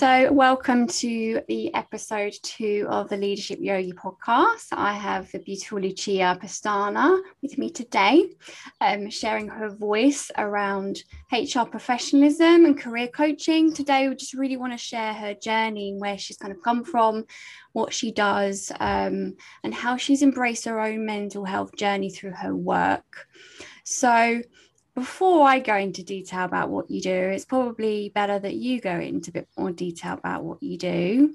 So, 0.00 0.32
welcome 0.32 0.86
to 0.86 1.42
the 1.46 1.74
episode 1.74 2.32
two 2.42 2.86
of 2.88 3.10
the 3.10 3.18
Leadership 3.18 3.58
Yogi 3.60 3.92
podcast. 3.92 4.68
I 4.72 4.94
have 4.94 5.30
the 5.30 5.40
beautiful 5.40 5.78
Lucia 5.78 6.38
Pestana 6.42 7.20
with 7.42 7.58
me 7.58 7.70
today, 7.70 8.30
um, 8.80 9.10
sharing 9.10 9.46
her 9.48 9.68
voice 9.68 10.30
around 10.38 11.02
HR 11.30 11.66
professionalism 11.70 12.64
and 12.64 12.80
career 12.80 13.08
coaching. 13.08 13.74
Today, 13.74 14.08
we 14.08 14.14
just 14.14 14.32
really 14.32 14.56
want 14.56 14.72
to 14.72 14.78
share 14.78 15.12
her 15.12 15.34
journey 15.34 15.90
and 15.90 16.00
where 16.00 16.16
she's 16.16 16.38
kind 16.38 16.54
of 16.54 16.62
come 16.62 16.82
from, 16.82 17.26
what 17.72 17.92
she 17.92 18.10
does, 18.10 18.72
um, 18.80 19.36
and 19.64 19.74
how 19.74 19.98
she's 19.98 20.22
embraced 20.22 20.64
her 20.64 20.80
own 20.80 21.04
mental 21.04 21.44
health 21.44 21.76
journey 21.76 22.08
through 22.08 22.32
her 22.32 22.56
work. 22.56 23.26
So, 23.84 24.40
before 25.00 25.48
I 25.48 25.60
go 25.60 25.76
into 25.76 26.02
detail 26.02 26.44
about 26.44 26.68
what 26.68 26.90
you 26.90 27.00
do, 27.00 27.10
it's 27.10 27.46
probably 27.46 28.10
better 28.14 28.38
that 28.38 28.54
you 28.54 28.82
go 28.82 28.92
into 28.92 29.30
a 29.30 29.32
bit 29.32 29.48
more 29.56 29.70
detail 29.70 30.12
about 30.12 30.44
what 30.44 30.62
you 30.62 30.76
do. 30.76 31.34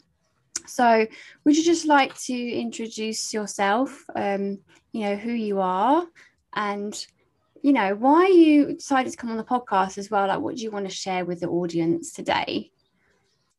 So, 0.67 1.07
would 1.43 1.57
you 1.57 1.63
just 1.63 1.87
like 1.87 2.15
to 2.25 2.33
introduce 2.35 3.33
yourself, 3.33 4.05
um, 4.15 4.59
you 4.91 5.01
know, 5.01 5.15
who 5.15 5.31
you 5.31 5.61
are, 5.61 6.05
and, 6.53 6.93
you 7.63 7.73
know, 7.73 7.95
why 7.95 8.27
you 8.27 8.75
decided 8.75 9.11
to 9.11 9.17
come 9.17 9.31
on 9.31 9.37
the 9.37 9.43
podcast 9.43 9.97
as 9.97 10.11
well? 10.11 10.27
Like, 10.27 10.41
what 10.41 10.57
do 10.57 10.61
you 10.61 10.69
want 10.69 10.87
to 10.87 10.95
share 10.95 11.25
with 11.25 11.39
the 11.39 11.47
audience 11.47 12.11
today? 12.11 12.71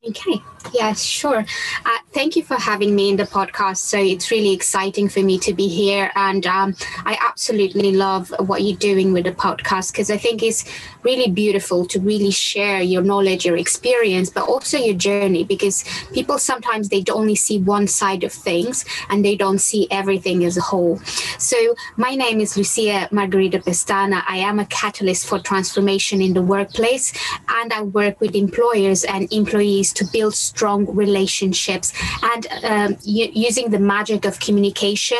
Okay, 0.09 0.41
yeah, 0.73 0.92
sure. 0.92 1.45
Uh, 1.84 1.98
thank 2.12 2.37
you 2.37 2.45
for 2.45 2.55
having 2.55 2.95
me 2.95 3.10
in 3.10 3.16
the 3.16 3.24
podcast. 3.24 3.78
So 3.78 3.98
it's 3.98 4.30
really 4.30 4.52
exciting 4.52 5.09
for 5.09 5.20
me 5.20 5.37
to 5.41 5.52
be 5.52 5.66
here. 5.66 6.12
And 6.14 6.47
um, 6.47 6.77
I 7.05 7.19
absolutely 7.20 7.92
love 7.92 8.33
what 8.38 8.62
you're 8.62 8.77
doing 8.77 9.12
with 9.12 9.24
the 9.24 9.33
podcast 9.33 9.92
because 9.92 10.11
I 10.11 10.16
think 10.16 10.45
it's 10.45 10.64
really 11.02 11.28
beautiful 11.30 11.87
to 11.87 11.98
really 11.98 12.30
share 12.30 12.80
your 12.83 13.02
knowledge, 13.02 13.45
your 13.45 13.56
experience, 13.56 14.31
but 14.31 14.48
also 14.48 14.78
your 14.78 14.94
journey 14.94 15.42
because 15.42 15.84
people 16.12 16.38
sometimes 16.38 16.88
they 16.88 17.03
only 17.11 17.34
see 17.34 17.59
one 17.59 17.88
side 17.88 18.22
of 18.22 18.33
things 18.33 18.84
and 19.09 19.25
they 19.25 19.34
don't 19.34 19.59
see 19.59 19.88
everything 19.91 20.44
as 20.44 20.56
a 20.56 20.61
whole. 20.61 20.98
So 21.38 21.56
my 21.97 22.14
name 22.14 22.41
is 22.41 22.56
Lucia 22.56 23.09
Margarida 23.11 23.62
Pestana. 23.62 24.22
I 24.28 24.38
am 24.38 24.61
a 24.61 24.66
catalyst 24.66 25.27
for 25.27 25.41
transformation 25.41 26.20
in 26.20 26.34
the 26.34 26.42
workplace 26.42 27.12
and 27.48 27.72
I 27.72 27.83
work 27.83 28.20
with 28.20 28.36
employers 28.36 29.03
and 29.05 29.33
employees 29.33 29.95
to 29.97 30.05
build 30.05 30.34
strong 30.34 30.86
relationships 30.94 31.92
and 32.22 32.47
um, 32.64 32.97
using 33.02 33.70
the 33.70 33.78
magic 33.78 34.25
of 34.25 34.38
communication 34.41 35.19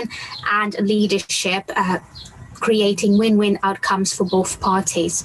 and 0.53 0.77
leadership, 0.81 1.65
uh, 1.75 1.99
creating 2.55 3.19
win 3.19 3.37
win 3.37 3.59
outcomes 3.63 4.15
for 4.15 4.25
both 4.25 4.61
parties. 4.61 5.25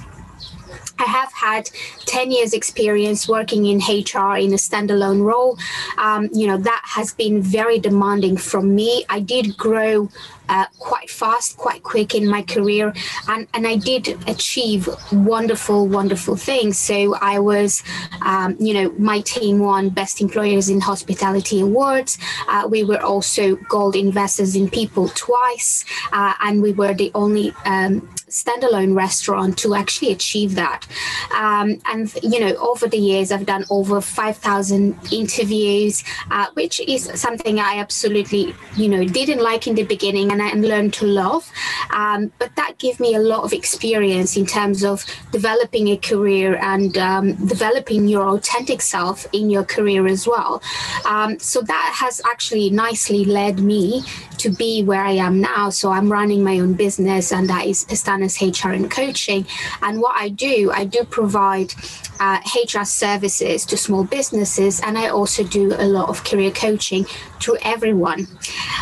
I 0.98 1.04
have 1.04 1.32
had 1.32 1.68
10 2.06 2.30
years 2.30 2.52
experience 2.52 3.28
working 3.28 3.66
in 3.66 3.78
HR 3.78 4.36
in 4.36 4.52
a 4.52 4.56
standalone 4.56 5.22
role. 5.22 5.58
Um, 5.98 6.28
you 6.32 6.46
know, 6.46 6.58
that 6.58 6.82
has 6.84 7.12
been 7.12 7.42
very 7.42 7.78
demanding 7.80 8.36
from 8.36 8.74
me. 8.74 9.04
I 9.08 9.20
did 9.20 9.56
grow 9.56 10.08
uh, 10.48 10.66
quite 10.78 11.10
fast, 11.10 11.56
quite 11.56 11.82
quick 11.82 12.14
in 12.14 12.28
my 12.28 12.42
career, 12.42 12.92
and, 13.28 13.46
and 13.54 13.66
I 13.66 13.76
did 13.76 14.18
achieve 14.28 14.88
wonderful, 15.12 15.86
wonderful 15.88 16.36
things. 16.36 16.78
So 16.78 17.14
I 17.16 17.38
was, 17.38 17.82
um, 18.22 18.56
you 18.58 18.74
know, 18.74 18.90
my 18.98 19.20
team 19.20 19.58
won 19.58 19.88
Best 19.90 20.20
Employers 20.20 20.68
in 20.68 20.80
Hospitality 20.80 21.60
Awards. 21.60 22.18
Uh, 22.48 22.66
we 22.70 22.84
were 22.84 23.00
also 23.00 23.56
Gold 23.56 23.96
Investors 23.96 24.56
in 24.56 24.68
People 24.68 25.08
twice, 25.08 25.84
uh, 26.12 26.34
and 26.40 26.62
we 26.62 26.72
were 26.72 26.94
the 26.94 27.10
only 27.14 27.52
um, 27.64 28.08
standalone 28.32 28.96
restaurant 28.96 29.58
to 29.58 29.74
actually 29.74 30.10
achieve 30.10 30.54
that. 30.54 30.86
Um, 31.34 31.80
and 31.86 32.12
you 32.22 32.40
know, 32.40 32.56
over 32.56 32.88
the 32.88 32.98
years, 32.98 33.30
I've 33.30 33.46
done 33.46 33.64
over 33.70 34.00
five 34.00 34.38
thousand 34.38 34.96
interviews, 35.12 36.02
uh, 36.30 36.46
which 36.54 36.80
is 36.80 37.10
something 37.14 37.60
I 37.60 37.76
absolutely 37.76 38.54
you 38.76 38.88
know 38.88 39.04
didn't 39.04 39.42
like 39.42 39.66
in 39.66 39.74
the 39.74 39.84
beginning, 39.84 40.31
and 40.32 40.42
I 40.42 40.52
learned 40.54 40.94
to 40.94 41.06
love. 41.06 41.50
Um, 41.90 42.32
but 42.38 42.54
that 42.56 42.78
gave 42.78 42.98
me 42.98 43.14
a 43.14 43.20
lot 43.20 43.44
of 43.44 43.52
experience 43.52 44.36
in 44.36 44.46
terms 44.46 44.84
of 44.84 45.04
developing 45.30 45.88
a 45.88 45.96
career 45.96 46.56
and 46.56 46.96
um, 46.98 47.46
developing 47.46 48.08
your 48.08 48.28
authentic 48.28 48.80
self 48.80 49.26
in 49.32 49.50
your 49.50 49.64
career 49.64 50.06
as 50.06 50.26
well. 50.26 50.62
Um, 51.04 51.38
so 51.38 51.60
that 51.62 51.92
has 51.94 52.20
actually 52.24 52.70
nicely 52.70 53.24
led 53.24 53.60
me 53.60 54.02
to 54.38 54.50
be 54.50 54.82
where 54.82 55.04
I 55.04 55.12
am 55.12 55.40
now. 55.40 55.70
So 55.70 55.90
I'm 55.90 56.10
running 56.10 56.42
my 56.42 56.58
own 56.58 56.74
business, 56.74 57.32
and 57.32 57.48
that 57.48 57.66
is 57.66 57.84
Pestana's 57.84 58.40
HR 58.40 58.70
and 58.70 58.90
Coaching. 58.90 59.46
And 59.82 60.00
what 60.00 60.16
I 60.16 60.30
do, 60.30 60.72
I 60.72 60.84
do 60.84 61.04
provide 61.04 61.74
uh, 62.18 62.40
HR 62.54 62.84
services 62.84 63.64
to 63.66 63.76
small 63.76 64.04
businesses, 64.04 64.80
and 64.80 64.98
I 64.98 65.08
also 65.08 65.44
do 65.44 65.74
a 65.74 65.86
lot 65.86 66.08
of 66.08 66.24
career 66.24 66.50
coaching 66.50 67.06
to 67.40 67.56
everyone. 67.62 68.26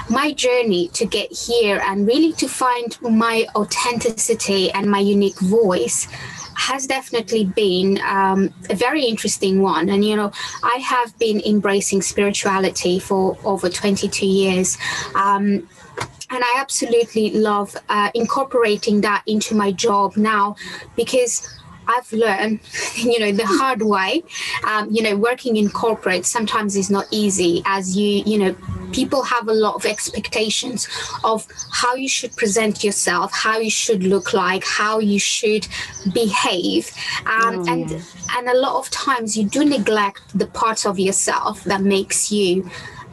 My 0.09 0.33
journey 0.33 0.89
to 0.89 1.07
get 1.07 1.40
here 1.47 1.81
and 1.85 2.07
really 2.07 2.33
to 2.35 2.49
find 2.49 3.01
my 3.03 3.47
authenticity 3.55 4.71
and 4.73 4.91
my 4.91 4.99
unique 4.99 5.39
voice 5.41 6.07
has 6.57 6.87
definitely 6.87 7.45
been 7.45 7.99
um, 8.05 8.53
a 8.69 8.75
very 8.75 9.05
interesting 9.05 9.63
one. 9.63 9.89
And, 9.89 10.05
you 10.05 10.15
know, 10.15 10.31
I 10.63 10.77
have 10.77 11.19
been 11.19 11.41
embracing 11.41 12.03
spirituality 12.03 12.99
for 12.99 13.39
over 13.45 13.71
22 13.71 14.27
years. 14.27 14.77
Um, 15.15 15.69
and 16.33 16.45
I 16.45 16.57
absolutely 16.59 17.31
love 17.31 17.77
uh, 17.89 18.11
incorporating 18.15 19.01
that 19.01 19.23
into 19.27 19.55
my 19.55 19.73
job 19.73 20.17
now 20.17 20.55
because 20.97 21.60
I've 21.97 22.13
learned, 22.13 22.61
you 22.97 23.19
know, 23.19 23.33
the 23.33 23.47
hard 23.47 23.83
way. 23.83 24.23
Um, 24.67 24.91
you 24.91 25.03
know, 25.03 25.17
working 25.17 25.57
in 25.57 25.69
corporate 25.71 26.25
sometimes 26.27 26.77
is 26.77 26.91
not 26.91 27.07
easy, 27.11 27.63
as 27.67 27.97
you, 27.97 28.23
you 28.25 28.39
know, 28.39 28.57
people 28.93 29.23
have 29.23 29.49
a 29.49 29.53
lot 29.53 29.75
of 29.75 29.87
expectations 29.87 30.89
of 31.25 31.47
how 31.73 31.95
you 31.95 32.09
should 32.09 32.35
present 32.37 32.85
yourself, 32.85 33.33
how 33.33 33.59
you 33.59 33.71
should 33.71 34.03
look 34.03 34.33
like, 34.33 34.65
how 34.65 34.99
you 34.99 35.19
should 35.19 35.67
behave, 36.13 36.91
um, 37.27 37.61
oh, 37.61 37.73
and 37.73 37.91
yeah. 37.91 38.01
and 38.37 38.49
a 38.49 38.57
lot 38.57 38.77
of 38.77 38.91
times 38.91 39.37
you 39.37 39.45
do 39.45 39.65
neglect 39.65 40.23
the 40.35 40.47
parts 40.47 40.87
of 40.87 40.99
yourself 40.99 41.65
that 41.65 41.83
makes 41.83 42.31
you 42.33 42.69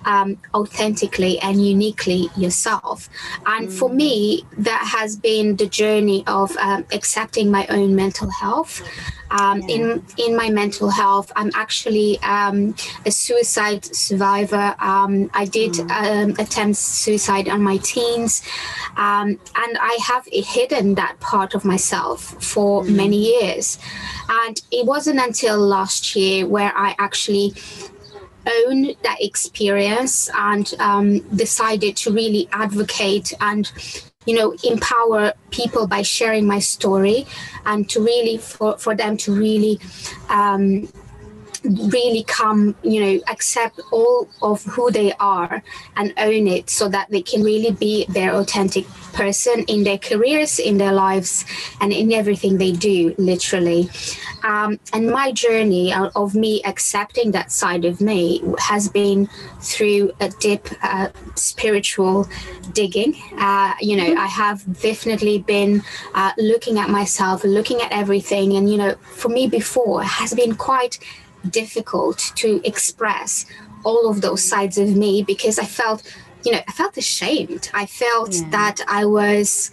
um, 0.05 0.37
authentically 0.53 1.39
and 1.39 1.65
uniquely 1.65 2.29
yourself. 2.35 3.09
And 3.45 3.67
mm. 3.67 3.71
for 3.71 3.89
me, 3.89 4.45
that 4.57 4.83
has 4.97 5.15
been 5.15 5.55
the 5.55 5.67
journey 5.67 6.23
of 6.27 6.55
um, 6.57 6.85
accepting 6.91 7.51
my 7.51 7.67
own 7.67 7.95
mental 7.95 8.29
health. 8.29 8.81
Um, 9.29 9.61
yeah. 9.61 9.75
In 9.75 10.05
in 10.17 10.37
my 10.37 10.49
mental 10.49 10.89
health, 10.89 11.31
I'm 11.35 11.51
actually 11.53 12.17
um, 12.21 12.75
a 13.05 13.11
suicide 13.11 13.83
survivor. 13.83 14.75
Um, 14.79 15.29
I 15.33 15.45
did 15.45 15.73
mm. 15.73 15.87
Um, 15.91 16.29
attempt 16.39 16.77
suicide 16.77 17.49
on 17.49 17.61
my 17.61 17.77
teens, 17.77 18.41
and 18.95 19.37
I 19.55 19.97
have 20.01 20.25
hidden 20.31 20.95
that 20.95 21.19
part 21.19 21.55
of 21.55 21.65
myself 21.65 22.41
for 22.41 22.83
mm. 22.83 22.95
many 22.95 23.17
years. 23.17 23.77
And 24.29 24.61
it 24.71 24.85
wasn't 24.85 25.19
until 25.19 25.57
last 25.57 26.15
year 26.15 26.47
where 26.47 26.73
I 26.75 26.95
actually 26.99 27.53
own 28.47 28.95
that 29.03 29.17
experience 29.19 30.29
and 30.35 30.73
um, 30.79 31.19
decided 31.35 31.95
to 31.97 32.11
really 32.11 32.47
advocate 32.51 33.33
and 33.41 33.71
you 34.25 34.35
know 34.35 34.55
empower 34.63 35.33
people 35.51 35.87
by 35.87 36.01
sharing 36.01 36.45
my 36.45 36.59
story 36.59 37.25
and 37.65 37.89
to 37.89 38.03
really 38.03 38.37
for, 38.37 38.77
for 38.77 38.95
them 38.95 39.17
to 39.17 39.33
really 39.33 39.79
um, 40.29 40.87
really 41.63 42.23
come 42.23 42.75
you 42.83 42.99
know 43.01 43.21
accept 43.29 43.79
all 43.91 44.27
of 44.41 44.63
who 44.65 44.91
they 44.91 45.11
are 45.13 45.63
and 45.95 46.13
own 46.17 46.47
it 46.47 46.69
so 46.69 46.87
that 46.87 47.09
they 47.09 47.21
can 47.21 47.43
really 47.43 47.71
be 47.71 48.05
their 48.09 48.33
authentic 48.35 48.85
person 49.13 49.63
in 49.67 49.83
their 49.83 49.97
careers 49.97 50.59
in 50.59 50.77
their 50.77 50.93
lives 50.93 51.43
and 51.81 51.91
in 51.91 52.13
everything 52.13 52.57
they 52.57 52.71
do 52.71 53.15
literally. 53.17 53.89
Um, 54.43 54.79
and 54.93 55.09
my 55.09 55.31
journey 55.31 55.91
of 55.93 56.35
me 56.35 56.61
accepting 56.63 57.31
that 57.31 57.51
side 57.51 57.83
of 57.83 57.99
me 57.99 58.43
has 58.59 58.87
been 58.87 59.27
through 59.59 60.11
a 60.19 60.29
deep 60.29 60.67
uh, 60.83 61.09
spiritual 61.35 62.27
digging. 62.73 63.15
Uh, 63.37 63.73
you 63.81 63.95
know 63.97 64.15
i 64.15 64.27
have 64.27 64.59
definitely 64.81 65.37
been 65.39 65.81
uh, 66.13 66.31
looking 66.37 66.77
at 66.77 66.89
myself 66.89 67.43
looking 67.43 67.81
at 67.81 67.91
everything. 67.91 68.55
And 68.55 68.69
you 68.71 68.77
know 68.77 68.95
for 69.21 69.29
me 69.29 69.47
before 69.47 70.03
it 70.03 70.11
has 70.21 70.33
been 70.33 70.55
quite 70.55 70.99
difficult 71.51 72.31
to 72.35 72.61
express 72.63 73.45
all 73.83 74.09
of 74.09 74.21
those 74.21 74.43
sides 74.43 74.77
of 74.77 74.95
me 74.95 75.23
because 75.23 75.59
I 75.59 75.65
felt, 75.65 76.03
you 76.43 76.51
know, 76.51 76.61
I 76.67 76.71
felt 76.71 76.97
ashamed. 76.97 77.69
I 77.73 77.85
felt 77.85 78.33
yeah. 78.33 78.49
that 78.49 78.81
I 78.87 79.05
was 79.05 79.71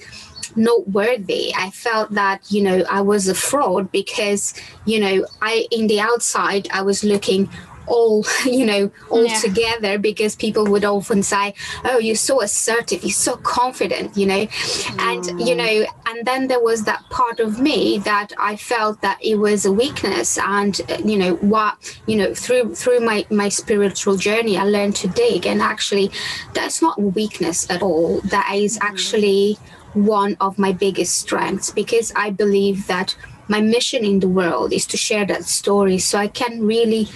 not 0.57 0.89
worthy. 0.89 1.53
I 1.57 1.71
felt 1.71 2.13
that, 2.13 2.41
you 2.51 2.63
know, 2.63 2.85
I 2.89 3.01
was 3.01 3.29
a 3.29 3.35
fraud 3.35 3.91
because, 3.91 4.55
you 4.85 5.01
know, 5.01 5.27
I, 5.43 5.67
in 5.71 5.87
the 5.87 6.01
outside, 6.01 6.69
I 6.73 6.83
was 6.83 7.03
looking 7.03 7.49
all 7.87 8.25
you 8.45 8.65
know 8.65 8.91
all 9.11 9.27
yeah. 9.27 9.39
together 9.41 9.99
because 9.99 10.37
people 10.37 10.65
would 10.67 10.85
often 10.85 11.23
say 11.23 11.55
oh 11.85 11.99
you're 11.99 12.15
so 12.15 12.43
assertive 12.43 13.03
you're 13.03 13.11
so 13.11 13.37
confident 13.37 14.17
you 14.17 14.27
know 14.27 14.47
mm. 14.47 15.01
and 15.01 15.41
you 15.47 15.55
know 15.55 15.87
and 16.07 16.27
then 16.27 16.49
there 16.49 16.61
was 16.61 16.85
that 16.85 17.03
part 17.11 17.41
of 17.41 17.61
me 17.61 17.99
that 17.99 18.33
i 18.39 18.57
felt 18.57 19.01
that 19.01 19.19
it 19.23 19.37
was 19.37 19.65
a 19.65 19.73
weakness 19.73 20.39
and 20.39 20.81
uh, 20.89 20.99
you 21.05 21.17
know 21.17 21.35
what 21.37 21.99
you 22.07 22.17
know 22.17 22.35
through 22.35 22.75
through 22.75 23.01
my 23.01 23.25
my 23.31 23.49
spiritual 23.49 24.17
journey 24.17 24.57
i 24.57 24.65
learned 24.65 24.97
to 24.97 25.09
dig 25.09 25.47
and 25.47 25.61
actually 25.61 26.11
that's 26.53 26.81
not 26.81 27.01
weakness 27.01 27.69
at 27.71 27.83
all 27.83 28.21
that 28.23 28.51
is 28.55 28.79
mm. 28.79 28.85
actually 28.85 29.59
one 29.95 30.37
of 30.41 30.59
my 30.59 30.73
biggest 30.73 31.19
strengths 31.19 31.71
because 31.71 32.13
i 32.17 32.29
believe 32.31 32.87
that 32.87 33.17
my 33.49 33.61
mission 33.61 34.05
in 34.05 34.21
the 34.21 34.29
world 34.29 34.73
is 34.73 34.87
to 34.87 34.97
share 34.97 35.27
that 35.27 35.45
story 35.45 35.99
so 35.99 36.19
I 36.19 36.29
can 36.29 36.67
really 36.67 37.09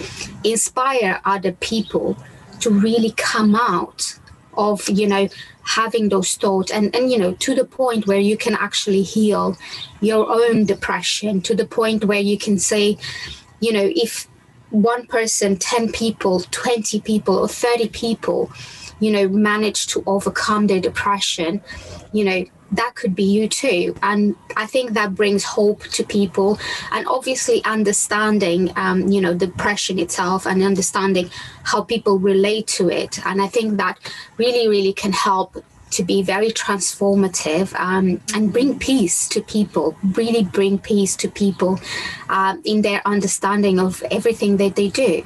inspire 0.43 1.19
other 1.25 1.53
people 1.53 2.17
to 2.61 2.69
really 2.69 3.11
come 3.11 3.55
out 3.55 4.19
of, 4.57 4.87
you 4.89 5.07
know, 5.07 5.29
having 5.63 6.09
those 6.09 6.35
thoughts 6.35 6.71
and, 6.71 6.93
and 6.95 7.11
you 7.11 7.17
know, 7.17 7.33
to 7.33 7.55
the 7.55 7.65
point 7.65 8.07
where 8.07 8.19
you 8.19 8.35
can 8.35 8.55
actually 8.55 9.03
heal 9.03 9.57
your 10.01 10.29
own 10.29 10.65
depression, 10.65 11.41
to 11.41 11.55
the 11.55 11.65
point 11.65 12.05
where 12.05 12.19
you 12.19 12.37
can 12.37 12.57
say, 12.57 12.97
you 13.59 13.71
know, 13.71 13.91
if 13.95 14.27
one 14.71 15.05
person, 15.07 15.57
10 15.57 15.91
people, 15.91 16.41
20 16.41 17.01
people, 17.01 17.35
or 17.37 17.47
30 17.47 17.89
people, 17.89 18.51
you 18.99 19.11
know, 19.11 19.27
manage 19.29 19.87
to 19.87 20.03
overcome 20.05 20.67
their 20.67 20.79
depression, 20.79 21.61
you 22.11 22.25
know, 22.25 22.45
that 22.71 22.95
could 22.95 23.15
be 23.15 23.23
you 23.23 23.47
too. 23.47 23.95
And 24.01 24.35
I 24.55 24.65
think 24.65 24.91
that 24.91 25.15
brings 25.15 25.43
hope 25.43 25.83
to 25.83 26.03
people 26.03 26.59
and 26.91 27.07
obviously 27.07 27.63
understanding, 27.65 28.71
um, 28.75 29.07
you 29.07 29.21
know, 29.21 29.33
depression 29.33 29.99
itself 29.99 30.45
and 30.45 30.61
understanding 30.63 31.29
how 31.63 31.81
people 31.81 32.19
relate 32.19 32.67
to 32.67 32.89
it. 32.89 33.25
And 33.25 33.41
I 33.41 33.47
think 33.47 33.77
that 33.77 33.97
really, 34.37 34.67
really 34.67 34.93
can 34.93 35.13
help 35.13 35.63
to 35.91 36.03
be 36.03 36.21
very 36.21 36.51
transformative 36.51 37.73
um, 37.79 38.21
and 38.35 38.53
bring 38.53 38.77
peace 38.77 39.27
to 39.29 39.41
people, 39.41 39.97
really 40.13 40.43
bring 40.43 40.77
peace 40.77 41.15
to 41.15 41.27
people 41.27 41.79
um, 42.29 42.61
in 42.63 42.83
their 42.83 43.01
understanding 43.07 43.79
of 43.79 44.03
everything 44.11 44.57
that 44.57 44.75
they 44.75 44.89
do. 44.89 45.23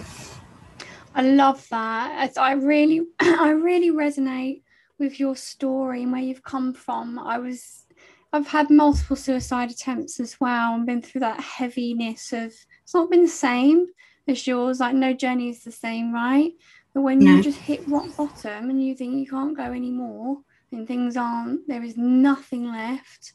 I 1.16 1.22
love 1.22 1.68
that. 1.69 2.31
I 2.38 2.54
really, 2.54 3.01
I 3.19 3.50
really 3.50 3.92
resonate 3.92 4.62
with 5.00 5.19
your 5.19 5.36
story 5.36 6.04
and 6.04 6.12
where 6.12 6.22
you've 6.22 6.44
come 6.44 6.74
from. 6.74 7.19
I 7.19 7.38
was 7.40 7.86
I've 8.31 8.48
had 8.48 8.72
multiple 8.72 9.16
suicide 9.16 9.69
attempts 9.69 10.19
as 10.19 10.40
well 10.40 10.74
and 10.74 10.88
been 10.88 11.04
through 11.04 11.22
that 11.22 11.40
heaviness 11.40 12.34
of 12.34 12.51
it's 12.81 12.94
not 12.94 13.12
been 13.12 13.24
the 13.24 13.28
same 13.28 13.86
as 14.28 14.48
yours. 14.48 14.80
Like 14.80 14.95
no 14.95 15.13
journey 15.13 15.50
is 15.50 15.63
the 15.63 15.72
same, 15.72 16.12
right? 16.12 16.51
But 16.94 17.01
when 17.01 17.19
no. 17.19 17.36
you 17.36 17.44
just 17.44 17.60
hit 17.60 17.88
rock 17.88 18.16
bottom 18.18 18.69
and 18.69 18.84
you 18.84 18.95
think 18.95 19.16
you 19.16 19.28
can't 19.28 19.56
go 19.57 19.72
anymore 19.72 20.38
and 20.72 20.88
things 20.88 21.16
aren't, 21.16 21.68
there 21.68 21.84
is 21.84 21.96
nothing 21.96 22.72
left. 22.72 23.34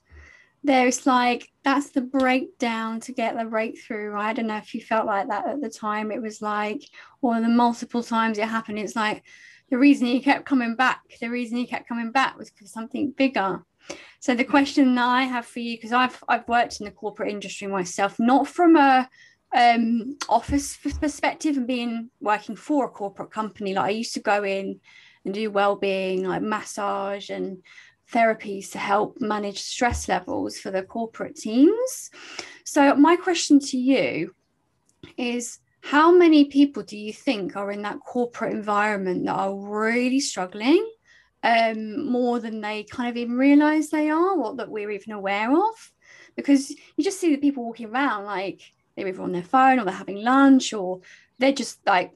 There's 0.64 1.06
like 1.06 1.48
that's 1.62 1.90
the 1.90 2.00
breakdown 2.00 2.98
to 3.00 3.12
get 3.12 3.36
the 3.36 3.44
breakthrough. 3.44 4.10
Right? 4.10 4.30
I 4.30 4.32
don't 4.32 4.48
know 4.48 4.56
if 4.56 4.74
you 4.74 4.80
felt 4.80 5.06
like 5.06 5.28
that 5.28 5.46
at 5.46 5.60
the 5.60 5.70
time. 5.70 6.10
It 6.10 6.20
was 6.20 6.42
like, 6.42 6.82
or 7.22 7.40
the 7.40 7.48
multiple 7.48 8.02
times 8.02 8.38
it 8.38 8.48
happened, 8.48 8.80
it's 8.80 8.96
like 8.96 9.22
the 9.70 9.78
reason 9.78 10.06
he 10.06 10.20
kept 10.20 10.46
coming 10.46 10.74
back, 10.76 11.02
the 11.20 11.28
reason 11.28 11.58
he 11.58 11.66
kept 11.66 11.88
coming 11.88 12.10
back 12.10 12.38
was 12.38 12.50
because 12.50 12.72
something 12.72 13.12
bigger. 13.16 13.62
So 14.20 14.34
the 14.34 14.44
question 14.44 14.94
that 14.94 15.06
I 15.06 15.22
have 15.24 15.46
for 15.46 15.60
you, 15.60 15.76
because 15.76 15.92
I've 15.92 16.22
I've 16.28 16.48
worked 16.48 16.80
in 16.80 16.86
the 16.86 16.92
corporate 16.92 17.30
industry 17.30 17.66
myself, 17.66 18.18
not 18.18 18.48
from 18.48 18.76
a 18.76 19.08
um, 19.54 20.16
office 20.28 20.76
perspective 20.76 21.56
and 21.56 21.66
being 21.66 22.10
working 22.20 22.56
for 22.56 22.86
a 22.86 22.90
corporate 22.90 23.30
company. 23.30 23.74
Like 23.74 23.86
I 23.86 23.90
used 23.90 24.14
to 24.14 24.20
go 24.20 24.44
in 24.44 24.80
and 25.24 25.34
do 25.34 25.50
well-being, 25.50 26.24
like 26.24 26.42
massage 26.42 27.30
and 27.30 27.58
therapies 28.12 28.72
to 28.72 28.78
help 28.78 29.20
manage 29.20 29.60
stress 29.60 30.08
levels 30.08 30.58
for 30.58 30.70
the 30.70 30.82
corporate 30.82 31.36
teams. 31.36 32.10
So 32.64 32.94
my 32.94 33.16
question 33.16 33.58
to 33.60 33.78
you 33.78 34.34
is 35.16 35.58
how 35.88 36.12
many 36.12 36.44
people 36.44 36.82
do 36.82 36.98
you 36.98 37.14
think 37.14 37.56
are 37.56 37.72
in 37.72 37.80
that 37.80 37.98
corporate 38.00 38.52
environment 38.52 39.24
that 39.24 39.32
are 39.32 39.56
really 39.56 40.20
struggling 40.20 40.86
um, 41.42 42.06
more 42.06 42.40
than 42.40 42.60
they 42.60 42.84
kind 42.84 43.08
of 43.08 43.16
even 43.16 43.38
realize 43.38 43.88
they 43.88 44.10
are 44.10 44.36
or 44.38 44.54
that 44.56 44.68
we're 44.68 44.90
even 44.90 45.14
aware 45.14 45.50
of? 45.50 45.92
Because 46.36 46.68
you 46.68 47.02
just 47.02 47.18
see 47.18 47.34
the 47.34 47.40
people 47.40 47.64
walking 47.64 47.88
around 47.88 48.26
like 48.26 48.60
they're 48.94 49.08
either 49.08 49.22
on 49.22 49.32
their 49.32 49.42
phone 49.42 49.78
or 49.78 49.86
they're 49.86 49.94
having 49.94 50.22
lunch 50.22 50.74
or 50.74 51.00
they're 51.38 51.52
just 51.52 51.78
like 51.86 52.12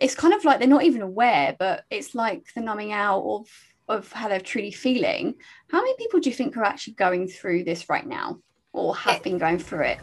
it's 0.00 0.14
kind 0.14 0.32
of 0.32 0.44
like 0.44 0.60
they're 0.60 0.68
not 0.68 0.84
even 0.84 1.02
aware, 1.02 1.56
but 1.58 1.82
it's 1.90 2.14
like 2.14 2.44
the 2.54 2.60
numbing 2.60 2.92
out 2.92 3.24
of 3.24 3.48
of 3.88 4.12
how 4.12 4.28
they're 4.28 4.38
truly 4.38 4.70
feeling. 4.70 5.34
How 5.72 5.80
many 5.80 5.96
people 5.96 6.20
do 6.20 6.30
you 6.30 6.36
think 6.36 6.56
are 6.56 6.62
actually 6.62 6.94
going 6.94 7.26
through 7.26 7.64
this 7.64 7.88
right 7.88 8.06
now 8.06 8.38
or 8.72 8.94
have 8.94 9.24
been 9.24 9.38
going 9.38 9.58
through 9.58 9.86
it? 9.86 9.98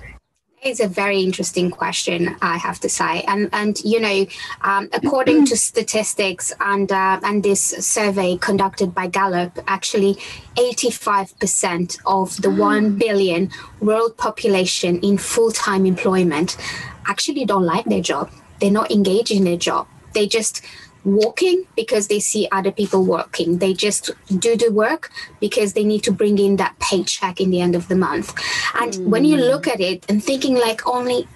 It's 0.61 0.79
a 0.79 0.87
very 0.87 1.21
interesting 1.21 1.69
question, 1.69 2.35
I 2.41 2.57
have 2.57 2.79
to 2.79 2.89
say, 2.89 3.21
and 3.27 3.49
and 3.53 3.79
you 3.83 3.99
know, 3.99 4.25
um, 4.61 4.89
according 4.93 5.45
to 5.47 5.57
statistics 5.57 6.51
and 6.59 6.91
uh, 6.91 7.19
and 7.21 7.43
this 7.43 7.61
survey 7.61 8.37
conducted 8.37 8.95
by 8.95 9.07
Gallup, 9.07 9.59
actually, 9.67 10.17
eighty 10.57 10.89
five 10.89 11.37
percent 11.39 11.97
of 12.05 12.41
the 12.41 12.49
one 12.49 12.97
billion 12.97 13.51
world 13.79 14.17
population 14.17 14.99
in 15.01 15.19
full 15.19 15.51
time 15.51 15.85
employment 15.85 16.57
actually 17.05 17.45
don't 17.45 17.65
like 17.65 17.85
their 17.85 18.01
job. 18.01 18.31
They're 18.59 18.71
not 18.71 18.89
engaged 18.89 19.31
in 19.31 19.43
their 19.43 19.57
job. 19.57 19.87
They 20.13 20.25
just 20.25 20.61
walking 21.05 21.65
because 21.75 22.07
they 22.07 22.19
see 22.19 22.47
other 22.51 22.71
people 22.71 23.05
working. 23.05 23.59
They 23.59 23.73
just 23.73 24.11
do 24.27 24.57
the 24.57 24.71
work 24.71 25.11
because 25.39 25.73
they 25.73 25.83
need 25.83 26.03
to 26.03 26.11
bring 26.11 26.37
in 26.39 26.57
that 26.57 26.77
paycheck 26.79 27.39
in 27.39 27.51
the 27.51 27.61
end 27.61 27.75
of 27.75 27.87
the 27.87 27.95
month. 27.95 28.33
And 28.79 28.93
mm. 28.93 29.05
when 29.07 29.23
you 29.23 29.37
look 29.37 29.67
at 29.67 29.79
it 29.79 30.05
and 30.09 30.23
thinking 30.23 30.55
like 30.55 30.85
only 30.87 31.27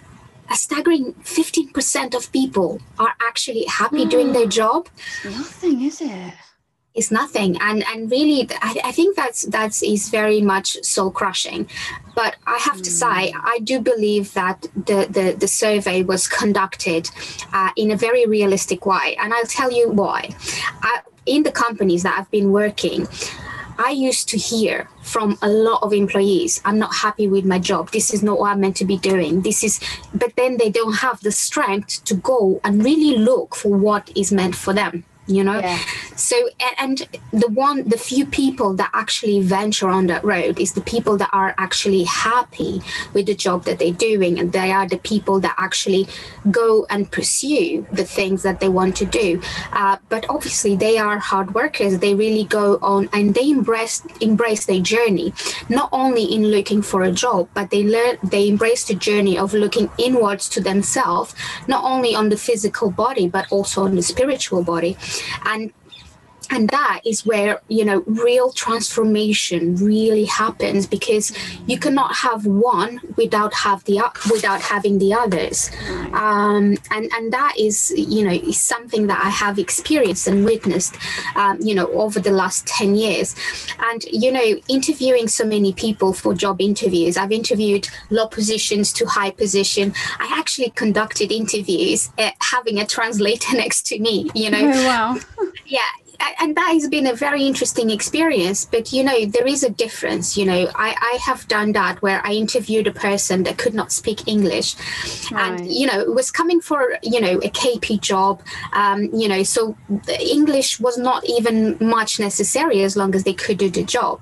a 0.52 0.56
staggering 0.56 1.14
15% 1.24 2.16
of 2.16 2.32
people 2.32 2.82
are 2.98 3.14
actually 3.22 3.66
happy 3.66 4.06
mm. 4.06 4.10
doing 4.10 4.34
their 4.34 4.48
job. 4.48 4.90
Nothing, 5.24 5.84
is 5.84 6.02
it? 6.02 6.34
Is 6.96 7.12
nothing 7.12 7.58
and 7.62 7.84
and 7.88 8.10
really 8.10 8.48
I, 8.62 8.82
I, 8.86 8.92
think 8.92 9.16
that's 9.16 9.44
that's 9.44 9.84
is 9.84 10.10
very 10.10 10.42
much 10.42 10.84
soul 10.84 11.12
crushing 11.12 11.70
but 12.16 12.36
i 12.48 12.58
have 12.58 12.82
to 12.82 12.90
say 12.90 13.32
hmm. 13.32 13.40
i 13.44 13.60
do 13.60 13.80
believe 13.80 14.34
that 14.34 14.62
the 14.76 15.08
the, 15.10 15.36
the 15.40 15.48
survey 15.48 16.04
was 16.04 16.28
conducted 16.28 17.10
uh, 17.54 17.70
in 17.76 17.92
a 17.92 17.96
very 17.96 18.26
realistic 18.26 18.86
way 18.86 19.16
and 19.20 19.34
i'll 19.34 19.46
tell 19.46 19.72
you 19.72 19.90
why 19.90 20.30
I, 20.82 21.02
in 21.26 21.44
the 21.44 21.52
companies 21.52 22.04
that 22.04 22.18
i've 22.18 22.32
been 22.32 22.52
working 22.52 23.08
I 23.82 23.92
used 23.92 24.28
to 24.30 24.38
hear 24.38 24.90
from 25.04 25.38
a 25.42 25.48
lot 25.48 25.82
of 25.84 25.94
employees, 25.94 26.60
I'm 26.66 26.80
not 26.80 26.94
happy 26.96 27.30
with 27.30 27.46
my 27.46 27.60
job. 27.60 27.92
This 27.92 28.14
is 28.14 28.22
not 28.22 28.38
what 28.38 28.52
I'm 28.52 28.60
meant 28.60 28.76
to 28.78 28.86
be 28.86 28.98
doing. 28.98 29.42
This 29.42 29.64
is, 29.64 29.80
but 30.14 30.36
then 30.36 30.58
they 30.58 30.70
don't 30.70 30.96
have 30.96 31.22
the 31.22 31.32
strength 31.32 32.04
to 32.04 32.14
go 32.14 32.60
and 32.66 32.84
really 32.84 33.18
look 33.18 33.56
for 33.56 33.70
what 33.70 34.12
is 34.18 34.34
meant 34.34 34.54
for 34.54 34.74
them 34.74 35.06
you 35.30 35.44
know? 35.44 35.60
Yeah. 35.60 35.80
so 36.16 36.50
and 36.78 37.08
the 37.32 37.48
one 37.48 37.88
the 37.88 37.98
few 37.98 38.26
people 38.26 38.74
that 38.74 38.90
actually 38.94 39.42
venture 39.42 39.90
on 39.90 40.08
that 40.08 40.24
road 40.24 40.60
is 40.60 40.74
the 40.74 40.82
people 40.82 41.18
that 41.18 41.30
are 41.32 41.54
actually 41.58 42.04
happy 42.04 42.82
with 43.14 43.26
the 43.28 43.36
job 43.36 43.64
that 43.66 43.80
they're 43.80 43.92
doing 43.94 44.40
and 44.40 44.52
they 44.52 44.72
are 44.72 44.88
the 44.88 44.98
people 44.98 45.40
that 45.40 45.56
actually 45.58 46.08
go 46.52 46.86
and 46.90 47.12
pursue 47.12 47.86
the 47.92 48.04
things 48.04 48.44
that 48.44 48.60
they 48.60 48.70
want 48.70 48.96
to 48.98 49.06
do. 49.06 49.42
Uh, 49.72 49.98
but 50.10 50.26
obviously 50.30 50.76
they 50.76 50.98
are 50.98 51.20
hard 51.20 51.54
workers. 51.54 52.00
They 52.00 52.16
really 52.16 52.44
go 52.44 52.80
on 52.82 53.10
and 53.14 53.34
they 53.34 53.50
embrace 53.50 54.02
embrace 54.22 54.66
their 54.66 54.82
journey 54.82 55.34
not 55.70 55.90
only 55.92 56.24
in 56.24 56.48
looking 56.48 56.82
for 56.82 57.04
a 57.04 57.12
job 57.12 57.48
but 57.54 57.70
they 57.70 57.84
learn 57.84 58.18
they 58.24 58.48
embrace 58.48 58.86
the 58.86 58.96
journey 58.96 59.38
of 59.38 59.54
looking 59.54 59.90
inwards 59.98 60.50
to 60.50 60.62
themselves 60.62 61.36
not 61.68 61.84
only 61.84 62.16
on 62.16 62.30
the 62.30 62.38
physical 62.38 62.90
body 62.90 63.28
but 63.28 63.46
also 63.52 63.84
on 63.84 63.96
the 63.96 64.02
spiritual 64.02 64.64
body 64.64 64.98
and 65.46 65.74
and 66.52 66.70
that 66.70 67.02
is 67.06 67.26
where 67.26 67.62
you 67.68 67.86
know 67.86 68.04
real 68.06 68.52
transformation 68.52 69.76
really 69.76 70.26
happens 70.26 70.88
because 70.88 71.32
you 71.68 71.78
cannot 71.78 72.16
have 72.16 72.46
one 72.46 73.00
without 73.16 73.54
have 73.54 73.84
the 73.86 74.02
without 74.32 74.62
having 74.62 75.00
the 75.00 75.14
others. 75.14 75.70
Um, 76.14 76.78
and 76.92 77.12
and 77.14 77.32
that 77.34 77.54
is 77.58 77.92
you 77.96 78.24
know 78.24 78.32
is 78.32 78.60
something 78.60 79.08
that 79.08 79.24
i 79.24 79.30
have 79.30 79.60
experienced 79.60 80.28
and 80.28 80.46
witnessed 80.46 80.96
um, 81.36 81.60
you 81.62 81.76
know 81.76 81.88
over 81.88 82.20
the 82.20 82.32
last 82.32 82.68
10 82.68 82.96
years. 82.96 83.36
And 83.80 84.04
you 84.06 84.32
know 84.32 84.60
interviewing 84.68 85.28
so 85.28 85.46
many 85.46 85.74
people 85.74 86.14
for 86.14 86.34
job 86.34 86.62
interviews 86.62 87.18
i've 87.18 87.32
interviewed 87.32 87.88
low 88.10 88.28
positions 88.28 88.92
to 88.94 89.06
high 89.06 89.32
position. 89.32 89.94
I 90.20 90.34
actually 90.38 90.72
conducted 90.72 91.32
interviews 91.32 92.10
uh, 92.18 92.32
having 92.42 92.80
a 92.80 92.86
translator 92.86 93.56
next 93.64 93.86
to 93.88 94.00
me 94.00 94.30
you 94.34 94.50
know. 94.50 94.60
Oh, 94.62 94.86
wow. 94.88 95.18
Yeah 95.66 96.09
and 96.40 96.56
that 96.56 96.74
has 96.74 96.88
been 96.88 97.08
a 97.08 97.14
very 97.14 97.44
interesting 97.46 97.90
experience 97.90 98.66
but 98.66 98.92
you 98.92 99.04
know 99.04 99.26
there 99.26 99.48
is 99.48 99.64
a 99.64 99.70
difference 99.70 100.38
you 100.38 100.46
know 100.46 100.70
i 100.76 100.96
i 101.02 101.18
have 101.22 101.48
done 101.48 101.72
that 101.72 102.02
where 102.02 102.26
i 102.26 102.32
interviewed 102.32 102.88
a 102.88 102.92
person 102.92 103.44
that 103.44 103.58
could 103.58 103.74
not 103.74 103.92
speak 103.92 104.28
english 104.28 104.76
right. 105.32 105.60
and 105.60 105.72
you 105.72 105.86
know 105.86 106.06
was 106.06 106.32
coming 106.32 106.62
for 106.62 106.98
you 107.04 107.20
know 107.20 107.38
a 107.40 107.50
kp 107.50 108.00
job 108.02 108.42
um, 108.74 109.04
you 109.14 109.28
know 109.28 109.44
so 109.44 109.76
english 110.20 110.80
was 110.80 110.98
not 110.98 111.28
even 111.28 111.78
much 111.80 112.20
necessary 112.20 112.82
as 112.84 112.96
long 112.96 113.16
as 113.16 113.24
they 113.24 113.34
could 113.34 113.58
do 113.58 113.70
the 113.70 113.84
job 113.84 114.22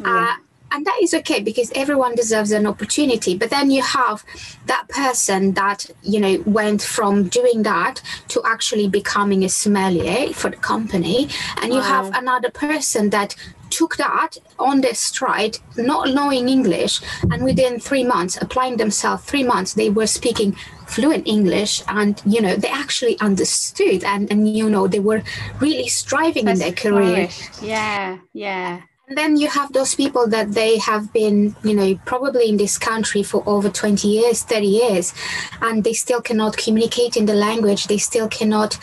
yeah. 0.00 0.36
uh, 0.36 0.45
and 0.72 0.84
that 0.84 0.98
is 1.02 1.14
okay 1.14 1.40
because 1.40 1.70
everyone 1.74 2.14
deserves 2.14 2.50
an 2.50 2.66
opportunity. 2.66 3.36
But 3.36 3.50
then 3.50 3.70
you 3.70 3.82
have 3.82 4.24
that 4.66 4.88
person 4.88 5.54
that 5.54 5.86
you 6.02 6.20
know 6.20 6.42
went 6.46 6.82
from 6.82 7.28
doing 7.28 7.62
that 7.62 8.02
to 8.28 8.42
actually 8.44 8.88
becoming 8.88 9.44
a 9.44 9.48
sommelier 9.48 10.32
for 10.32 10.50
the 10.50 10.56
company. 10.56 11.28
And 11.62 11.72
you 11.72 11.80
wow. 11.80 11.84
have 11.84 12.14
another 12.14 12.50
person 12.50 13.10
that 13.10 13.36
took 13.68 13.96
that 13.96 14.36
on 14.60 14.80
their 14.80 14.94
stride 14.94 15.58
not 15.76 16.10
knowing 16.10 16.48
english. 16.48 17.00
And 17.30 17.44
within 17.44 17.80
three 17.80 18.04
months 18.04 18.38
applying 18.40 18.76
themselves 18.76 19.24
three 19.24 19.42
months 19.42 19.74
they 19.74 19.90
were 19.90 20.06
speaking 20.06 20.56
fluent 20.86 21.26
english. 21.26 21.82
And 21.88 22.20
you 22.26 22.40
know 22.40 22.56
they 22.56 22.68
actually 22.68 23.18
understood 23.20 24.04
and 24.04 24.30
and 24.30 24.56
you 24.56 24.68
know 24.68 24.86
they 24.88 25.00
were 25.00 25.22
really 25.60 25.88
striving 25.88 26.46
That's 26.46 26.60
in 26.60 26.66
their 26.66 26.74
career. 26.74 27.28
yeah 27.62 28.18
yeah 28.32 28.82
and 29.08 29.16
then 29.16 29.36
you 29.36 29.48
have 29.48 29.72
those 29.72 29.94
people 29.94 30.26
that 30.28 30.52
they 30.52 30.78
have 30.78 31.12
been, 31.12 31.54
you 31.62 31.74
know, 31.74 31.94
probably 32.04 32.48
in 32.48 32.56
this 32.56 32.76
country 32.76 33.22
for 33.22 33.42
over 33.46 33.70
20 33.70 34.08
years, 34.08 34.42
30 34.42 34.66
years, 34.66 35.14
and 35.62 35.84
they 35.84 35.92
still 35.92 36.20
cannot 36.20 36.56
communicate 36.56 37.16
in 37.16 37.26
the 37.26 37.34
language. 37.34 37.86
They 37.86 37.98
still 37.98 38.28
cannot 38.28 38.76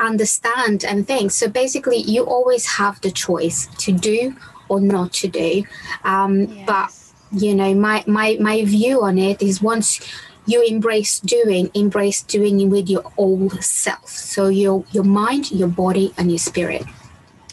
understand 0.00 0.82
and 0.84 1.06
think. 1.06 1.30
So 1.30 1.48
basically, 1.48 1.98
you 1.98 2.24
always 2.24 2.64
have 2.66 3.00
the 3.02 3.10
choice 3.10 3.66
to 3.78 3.92
do 3.92 4.34
or 4.70 4.80
not 4.80 5.12
to 5.14 5.28
do. 5.28 5.64
Um, 6.04 6.44
yes. 6.44 6.66
But, 6.66 7.38
you 7.38 7.54
know, 7.54 7.74
my, 7.74 8.02
my, 8.06 8.38
my 8.40 8.64
view 8.64 9.02
on 9.02 9.18
it 9.18 9.42
is 9.42 9.60
once 9.60 10.00
you 10.46 10.64
embrace 10.64 11.20
doing, 11.20 11.70
embrace 11.74 12.22
doing 12.22 12.70
with 12.70 12.88
your 12.88 13.12
old 13.18 13.62
self. 13.62 14.08
So 14.08 14.48
your, 14.48 14.86
your 14.92 15.04
mind, 15.04 15.50
your 15.50 15.68
body, 15.68 16.14
and 16.16 16.30
your 16.30 16.38
spirit. 16.38 16.84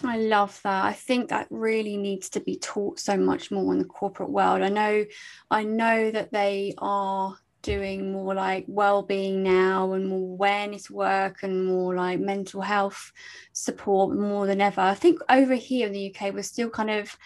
I 0.06 0.18
love 0.18 0.60
that. 0.64 0.86
I 0.86 0.94
think 0.94 1.30
that 1.30 1.48
really 1.50 1.98
needs 1.98 2.30
to 2.30 2.40
be 2.40 2.58
taught 2.58 3.00
so 3.00 3.16
much 3.18 3.52
more 3.52 3.72
in 3.72 3.80
the 3.80 3.86
corporate 3.86 4.30
world. 4.30 4.62
I 4.62 4.70
know, 4.70 5.06
I 5.50 5.64
know 5.64 6.12
that 6.12 6.32
they 6.32 6.74
are 6.78 7.38
doing 7.62 8.12
more 8.12 8.36
like 8.36 8.66
well-being 8.68 9.42
now 9.42 9.94
and 9.94 10.08
more 10.08 10.34
awareness 10.34 10.90
work 10.90 11.44
and 11.44 11.66
more 11.66 11.96
like 11.96 12.20
mental 12.20 12.62
health 12.62 13.12
support 13.54 14.16
more 14.16 14.46
than 14.46 14.62
ever. 14.62 14.82
I 14.82 14.94
think 14.94 15.20
over 15.30 15.56
here 15.56 15.88
in 15.88 15.94
the 15.94 16.14
UK 16.14 16.34
we're 16.34 16.44
still 16.44 16.70
kind 16.70 16.92
of 16.92 17.18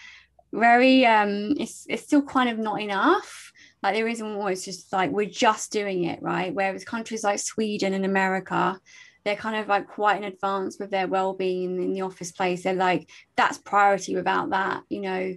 very 0.52 1.04
um 1.04 1.54
it's 1.58 1.84
it's 1.90 2.04
still 2.04 2.22
kind 2.22 2.48
of 2.48 2.58
not 2.58 2.80
enough. 2.80 3.52
Like 3.82 3.94
there 3.94 4.08
isn't 4.08 4.26
always 4.26 4.64
just 4.64 4.92
like 4.92 5.10
we're 5.10 5.26
just 5.26 5.72
doing 5.72 6.04
it, 6.04 6.22
right? 6.22 6.54
Whereas 6.54 6.84
countries 6.84 7.24
like 7.24 7.40
Sweden 7.40 7.92
and 7.92 8.04
America, 8.04 8.80
they're 9.28 9.36
kind 9.36 9.56
of 9.56 9.68
like 9.68 9.86
quite 9.86 10.16
in 10.16 10.24
advance 10.24 10.78
with 10.78 10.90
their 10.90 11.06
well-being 11.06 11.82
in 11.82 11.92
the 11.92 12.00
office 12.00 12.32
place 12.32 12.62
they're 12.62 12.74
like 12.74 13.08
that's 13.36 13.58
priority 13.58 14.16
without 14.16 14.50
that 14.50 14.82
you 14.88 15.00
know 15.00 15.34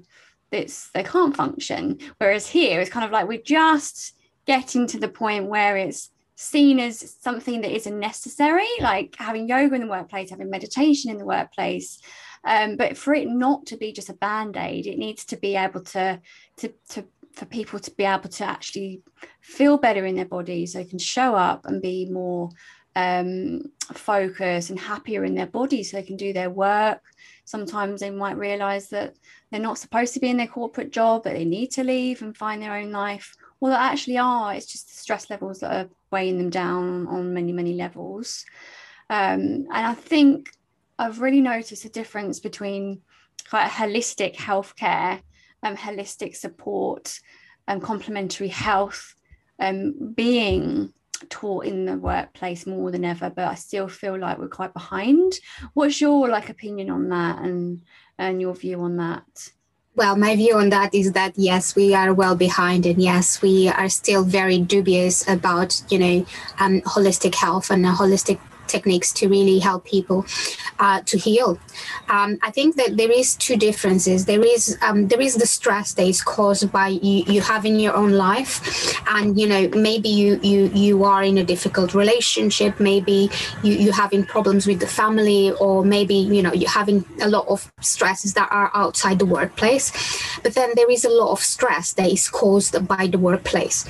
it's 0.51 0.89
they 0.91 1.03
can't 1.03 1.35
function. 1.35 1.97
Whereas 2.17 2.47
here 2.47 2.79
it's 2.79 2.89
kind 2.89 3.05
of 3.05 3.11
like 3.11 3.27
we're 3.27 3.41
just 3.41 4.15
getting 4.45 4.87
to 4.87 4.99
the 4.99 5.07
point 5.07 5.45
where 5.45 5.77
it's 5.77 6.11
seen 6.35 6.79
as 6.79 7.15
something 7.21 7.61
that 7.61 7.75
isn't 7.75 7.99
necessary 7.99 8.67
like 8.79 9.15
having 9.17 9.47
yoga 9.47 9.75
in 9.75 9.81
the 9.81 9.87
workplace 9.87 10.31
having 10.31 10.49
meditation 10.49 11.11
in 11.11 11.17
the 11.17 11.25
workplace. 11.25 11.99
Um, 12.43 12.75
but 12.75 12.97
for 12.97 13.13
it 13.13 13.27
not 13.27 13.67
to 13.67 13.77
be 13.77 13.93
just 13.93 14.09
a 14.09 14.13
band-aid 14.13 14.87
it 14.87 14.97
needs 14.97 15.25
to 15.25 15.37
be 15.37 15.55
able 15.55 15.83
to 15.83 16.19
to 16.57 16.73
to 16.89 17.05
for 17.33 17.45
people 17.45 17.79
to 17.79 17.91
be 17.91 18.03
able 18.03 18.27
to 18.27 18.43
actually 18.43 19.03
feel 19.41 19.77
better 19.77 20.05
in 20.05 20.15
their 20.15 20.25
bodies 20.25 20.73
so 20.73 20.79
they 20.79 20.85
can 20.85 20.99
show 20.99 21.35
up 21.35 21.65
and 21.65 21.81
be 21.81 22.09
more 22.09 22.49
um, 22.95 23.63
focus 23.93 24.69
and 24.69 24.79
happier 24.79 25.23
in 25.23 25.35
their 25.35 25.47
body 25.47 25.83
so 25.83 25.97
they 25.97 26.03
can 26.03 26.17
do 26.17 26.33
their 26.33 26.49
work. 26.49 27.01
Sometimes 27.45 27.99
they 27.99 28.09
might 28.09 28.37
realize 28.37 28.89
that 28.89 29.15
they're 29.49 29.59
not 29.59 29.77
supposed 29.77 30.13
to 30.13 30.19
be 30.19 30.29
in 30.29 30.37
their 30.37 30.47
corporate 30.47 30.91
job, 30.91 31.23
but 31.23 31.33
they 31.33 31.45
need 31.45 31.71
to 31.71 31.83
leave 31.83 32.21
and 32.21 32.35
find 32.35 32.61
their 32.61 32.75
own 32.75 32.91
life. 32.91 33.35
Well, 33.59 33.71
they 33.71 33.77
actually 33.77 34.17
are. 34.17 34.53
It's 34.53 34.65
just 34.65 34.87
the 34.87 34.95
stress 34.95 35.29
levels 35.29 35.59
that 35.59 35.71
are 35.71 35.89
weighing 36.11 36.37
them 36.37 36.49
down 36.49 37.07
on 37.07 37.33
many, 37.33 37.51
many 37.51 37.73
levels. 37.73 38.45
Um, 39.09 39.67
and 39.71 39.87
I 39.87 39.93
think 39.93 40.51
I've 40.97 41.21
really 41.21 41.41
noticed 41.41 41.85
a 41.85 41.89
difference 41.89 42.39
between 42.39 43.01
quite 43.49 43.69
holistic 43.69 44.35
healthcare 44.35 45.21
and 45.63 45.77
holistic 45.77 46.35
support 46.35 47.19
and 47.67 47.81
complementary 47.81 48.47
health 48.47 49.15
um, 49.59 50.13
being 50.15 50.93
taught 51.29 51.65
in 51.65 51.85
the 51.85 51.97
workplace 51.97 52.65
more 52.65 52.91
than 52.91 53.05
ever 53.05 53.29
but 53.29 53.47
i 53.47 53.55
still 53.55 53.87
feel 53.87 54.17
like 54.17 54.37
we're 54.37 54.47
quite 54.47 54.73
behind. 54.73 55.33
What's 55.73 56.01
your 56.01 56.27
like 56.27 56.49
opinion 56.49 56.89
on 56.89 57.09
that 57.09 57.39
and 57.39 57.81
and 58.17 58.41
your 58.41 58.53
view 58.53 58.81
on 58.81 58.97
that? 58.97 59.51
Well 59.95 60.15
my 60.15 60.35
view 60.35 60.57
on 60.57 60.69
that 60.69 60.93
is 60.93 61.11
that 61.13 61.33
yes 61.37 61.75
we 61.75 61.93
are 61.93 62.13
well 62.13 62.35
behind 62.35 62.85
and 62.85 63.01
yes 63.01 63.41
we 63.41 63.67
are 63.67 63.89
still 63.89 64.23
very 64.23 64.59
dubious 64.59 65.27
about 65.27 65.81
you 65.89 65.99
know 65.99 66.25
um, 66.59 66.81
holistic 66.81 67.35
health 67.35 67.69
and 67.69 67.85
holistic 67.85 68.39
techniques 68.71 69.11
to 69.13 69.27
really 69.27 69.59
help 69.59 69.85
people 69.85 70.25
uh, 70.79 71.01
to 71.05 71.17
heal. 71.17 71.59
Um, 72.09 72.39
I 72.41 72.51
think 72.51 72.75
that 72.75 72.97
there 72.97 73.11
is 73.11 73.35
two 73.35 73.57
differences. 73.57 74.25
There 74.25 74.43
is 74.43 74.77
um, 74.81 75.07
there 75.07 75.21
is 75.21 75.35
the 75.35 75.47
stress 75.47 75.93
that 75.93 76.07
is 76.07 76.21
caused 76.21 76.71
by 76.71 76.87
you, 76.89 77.23
you 77.33 77.41
having 77.41 77.79
your 77.79 77.95
own 77.95 78.11
life, 78.11 78.53
and 79.07 79.39
you 79.39 79.47
know 79.47 79.69
maybe 79.69 80.09
you 80.09 80.39
you 80.41 80.71
you 80.73 81.03
are 81.03 81.23
in 81.23 81.37
a 81.37 81.43
difficult 81.43 81.93
relationship, 81.93 82.79
maybe 82.79 83.29
you 83.63 83.73
you 83.73 83.91
having 83.91 84.25
problems 84.25 84.67
with 84.67 84.79
the 84.79 84.87
family, 84.87 85.51
or 85.53 85.85
maybe 85.85 86.15
you 86.15 86.41
know 86.41 86.53
you're 86.53 86.77
having 86.81 87.05
a 87.21 87.29
lot 87.29 87.47
of 87.47 87.71
stresses 87.81 88.33
that 88.33 88.49
are 88.51 88.71
outside 88.73 89.19
the 89.19 89.25
workplace. 89.25 89.91
But 90.43 90.55
then 90.55 90.71
there 90.75 90.89
is 90.89 91.05
a 91.05 91.09
lot 91.09 91.31
of 91.31 91.39
stress 91.39 91.93
that 91.93 92.09
is 92.09 92.29
caused 92.29 92.75
by 92.87 93.07
the 93.07 93.19
workplace, 93.19 93.85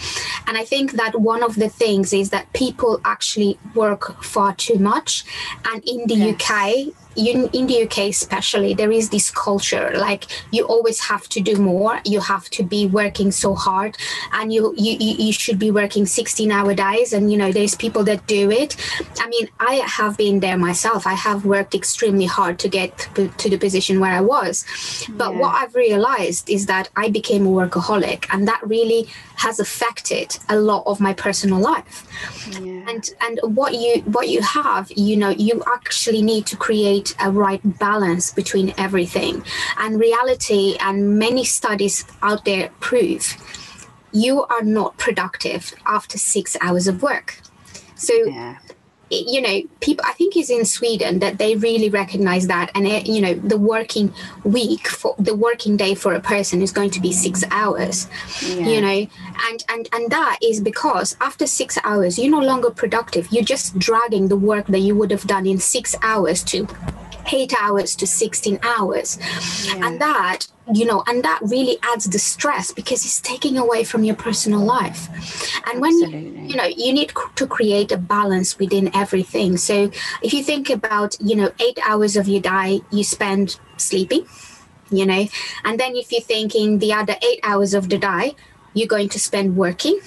and 0.47 0.57
I 0.57 0.65
think 0.65 0.93
that 0.93 1.19
one 1.19 1.43
of 1.43 1.55
the 1.55 1.69
things 1.69 2.13
is 2.13 2.29
that 2.31 2.51
people 2.53 2.99
actually 3.05 3.57
work 3.73 4.23
far 4.23 4.53
too 4.55 4.70
much, 4.77 5.23
and 5.65 5.83
in 5.85 6.07
the 6.07 6.15
yes. 6.15 6.35
UK 6.49 6.93
in, 7.15 7.49
in 7.49 7.67
the 7.67 7.83
UK 7.83 8.09
especially 8.09 8.73
there 8.73 8.91
is 8.91 9.09
this 9.09 9.29
culture 9.29 9.91
like 9.95 10.25
you 10.51 10.65
always 10.65 10.99
have 10.99 11.27
to 11.29 11.41
do 11.41 11.55
more 11.57 11.99
you 12.05 12.19
have 12.19 12.49
to 12.49 12.63
be 12.63 12.85
working 12.87 13.31
so 13.31 13.53
hard 13.53 13.97
and 14.33 14.53
you 14.53 14.73
you, 14.77 14.97
you 14.97 15.33
should 15.33 15.59
be 15.59 15.71
working 15.71 16.05
16 16.05 16.51
hour 16.51 16.73
days 16.73 17.13
and 17.13 17.31
you 17.31 17.37
know 17.37 17.51
there's 17.51 17.75
people 17.75 18.03
that 18.03 18.25
do 18.27 18.49
it 18.49 18.75
I 19.19 19.27
mean 19.27 19.49
I 19.59 19.75
have 19.85 20.17
been 20.17 20.39
there 20.39 20.57
myself 20.57 21.05
I 21.05 21.13
have 21.13 21.45
worked 21.45 21.75
extremely 21.75 22.25
hard 22.25 22.59
to 22.59 22.69
get 22.69 23.09
to 23.15 23.49
the 23.49 23.57
position 23.57 23.99
where 23.99 24.13
I 24.13 24.21
was 24.21 24.65
but 25.09 25.33
yeah. 25.33 25.39
what 25.39 25.55
I've 25.55 25.75
realized 25.75 26.49
is 26.49 26.65
that 26.67 26.89
I 26.95 27.09
became 27.09 27.45
a 27.45 27.49
workaholic 27.49 28.25
and 28.31 28.47
that 28.47 28.61
really 28.63 29.07
has 29.35 29.59
affected 29.59 30.37
a 30.49 30.57
lot 30.57 30.83
of 30.85 30.99
my 30.99 31.13
personal 31.13 31.59
life 31.59 32.07
yeah. 32.61 32.89
and 32.89 33.09
and 33.21 33.39
what 33.55 33.73
you 33.73 34.01
what 34.01 34.29
you 34.29 34.41
have 34.41 34.91
you 34.95 35.17
know 35.17 35.29
you 35.29 35.61
actually 35.67 36.21
need 36.21 36.45
to 36.45 36.55
create 36.55 37.00
a 37.19 37.31
right 37.31 37.61
balance 37.79 38.31
between 38.31 38.73
everything. 38.77 39.43
And 39.77 39.99
reality 39.99 40.77
and 40.79 41.17
many 41.17 41.43
studies 41.43 42.05
out 42.21 42.45
there 42.45 42.69
prove 42.79 43.37
you 44.13 44.43
are 44.43 44.63
not 44.63 44.97
productive 44.97 45.73
after 45.85 46.17
six 46.17 46.57
hours 46.59 46.87
of 46.87 47.01
work. 47.01 47.39
So, 47.95 48.13
yeah. 48.13 48.57
You 49.11 49.41
know, 49.41 49.61
people, 49.81 50.05
I 50.07 50.13
think 50.13 50.35
it's 50.35 50.49
in 50.49 50.65
Sweden 50.65 51.19
that 51.19 51.37
they 51.37 51.55
really 51.55 51.89
recognize 51.89 52.47
that. 52.47 52.71
And, 52.75 52.87
it, 52.87 53.07
you 53.07 53.21
know, 53.21 53.33
the 53.33 53.57
working 53.57 54.13
week 54.43 54.87
for 54.87 55.15
the 55.19 55.35
working 55.35 55.77
day 55.77 55.95
for 55.95 56.13
a 56.13 56.19
person 56.19 56.61
is 56.61 56.71
going 56.71 56.91
to 56.91 57.01
be 57.01 57.11
six 57.11 57.43
hours, 57.51 58.07
yeah. 58.41 58.67
you 58.67 58.81
know, 58.81 59.07
and, 59.49 59.65
and, 59.69 59.89
and 59.93 60.11
that 60.11 60.39
is 60.41 60.61
because 60.61 61.15
after 61.21 61.45
six 61.45 61.77
hours, 61.83 62.17
you're 62.17 62.31
no 62.31 62.39
longer 62.39 62.71
productive. 62.71 63.27
You're 63.31 63.43
just 63.43 63.77
dragging 63.77 64.27
the 64.27 64.37
work 64.37 64.67
that 64.67 64.79
you 64.79 64.95
would 64.95 65.11
have 65.11 65.27
done 65.27 65.45
in 65.45 65.57
six 65.57 65.95
hours 66.01 66.43
to 66.45 66.67
eight 67.31 67.53
hours 67.59 67.95
to 67.97 68.07
16 68.07 68.59
hours. 68.63 69.17
Yeah. 69.65 69.87
And 69.87 70.01
that, 70.01 70.47
you 70.73 70.85
know, 70.85 71.03
and 71.07 71.23
that 71.23 71.39
really 71.41 71.77
adds 71.83 72.05
the 72.05 72.19
stress 72.19 72.71
because 72.71 73.03
it's 73.05 73.19
taking 73.21 73.57
away 73.57 73.83
from 73.83 74.03
your 74.03 74.15
personal 74.15 74.59
life. 74.59 75.09
And 75.67 75.83
Absolutely. 75.83 76.31
when, 76.31 76.49
you 76.49 76.55
know, 76.55 76.65
you 76.65 76.93
need 76.93 77.13
to 77.35 77.47
create 77.47 77.91
a 77.91 77.97
balance 77.97 78.57
within 78.57 78.93
everything. 78.95 79.57
So 79.57 79.91
if 80.21 80.33
you 80.33 80.43
think 80.43 80.69
about, 80.69 81.17
you 81.19 81.35
know, 81.35 81.51
eight 81.59 81.79
hours 81.85 82.15
of 82.15 82.27
your 82.27 82.41
day 82.41 82.81
you 82.91 83.03
spend 83.03 83.59
sleeping, 83.77 84.25
you 84.89 85.05
know, 85.05 85.27
and 85.63 85.79
then 85.79 85.95
if 85.95 86.11
you're 86.11 86.21
thinking 86.21 86.79
the 86.79 86.93
other 86.93 87.15
eight 87.21 87.39
hours 87.43 87.73
of 87.73 87.89
the 87.89 87.97
day, 87.97 88.35
you're 88.73 88.87
going 88.87 89.09
to 89.09 89.19
spend 89.19 89.57
working. 89.57 89.99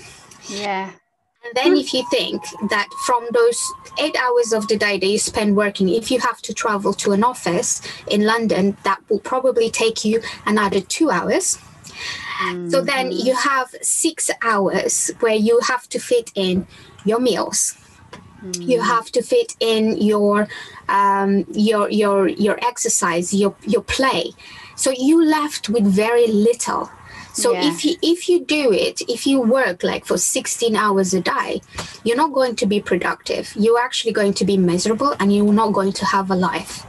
Yeah 0.49 0.93
And 1.45 1.55
then, 1.55 1.77
if 1.77 1.93
you 1.93 2.05
think 2.11 2.43
that 2.71 2.89
from 3.05 3.29
those 3.33 3.61
eight 3.99 4.17
hours 4.17 4.55
of 4.55 4.67
the 4.67 4.79
day 4.79 4.99
that 4.99 5.07
you 5.07 5.19
spend 5.19 5.57
working, 5.57 5.91
if 5.91 6.11
you 6.11 6.19
have 6.21 6.41
to 6.43 6.55
travel 6.55 6.95
to 6.95 7.13
an 7.13 7.23
office 7.23 7.83
in 8.09 8.25
London, 8.25 8.79
that 8.85 9.01
will 9.11 9.21
probably 9.21 9.69
take 9.69 10.07
you 10.07 10.23
another 10.47 10.81
two 10.81 11.11
hours. 11.11 11.59
Mm-hmm. 12.41 12.71
So 12.71 12.81
then 12.81 13.11
mm-hmm. 13.11 13.27
you 13.27 13.37
have 13.37 13.75
six 13.83 14.31
hours 14.43 15.11
where 15.21 15.35
you 15.35 15.61
have 15.69 15.87
to 15.91 15.99
fit 15.99 16.33
in 16.35 16.67
your 17.05 17.21
meals. 17.21 17.77
Mm-hmm. 18.43 18.63
You 18.63 18.81
have 18.81 19.11
to 19.13 19.23
fit 19.23 19.55
in 19.61 19.99
your 20.01 20.49
um, 20.89 21.45
your 21.53 21.91
your 21.91 22.29
your 22.29 22.59
exercise, 22.65 23.33
your 23.35 23.55
your 23.67 23.83
play. 23.83 24.33
So 24.77 24.91
you 24.91 25.25
left 25.25 25.69
with 25.69 25.85
very 25.85 26.27
little. 26.27 26.91
So 27.35 27.53
yeah. 27.53 27.69
if 27.69 27.85
you 27.85 27.97
if 28.01 28.29
you 28.29 28.45
do 28.45 28.73
it, 28.73 29.03
if 29.09 29.27
you 29.27 29.41
work 29.41 29.83
like 29.83 30.07
for 30.07 30.17
16 30.17 30.77
hours 30.77 31.13
a 31.15 31.21
day, 31.21 31.61
you're 32.05 32.17
not 32.17 32.33
going 32.33 32.55
to 32.57 32.67
be 32.67 32.81
productive. 32.81 33.53
You're 33.57 33.81
actually 33.81 34.13
going 34.13 34.35
to 34.35 34.45
be 34.45 34.57
miserable 34.57 35.17
and 35.19 35.35
you're 35.35 35.53
not 35.53 35.73
going 35.73 35.93
to 35.95 36.05
have 36.07 36.31
a 36.31 36.37
life. 36.37 36.85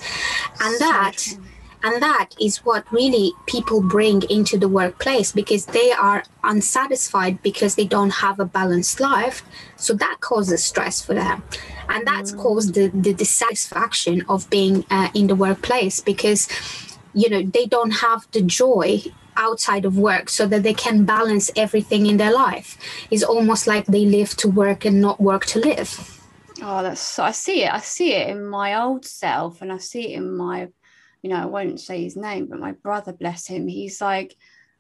And 0.61 0.77
so 0.77 0.85
that 0.85 1.17
true. 1.17 1.43
and 1.83 2.01
that 2.01 2.29
is 2.39 2.57
what 2.57 2.89
really 2.91 3.33
people 3.47 3.81
bring 3.81 4.21
into 4.29 4.55
the 4.55 4.67
workplace 4.67 5.31
because 5.31 5.65
they 5.65 5.91
are 5.91 6.23
unsatisfied 6.43 7.41
because 7.41 7.73
they 7.73 7.85
don't 7.85 8.13
have 8.13 8.39
a 8.39 8.45
balanced 8.45 8.99
life. 8.99 9.41
So 9.77 9.93
that 9.95 10.17
causes 10.19 10.63
stress 10.63 11.01
for 11.01 11.15
them. 11.15 11.41
And 11.89 12.05
that's 12.05 12.31
mm. 12.33 12.39
caused 12.39 12.75
the, 12.75 12.89
the 12.89 13.15
dissatisfaction 13.15 14.23
of 14.29 14.47
being 14.51 14.85
uh, 14.91 15.09
in 15.15 15.25
the 15.25 15.35
workplace 15.35 16.01
because 16.01 16.47
you 17.15 17.29
know 17.31 17.41
they 17.41 17.65
don't 17.65 17.91
have 18.05 18.27
the 18.31 18.43
joy 18.43 19.01
outside 19.37 19.85
of 19.85 19.97
work 19.97 20.29
so 20.29 20.45
that 20.47 20.63
they 20.63 20.73
can 20.73 21.05
balance 21.05 21.51
everything 21.55 22.05
in 22.05 22.17
their 22.17 22.33
life. 22.33 22.77
It's 23.11 23.23
almost 23.23 23.67
like 23.67 23.85
they 23.85 24.05
live 24.05 24.35
to 24.37 24.47
work 24.49 24.85
and 24.85 25.01
not 25.01 25.19
work 25.19 25.45
to 25.47 25.59
live. 25.59 26.19
Oh, 26.61 26.81
that's 26.83 27.19
I 27.19 27.31
see 27.31 27.63
it. 27.63 27.73
I 27.73 27.79
see 27.79 28.13
it 28.13 28.29
in 28.29 28.45
my 28.45 28.81
old 28.81 29.05
self, 29.05 29.61
and 29.61 29.71
I 29.71 29.77
see 29.77 30.13
it 30.13 30.17
in 30.17 30.35
my, 30.35 30.69
you 31.21 31.29
know, 31.29 31.37
I 31.37 31.45
won't 31.45 31.79
say 31.79 32.03
his 32.03 32.15
name, 32.15 32.47
but 32.47 32.59
my 32.59 32.71
brother, 32.71 33.13
bless 33.13 33.47
him, 33.47 33.67
he's 33.67 34.01
like 34.01 34.35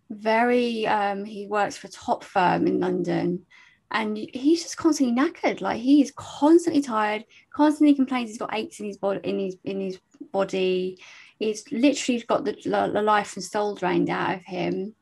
very. 0.09 0.87
um 0.87 1.25
He 1.25 1.47
works 1.47 1.77
for 1.77 1.87
a 1.87 1.91
top 1.91 2.23
firm 2.23 2.67
in 2.67 2.79
London, 2.79 3.45
and 3.91 4.17
he's 4.17 4.63
just 4.63 4.77
constantly 4.77 5.15
knackered. 5.15 5.61
Like 5.61 5.81
he 5.81 6.01
is 6.01 6.13
constantly 6.15 6.81
tired, 6.81 7.25
constantly 7.51 7.95
complains 7.95 8.29
he's 8.29 8.37
got 8.37 8.55
aches 8.55 8.79
in 8.79 8.85
his 8.85 8.97
body, 8.97 9.19
in 9.23 9.39
his 9.39 9.57
in 9.63 9.81
his 9.81 9.99
body 10.31 10.99
he's 11.39 11.69
literally 11.71 12.21
got 12.21 12.45
the, 12.45 12.57
the 12.63 13.01
life 13.01 13.35
and 13.35 13.43
soul 13.43 13.75
drained 13.75 14.09
out 14.09 14.35
of 14.35 14.43
him. 14.43 14.95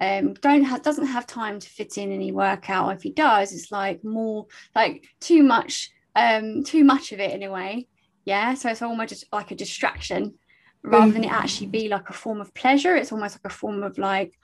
Um 0.00 0.34
don't 0.34 0.64
have 0.64 0.82
doesn't 0.82 1.06
have 1.06 1.26
time 1.26 1.58
to 1.58 1.68
fit 1.68 1.96
in 1.96 2.12
any 2.12 2.32
workout. 2.32 2.94
If 2.94 3.02
he 3.02 3.10
does 3.10 3.52
it's 3.52 3.72
like 3.72 4.04
more 4.04 4.46
like 4.74 5.06
too 5.20 5.42
much 5.42 5.90
um 6.14 6.64
too 6.64 6.84
much 6.84 7.12
of 7.12 7.20
it 7.20 7.32
in 7.32 7.42
a 7.42 7.50
way. 7.50 7.88
Yeah 8.24 8.54
so 8.54 8.70
it's 8.70 8.82
almost 8.82 9.24
like 9.32 9.50
a 9.50 9.54
distraction 9.54 10.34
rather 10.82 11.10
mm. 11.10 11.14
than 11.14 11.24
it 11.24 11.32
actually 11.32 11.68
be 11.68 11.88
like 11.88 12.10
a 12.10 12.14
form 12.14 12.40
of 12.40 12.52
pleasure. 12.54 12.94
It's 12.94 13.12
almost 13.12 13.36
like 13.36 13.52
a 13.52 13.56
form 13.56 13.82
of 13.82 13.96
like 13.98 14.38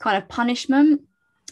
kind 0.00 0.16
of 0.16 0.28
punishment 0.28 1.02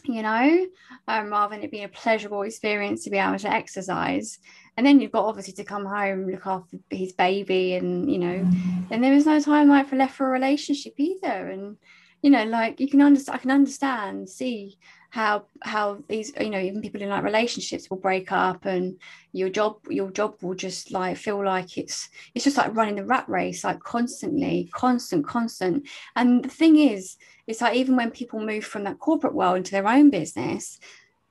you 0.08 0.22
know 0.22 0.66
um, 1.08 1.30
rather 1.30 1.54
than 1.54 1.64
it 1.64 1.70
being 1.70 1.84
a 1.84 1.88
pleasurable 1.88 2.42
experience 2.42 3.04
to 3.04 3.10
be 3.10 3.18
able 3.18 3.38
to 3.38 3.50
exercise 3.50 4.38
and 4.76 4.86
then 4.86 5.00
you've 5.00 5.12
got 5.12 5.24
obviously 5.24 5.54
to 5.54 5.64
come 5.64 5.84
home 5.84 6.28
look 6.28 6.46
after 6.46 6.76
his 6.90 7.12
baby 7.12 7.74
and 7.74 8.10
you 8.10 8.18
know 8.18 8.38
mm. 8.38 8.86
and 8.90 9.02
there 9.02 9.14
was 9.14 9.26
no 9.26 9.40
time 9.40 9.68
like 9.68 9.88
for 9.88 9.96
left 9.96 10.14
for 10.14 10.26
a 10.26 10.30
relationship 10.30 10.94
either. 10.98 11.48
And 11.48 11.76
you 12.22 12.30
know 12.30 12.44
like 12.44 12.80
you 12.80 12.88
can 12.88 13.02
understand 13.02 13.38
i 13.38 13.38
can 13.38 13.50
understand 13.50 14.28
see 14.28 14.78
how 15.10 15.44
how 15.62 15.98
these 16.08 16.32
you 16.40 16.50
know 16.50 16.58
even 16.58 16.82
people 16.82 17.00
in 17.00 17.08
like 17.08 17.22
relationships 17.22 17.88
will 17.88 17.96
break 17.98 18.32
up 18.32 18.66
and 18.66 19.00
your 19.32 19.48
job 19.48 19.78
your 19.88 20.10
job 20.10 20.34
will 20.42 20.54
just 20.54 20.90
like 20.90 21.16
feel 21.16 21.42
like 21.42 21.78
it's 21.78 22.08
it's 22.34 22.44
just 22.44 22.56
like 22.56 22.74
running 22.74 22.96
the 22.96 23.04
rat 23.04 23.28
race 23.28 23.64
like 23.64 23.80
constantly 23.80 24.68
constant 24.72 25.26
constant. 25.26 25.88
And 26.16 26.44
the 26.44 26.48
thing 26.48 26.76
is 26.76 27.16
it's 27.46 27.60
like 27.60 27.76
even 27.76 27.96
when 27.96 28.10
people 28.10 28.44
move 28.44 28.64
from 28.64 28.84
that 28.84 28.98
corporate 28.98 29.34
world 29.34 29.58
into 29.58 29.70
their 29.70 29.88
own 29.88 30.10
business 30.10 30.78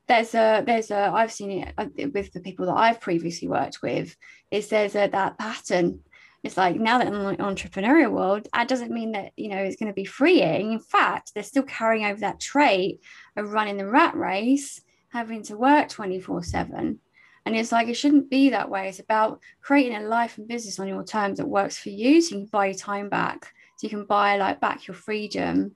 there's 0.07 0.35
a 0.35 0.63
there's 0.65 0.91
a 0.91 1.11
I've 1.13 1.31
seen 1.31 1.63
it 1.63 1.73
uh, 1.77 1.87
with 2.13 2.31
the 2.33 2.41
people 2.41 2.67
that 2.67 2.77
I've 2.77 3.01
previously 3.01 3.47
worked 3.47 3.81
with 3.81 4.15
is 4.51 4.69
there's 4.69 4.95
a 4.95 5.07
that 5.07 5.37
pattern. 5.37 6.01
It's 6.43 6.57
like 6.57 6.75
now 6.75 6.99
that 6.99 7.07
in 7.07 7.13
the 7.13 7.35
entrepreneurial 7.37 8.11
world 8.11 8.47
that 8.53 8.67
doesn't 8.67 8.91
mean 8.91 9.13
that 9.13 9.31
you 9.35 9.49
know 9.49 9.57
it's 9.57 9.77
going 9.77 9.91
to 9.91 9.95
be 9.95 10.05
freeing. 10.05 10.73
In 10.73 10.79
fact 10.79 11.31
they're 11.33 11.43
still 11.43 11.63
carrying 11.63 12.05
over 12.05 12.19
that 12.19 12.39
trait 12.39 13.01
of 13.35 13.53
running 13.53 13.77
the 13.77 13.87
rat 13.87 14.15
race 14.15 14.81
having 15.09 15.41
to 15.43 15.57
work 15.57 15.89
24 15.89 16.43
7 16.43 16.99
and 17.45 17.55
it's 17.55 17.71
like 17.71 17.87
it 17.87 17.93
shouldn't 17.93 18.29
be 18.29 18.49
that 18.49 18.69
way. 18.69 18.89
It's 18.89 18.99
about 18.99 19.39
creating 19.61 19.95
a 19.95 20.01
life 20.01 20.37
and 20.37 20.47
business 20.47 20.79
on 20.79 20.87
your 20.87 21.03
terms 21.03 21.37
that 21.37 21.47
works 21.47 21.77
for 21.77 21.89
you 21.89 22.21
so 22.21 22.35
you 22.35 22.41
can 22.41 22.49
buy 22.51 22.67
your 22.67 22.75
time 22.75 23.09
back 23.09 23.53
so 23.77 23.85
you 23.85 23.89
can 23.89 24.05
buy 24.05 24.37
like 24.37 24.59
back 24.59 24.87
your 24.87 24.95
freedom. 24.95 25.75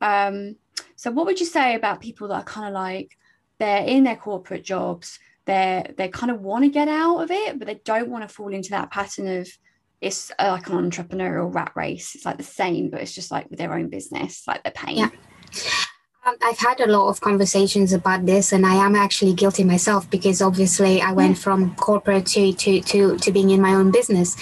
Um 0.00 0.56
so 0.94 1.10
what 1.10 1.26
would 1.26 1.40
you 1.40 1.46
say 1.46 1.74
about 1.74 2.00
people 2.00 2.28
that 2.28 2.34
are 2.34 2.44
kind 2.44 2.68
of 2.68 2.74
like 2.74 3.16
they're 3.58 3.84
in 3.84 4.04
their 4.04 4.16
corporate 4.16 4.64
jobs 4.64 5.18
They're 5.46 5.92
they 5.96 6.08
kind 6.08 6.30
of 6.30 6.40
want 6.40 6.64
to 6.64 6.70
get 6.70 6.88
out 6.88 7.18
of 7.18 7.30
it 7.30 7.58
but 7.58 7.66
they 7.66 7.80
don't 7.84 8.10
want 8.10 8.28
to 8.28 8.34
fall 8.34 8.52
into 8.52 8.70
that 8.70 8.90
pattern 8.90 9.28
of 9.28 9.48
it's 10.00 10.30
uh, 10.38 10.50
like 10.50 10.68
an 10.68 10.90
entrepreneurial 10.90 11.52
rat 11.52 11.72
race 11.74 12.14
it's 12.14 12.24
like 12.24 12.36
the 12.36 12.44
same 12.44 12.90
but 12.90 13.00
it's 13.00 13.14
just 13.14 13.30
like 13.30 13.48
with 13.50 13.58
their 13.58 13.74
own 13.74 13.88
business 13.88 14.42
like 14.46 14.62
they're 14.62 14.72
paying 14.72 14.98
yeah. 14.98 15.10
Um, 16.26 16.34
I've 16.42 16.58
had 16.58 16.80
a 16.80 16.88
lot 16.88 17.08
of 17.08 17.20
conversations 17.20 17.92
about 17.92 18.26
this, 18.26 18.50
and 18.50 18.66
I 18.66 18.74
am 18.74 18.96
actually 18.96 19.32
guilty 19.32 19.62
myself 19.62 20.10
because 20.10 20.42
obviously 20.42 21.00
I 21.00 21.12
went 21.12 21.36
yeah. 21.36 21.42
from 21.42 21.76
corporate 21.76 22.26
to, 22.34 22.52
to 22.52 22.80
to 22.80 23.16
to 23.16 23.30
being 23.30 23.50
in 23.50 23.60
my 23.60 23.74
own 23.74 23.92
business. 23.92 24.34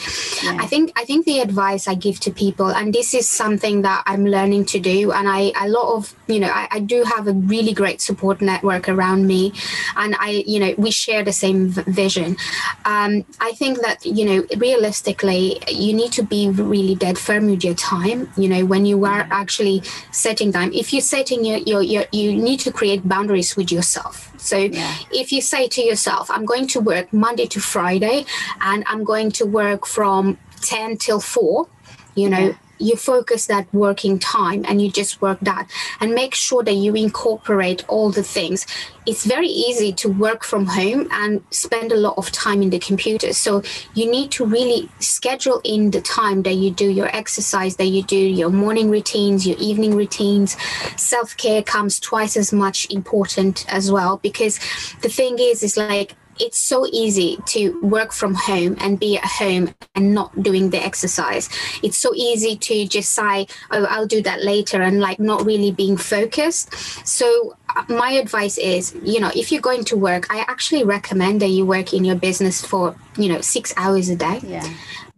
Yeah. 0.43 0.57
I 0.59 0.67
think 0.67 0.93
I 0.97 1.05
think 1.05 1.27
the 1.27 1.41
advice 1.41 1.87
I 1.87 1.95
give 1.95 2.21
to 2.21 2.31
people, 2.31 2.71
and 2.71 2.95
this 2.95 3.13
is 3.13 3.29
something 3.29 3.83
that 3.83 4.03
I'm 4.07 4.25
learning 4.25 4.65
to 4.67 4.81
do, 4.81 5.13
and 5.13 5.29
I 5.29 5.53
a 5.61 5.69
lot 5.69 5.95
of 5.95 6.15
you 6.27 6.41
know 6.41 6.49
I, 6.49 6.69
I 6.71 6.81
do 6.81 7.05
have 7.05 7.29
a 7.29 7.33
really 7.33 7.75
great 7.75 8.01
support 8.01 8.41
network 8.41 8.89
around 8.89 9.27
me, 9.27 9.53
and 9.95 10.17
I 10.19 10.43
you 10.47 10.61
know 10.61 10.75
we 10.79 10.91
share 10.91 11.23
the 11.23 11.35
same 11.35 11.69
vision. 11.69 12.39
Um, 12.87 13.27
I 13.41 13.53
think 13.53 13.83
that 13.83 14.07
you 14.07 14.25
know 14.25 14.47
realistically 14.57 15.61
you 15.69 15.93
need 15.93 16.13
to 16.13 16.23
be 16.23 16.49
really 16.49 16.95
dead 16.95 17.19
firm 17.19 17.51
with 17.51 17.63
your 17.63 17.75
time. 17.75 18.33
You 18.39 18.49
know 18.49 18.65
when 18.65 18.87
you 18.87 19.05
are 19.05 19.29
actually 19.31 19.83
setting 20.13 20.51
time, 20.51 20.73
if 20.73 20.91
you're 20.91 21.03
setting 21.03 21.45
your, 21.45 21.59
your 21.59 21.74
you 21.81 22.05
you 22.13 22.35
need 22.35 22.61
to 22.61 22.73
create 22.73 23.07
boundaries 23.09 23.57
with 23.57 23.71
yourself 23.71 24.33
so 24.39 24.57
yeah. 24.57 24.95
if 25.11 25.33
you 25.33 25.41
say 25.41 25.69
to 25.69 25.83
yourself 25.83 26.31
i'm 26.31 26.45
going 26.45 26.67
to 26.67 26.81
work 26.81 27.13
monday 27.13 27.47
to 27.47 27.61
friday 27.61 28.25
and 28.61 28.85
i'm 28.87 29.05
going 29.05 29.31
to 29.31 29.45
work 29.47 29.87
from 29.87 30.39
10 30.61 30.97
till 30.99 31.21
4 31.21 31.69
you 32.15 32.29
know 32.29 32.39
yeah 32.39 32.55
you 32.79 32.97
focus 32.97 33.47
that 33.47 33.73
working 33.73 34.19
time 34.19 34.65
and 34.67 34.81
you 34.83 34.91
just 34.91 35.21
work 35.23 35.39
that 35.41 35.69
and 36.01 36.15
make 36.15 36.35
sure 36.35 36.63
that 36.63 36.75
you 36.75 36.95
incorporate 36.95 37.85
all 37.89 38.11
the 38.11 38.23
things. 38.23 38.67
It's 39.07 39.25
very 39.25 39.49
easy 39.49 39.93
to 39.93 40.09
work 40.09 40.45
from 40.45 40.67
home 40.67 41.09
and 41.11 41.43
spend 41.51 41.93
a 41.93 41.97
lot 41.97 42.17
of 42.17 42.33
time 42.33 42.63
in 42.63 42.71
the 42.71 42.79
computer. 42.79 43.33
So 43.33 43.63
you 43.95 44.11
need 44.11 44.31
to 44.33 44.47
really 44.47 44.89
schedule 44.99 45.61
in 45.65 45.91
the 45.91 46.01
time 46.01 46.43
that 46.43 46.55
you 46.55 46.71
do 46.71 46.91
your 46.91 47.15
exercise 47.15 47.77
that 47.77 47.87
you 47.87 48.03
do 48.03 48.17
your 48.17 48.51
morning 48.51 48.91
routines 48.91 49.47
your 49.47 49.59
evening 49.59 49.95
routines. 49.95 50.57
Self-care 50.97 51.63
comes 51.63 52.01
twice 52.01 52.37
as 52.37 52.53
much 52.53 52.91
important 52.91 53.65
as 53.69 53.91
well 53.91 54.19
because 54.19 54.59
the 55.03 55.09
thing 55.09 55.37
is 55.39 55.63
is 55.63 55.77
like 55.77 56.15
it's 56.41 56.59
so 56.59 56.87
easy 56.87 57.39
to 57.47 57.81
work 57.81 58.13
from 58.13 58.35
home 58.35 58.77
and 58.81 58.99
be 58.99 59.17
at 59.17 59.25
home 59.25 59.75
and 59.95 60.15
not 60.15 60.43
doing 60.43 60.71
the 60.71 60.85
exercise. 60.85 61.49
It's 61.83 61.99
so 61.99 62.15
easy 62.15 62.57
to 62.57 62.87
just 62.87 63.13
say, 63.13 63.47
oh, 63.71 63.85
I'll 63.85 64.07
do 64.07 64.23
that 64.23 64.43
later 64.43 64.83
and 64.83 65.01
like 65.01 65.19
not 65.19 65.45
really 65.45 65.71
being 65.71 65.97
focused. 65.97 66.73
So, 67.07 67.57
uh, 67.77 67.85
my 67.89 68.13
advice 68.13 68.59
is, 68.59 68.95
you 69.03 69.21
know, 69.21 69.31
if 69.35 69.51
you're 69.51 69.61
going 69.61 69.85
to 69.85 69.97
work, 69.97 70.27
I 70.31 70.41
actually 70.49 70.85
recommend 70.85 71.41
that 71.43 71.49
you 71.49 71.67
work 71.67 71.93
in 71.93 72.05
your 72.05 72.17
business 72.17 72.65
for, 72.65 72.95
you 73.17 73.29
know, 73.29 73.41
six 73.41 73.73
hours 73.77 74.09
a 74.09 74.17
day. 74.17 74.41
Yeah 74.43 74.69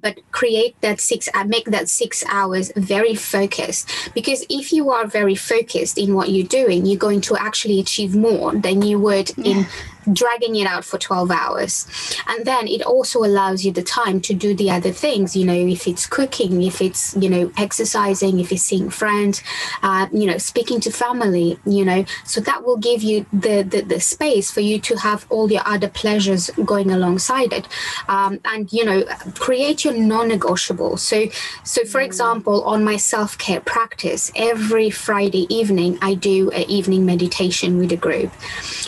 but 0.02 0.20
create 0.30 0.80
that 0.82 1.00
six 1.00 1.28
uh, 1.34 1.42
make 1.44 1.64
that 1.66 1.88
six 1.88 2.22
hours 2.28 2.70
very 2.76 3.14
focused 3.14 3.90
because 4.14 4.44
if 4.48 4.72
you 4.72 4.90
are 4.90 5.06
very 5.06 5.34
focused 5.34 5.98
in 5.98 6.14
what 6.14 6.28
you're 6.28 6.46
doing 6.46 6.86
you're 6.86 6.98
going 6.98 7.20
to 7.20 7.36
actually 7.36 7.80
achieve 7.80 8.14
more 8.14 8.52
than 8.54 8.82
you 8.82 8.98
would 8.98 9.30
yeah. 9.36 9.44
in 9.50 9.66
dragging 10.12 10.56
it 10.56 10.66
out 10.66 10.84
for 10.84 10.98
12 10.98 11.30
hours. 11.30 11.86
And 12.28 12.44
then 12.44 12.68
it 12.68 12.82
also 12.82 13.24
allows 13.24 13.64
you 13.64 13.72
the 13.72 13.82
time 13.82 14.20
to 14.22 14.34
do 14.34 14.54
the 14.54 14.70
other 14.70 14.92
things, 14.92 15.36
you 15.36 15.44
know, 15.44 15.54
if 15.54 15.86
it's 15.86 16.06
cooking, 16.06 16.62
if 16.62 16.80
it's, 16.80 17.16
you 17.16 17.28
know, 17.28 17.50
exercising, 17.56 18.40
if 18.40 18.52
it's 18.52 18.62
seeing 18.62 18.90
friends, 18.90 19.42
uh, 19.82 20.06
you 20.12 20.26
know, 20.26 20.38
speaking 20.38 20.80
to 20.80 20.90
family, 20.90 21.58
you 21.66 21.84
know, 21.84 22.04
so 22.24 22.40
that 22.40 22.64
will 22.64 22.76
give 22.76 23.02
you 23.02 23.26
the, 23.32 23.62
the, 23.62 23.82
the 23.82 24.00
space 24.00 24.50
for 24.50 24.60
you 24.60 24.78
to 24.80 24.96
have 24.96 25.26
all 25.30 25.50
your 25.50 25.62
other 25.66 25.88
pleasures 25.88 26.50
going 26.64 26.90
alongside 26.90 27.52
it. 27.52 27.68
Um, 28.08 28.40
and, 28.44 28.72
you 28.72 28.84
know, 28.84 29.04
create 29.34 29.84
your 29.84 29.94
non-negotiable. 29.94 30.96
So, 30.96 31.26
so 31.64 31.84
for 31.84 32.00
mm. 32.00 32.06
example, 32.06 32.62
on 32.64 32.84
my 32.84 32.96
self-care 32.96 33.60
practice, 33.60 34.30
every 34.36 34.90
Friday 34.90 35.46
evening, 35.54 35.98
I 36.02 36.14
do 36.14 36.50
an 36.50 36.62
evening 36.70 37.04
meditation 37.06 37.78
with 37.78 37.92
a 37.92 37.96
group. 37.96 38.32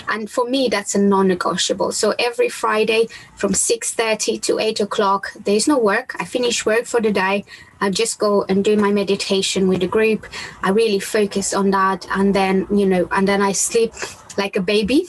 and 0.08 0.30
for 0.30 0.48
me 0.48 0.68
that's 0.68 0.94
a 0.94 0.98
non-negotiable. 1.08 1.92
So 1.92 2.14
every 2.18 2.48
friday 2.48 3.08
from 3.34 3.52
6.30 3.52 4.40
to 4.42 4.58
8 4.58 4.80
o'clock 4.80 5.32
there's 5.44 5.68
no 5.68 5.78
work. 5.78 6.14
I 6.18 6.24
finish 6.24 6.64
work 6.66 6.86
for 6.86 7.00
the 7.00 7.12
day. 7.12 7.44
I 7.80 7.90
just 7.90 8.18
go 8.18 8.44
and 8.48 8.64
do 8.64 8.76
my 8.76 8.90
meditation 8.90 9.68
with 9.68 9.80
the 9.80 9.86
group. 9.86 10.26
I 10.62 10.70
really 10.70 10.98
focus 10.98 11.54
on 11.54 11.70
that, 11.70 12.06
and 12.10 12.34
then 12.34 12.66
you 12.72 12.86
know, 12.86 13.08
and 13.12 13.26
then 13.26 13.40
I 13.40 13.52
sleep 13.52 13.92
like 14.36 14.56
a 14.56 14.60
baby, 14.60 15.06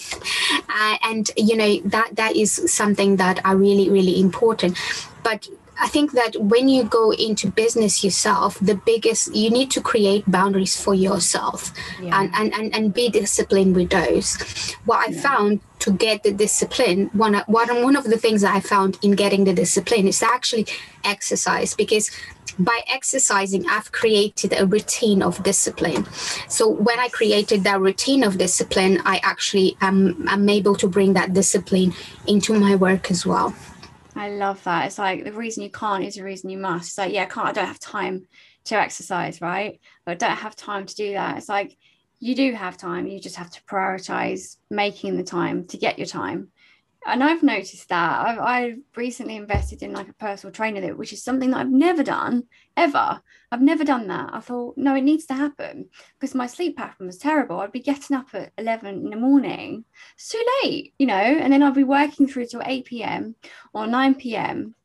uh, 0.70 0.98
and 1.04 1.30
you 1.36 1.56
know 1.58 1.80
that 1.86 2.16
that 2.16 2.36
is 2.36 2.72
something 2.72 3.16
that 3.18 3.44
are 3.46 3.56
really 3.56 3.90
really 3.90 4.20
important. 4.20 4.78
But 5.24 5.48
I 5.80 5.88
think 5.88 6.12
that 6.12 6.36
when 6.36 6.68
you 6.68 6.84
go 6.84 7.12
into 7.12 7.50
business 7.50 8.04
yourself, 8.04 8.60
the 8.60 8.76
biggest 8.76 9.34
you 9.34 9.50
need 9.50 9.72
to 9.72 9.82
create 9.82 10.30
boundaries 10.30 10.80
for 10.80 10.94
yourself 10.94 11.74
yeah. 12.02 12.20
and, 12.20 12.32
and, 12.36 12.54
and, 12.54 12.76
and 12.76 12.94
be 12.94 13.10
disciplined 13.10 13.76
with 13.76 13.90
those. 13.90 14.36
What 14.86 15.08
I 15.08 15.12
yeah. 15.12 15.22
found 15.22 15.62
to 15.80 15.92
get 15.92 16.24
the 16.24 16.34
discipline, 16.34 17.10
one, 17.14 17.36
one, 17.48 17.82
one 17.82 17.96
of 17.96 18.04
the 18.04 18.18
things 18.18 18.44
I 18.44 18.60
found 18.60 19.00
in 19.02 19.14
getting 19.14 19.46
the 19.46 19.54
discipline 19.54 20.08
is 20.08 20.22
actually 20.22 20.68
exercise 21.06 21.74
because 21.74 22.12
by 22.60 22.82
exercising, 22.92 23.66
I've 23.70 23.92
created 23.94 24.54
a 24.58 24.66
routine 24.66 25.22
of 25.22 25.42
discipline. 25.44 26.06
So 26.50 26.68
when 26.68 27.00
I 27.00 27.08
created 27.08 27.64
that 27.64 27.80
routine 27.80 28.22
of 28.22 28.38
discipline, 28.38 29.02
I 29.06 29.22
actually 29.24 29.78
am 29.80 30.28
I'm 30.28 30.50
able 30.50 30.76
to 30.76 30.88
bring 30.88 31.14
that 31.14 31.34
discipline 31.34 31.94
into 32.28 32.54
my 32.54 32.76
work 32.76 33.10
as 33.12 33.26
well. 33.26 33.56
I 34.20 34.30
love 34.30 34.64
that. 34.66 34.86
It's 34.86 35.00
like 35.00 35.24
the 35.24 35.32
reason 35.32 35.64
you 35.64 35.72
can't 35.72 36.04
is 36.04 36.16
the 36.16 36.24
reason 36.24 36.50
you 36.50 36.58
must. 36.58 36.90
It's 36.90 36.98
like, 36.98 37.14
yeah, 37.14 37.24
I 37.24 37.26
can't, 37.26 37.48
I 37.48 37.52
don't 37.52 37.66
have 37.66 37.80
time 37.80 38.28
to 38.66 38.76
exercise, 38.76 39.42
right? 39.42 39.80
But 40.06 40.12
I 40.12 40.16
don't 40.16 40.38
have 40.38 40.56
time 40.56 40.86
to 40.86 40.96
do 40.96 41.14
that. 41.14 41.38
It's 41.38 41.50
like 41.50 41.78
you 42.20 42.36
do 42.36 42.54
have 42.54 42.78
time. 42.78 43.08
You 43.08 43.20
just 43.20 43.38
have 43.38 43.50
to 43.52 43.64
prioritize 43.64 44.58
making 44.70 45.16
the 45.16 45.24
time 45.24 45.68
to 45.68 45.78
get 45.78 45.98
your 45.98 46.08
time 46.08 46.52
and 47.06 47.24
I've 47.24 47.44
noticed 47.44 47.90
that 47.90 48.28
I've, 48.28 48.40
I've, 48.40 48.78
recently 48.96 49.38
invested 49.38 49.82
in 49.82 49.94
like 49.94 50.10
a 50.10 50.14
personal 50.14 50.54
trainer, 50.54 50.82
that, 50.82 50.98
which 50.98 51.14
is 51.14 51.24
something 51.24 51.52
that 51.52 51.58
I've 51.58 51.72
never 51.72 52.04
done 52.04 52.44
ever. 52.80 53.22
I've 53.52 53.62
never 53.62 53.84
done 53.84 54.08
that. 54.08 54.30
I 54.32 54.40
thought, 54.40 54.78
no, 54.78 54.96
it 54.96 55.02
needs 55.02 55.26
to 55.28 55.34
happen 55.34 55.90
because 56.20 56.36
my 56.36 56.48
sleep 56.48 56.78
pattern 56.78 57.08
was 57.08 57.18
terrible. 57.18 57.60
I'd 57.60 57.72
be 57.72 57.80
getting 57.80 58.16
up 58.16 58.28
at 58.34 58.52
11 58.58 59.06
in 59.06 59.10
the 59.10 59.16
morning, 59.16 59.86
it's 60.16 60.30
too 60.30 60.46
late, 60.64 60.94
you 61.00 61.08
know, 61.08 61.16
and 61.16 61.52
then 61.52 61.64
I'd 61.64 61.74
be 61.74 61.84
working 61.84 62.28
through 62.28 62.46
till 62.46 62.62
8 62.64 62.86
p.m. 62.86 63.36
or 63.74 63.88
9 63.88 64.16
p.m. 64.16 64.76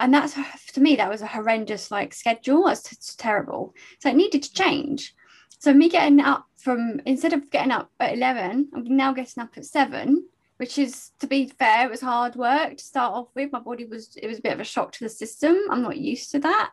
And 0.00 0.14
that's 0.14 0.34
to 0.72 0.80
me, 0.80 0.96
that 0.96 1.10
was 1.10 1.22
a 1.22 1.26
horrendous 1.26 1.90
like 1.90 2.14
schedule. 2.14 2.64
That's 2.64 2.90
it's 2.92 3.14
terrible. 3.14 3.74
So 4.00 4.08
it 4.08 4.16
needed 4.16 4.42
to 4.42 4.52
change. 4.52 5.14
So 5.58 5.72
me 5.72 5.88
getting 5.88 6.20
up 6.20 6.46
from 6.56 7.00
instead 7.06 7.32
of 7.32 7.50
getting 7.50 7.70
up 7.70 7.90
at 8.00 8.14
11, 8.14 8.70
I'm 8.74 8.96
now 8.96 9.12
getting 9.12 9.42
up 9.42 9.56
at 9.56 9.64
seven 9.64 10.24
which 10.62 10.78
is 10.78 11.10
to 11.18 11.26
be 11.26 11.48
fair 11.58 11.86
it 11.86 11.90
was 11.90 12.00
hard 12.00 12.36
work 12.36 12.76
to 12.76 12.84
start 12.84 13.12
off 13.12 13.26
with 13.34 13.50
my 13.50 13.58
body 13.58 13.84
was 13.84 14.16
it 14.16 14.28
was 14.28 14.38
a 14.38 14.42
bit 14.42 14.52
of 14.52 14.60
a 14.60 14.64
shock 14.64 14.92
to 14.92 15.02
the 15.02 15.08
system 15.08 15.56
i'm 15.70 15.82
not 15.82 15.96
used 15.96 16.30
to 16.30 16.38
that 16.38 16.70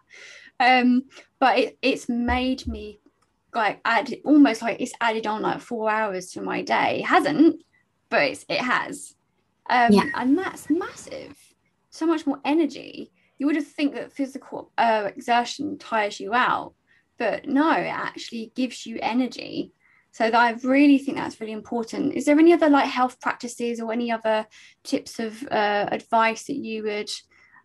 um 0.60 1.04
but 1.40 1.58
it, 1.58 1.78
it's 1.82 2.10
made 2.10 2.68
me 2.68 3.00
like 3.54 3.82
add 3.86 4.14
almost 4.26 4.62
like 4.62 4.80
it's 4.80 4.94
added 5.02 5.26
on 5.26 5.42
like 5.42 5.60
four 5.60 5.90
hours 5.90 6.32
to 6.32 6.42
my 6.42 6.62
day. 6.62 7.00
It 7.00 7.06
hasn't 7.06 7.64
but 8.10 8.24
it's, 8.24 8.46
it 8.50 8.62
has. 8.62 9.16
Um 9.70 9.94
yeah. 9.94 10.06
and 10.16 10.38
that's 10.38 10.70
massive. 10.70 11.36
So 11.90 12.06
much 12.06 12.26
more 12.26 12.40
energy. 12.46 13.12
You 13.38 13.46
would 13.48 13.56
have 13.56 13.68
think 13.68 13.96
that 13.96 14.12
physical 14.12 14.72
uh, 14.78 15.10
exertion 15.16 15.78
tires 15.78 16.20
you 16.20 16.34
out 16.34 16.74
but 17.18 17.48
no 17.48 17.72
it 17.72 17.88
actually 17.88 18.52
gives 18.56 18.86
you 18.86 18.98
energy. 19.02 19.74
So 20.12 20.26
I 20.26 20.52
really 20.64 20.98
think 20.98 21.18
that's 21.18 21.40
really 21.40 21.54
important. 21.54 22.16
Is 22.16 22.26
there 22.26 22.40
any 22.40 22.52
other 22.54 22.70
like 22.70 22.88
health 22.88 23.20
practices 23.20 23.80
or 23.80 23.94
any 23.94 24.12
other 24.12 24.48
tips 24.84 25.20
of 25.20 25.42
uh, 25.52 25.88
advice 25.92 26.46
that 26.46 26.56
you 26.56 26.84
would 26.84 27.10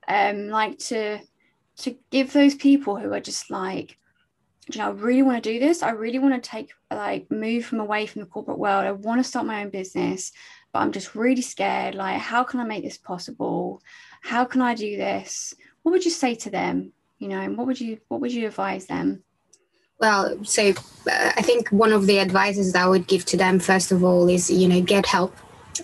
um, 0.09 0.49
like 0.49 0.79
to 0.79 1.21
to 1.79 1.97
give 2.11 2.33
those 2.33 2.55
people 2.55 2.97
who 2.97 3.13
are 3.13 3.21
just 3.21 3.51
like, 3.51 3.99
you 4.73 4.79
know, 4.79 4.89
I 4.89 4.91
really 4.93 5.23
want 5.23 5.43
to 5.43 5.53
do 5.53 5.59
this. 5.59 5.83
I 5.83 5.91
really 5.91 6.19
want 6.19 6.43
to 6.43 6.51
take 6.51 6.71
like 6.91 7.31
move 7.31 7.67
from 7.67 7.81
away 7.81 8.07
from 8.07 8.21
the 8.21 8.27
corporate 8.27 8.59
world. 8.59 8.85
I 8.85 8.93
want 8.93 9.21
to 9.21 9.29
start 9.29 9.47
my 9.47 9.63
own 9.63 9.71
business, 9.71 10.33
but 10.73 10.79
I'm 10.81 10.93
just 10.93 11.15
really 11.15 11.43
scared. 11.43 11.95
Like, 11.95 12.19
how 12.19 12.45
can 12.45 12.61
I 12.61 12.65
make 12.65 12.85
this 12.85 12.97
possible? 12.97 13.83
How 14.23 14.45
can 14.45 14.63
I 14.63 14.75
do 14.75 14.97
this? 14.97 15.55
What 15.83 15.93
would 15.93 16.05
you 16.05 16.11
say 16.11 16.35
to 16.37 16.51
them? 16.51 16.93
You 17.19 17.29
know, 17.29 17.41
and 17.41 17.57
what 17.59 17.67
would 17.67 17.81
you 17.81 17.99
what 18.09 18.21
would 18.21 18.33
you 18.33 18.47
advise 18.47 18.87
them? 18.87 19.23
Well, 20.01 20.45
so 20.45 20.71
uh, 20.71 21.33
I 21.37 21.43
think 21.43 21.69
one 21.69 21.93
of 21.93 22.07
the 22.07 22.19
advices 22.19 22.73
that 22.73 22.85
I 22.85 22.89
would 22.89 23.07
give 23.07 23.25
to 23.27 23.37
them 23.37 23.59
first 23.59 23.93
of 23.93 24.03
all 24.03 24.29
is 24.29 24.51
you 24.51 24.69
know 24.69 24.81
get 24.81 25.07
help 25.07 25.37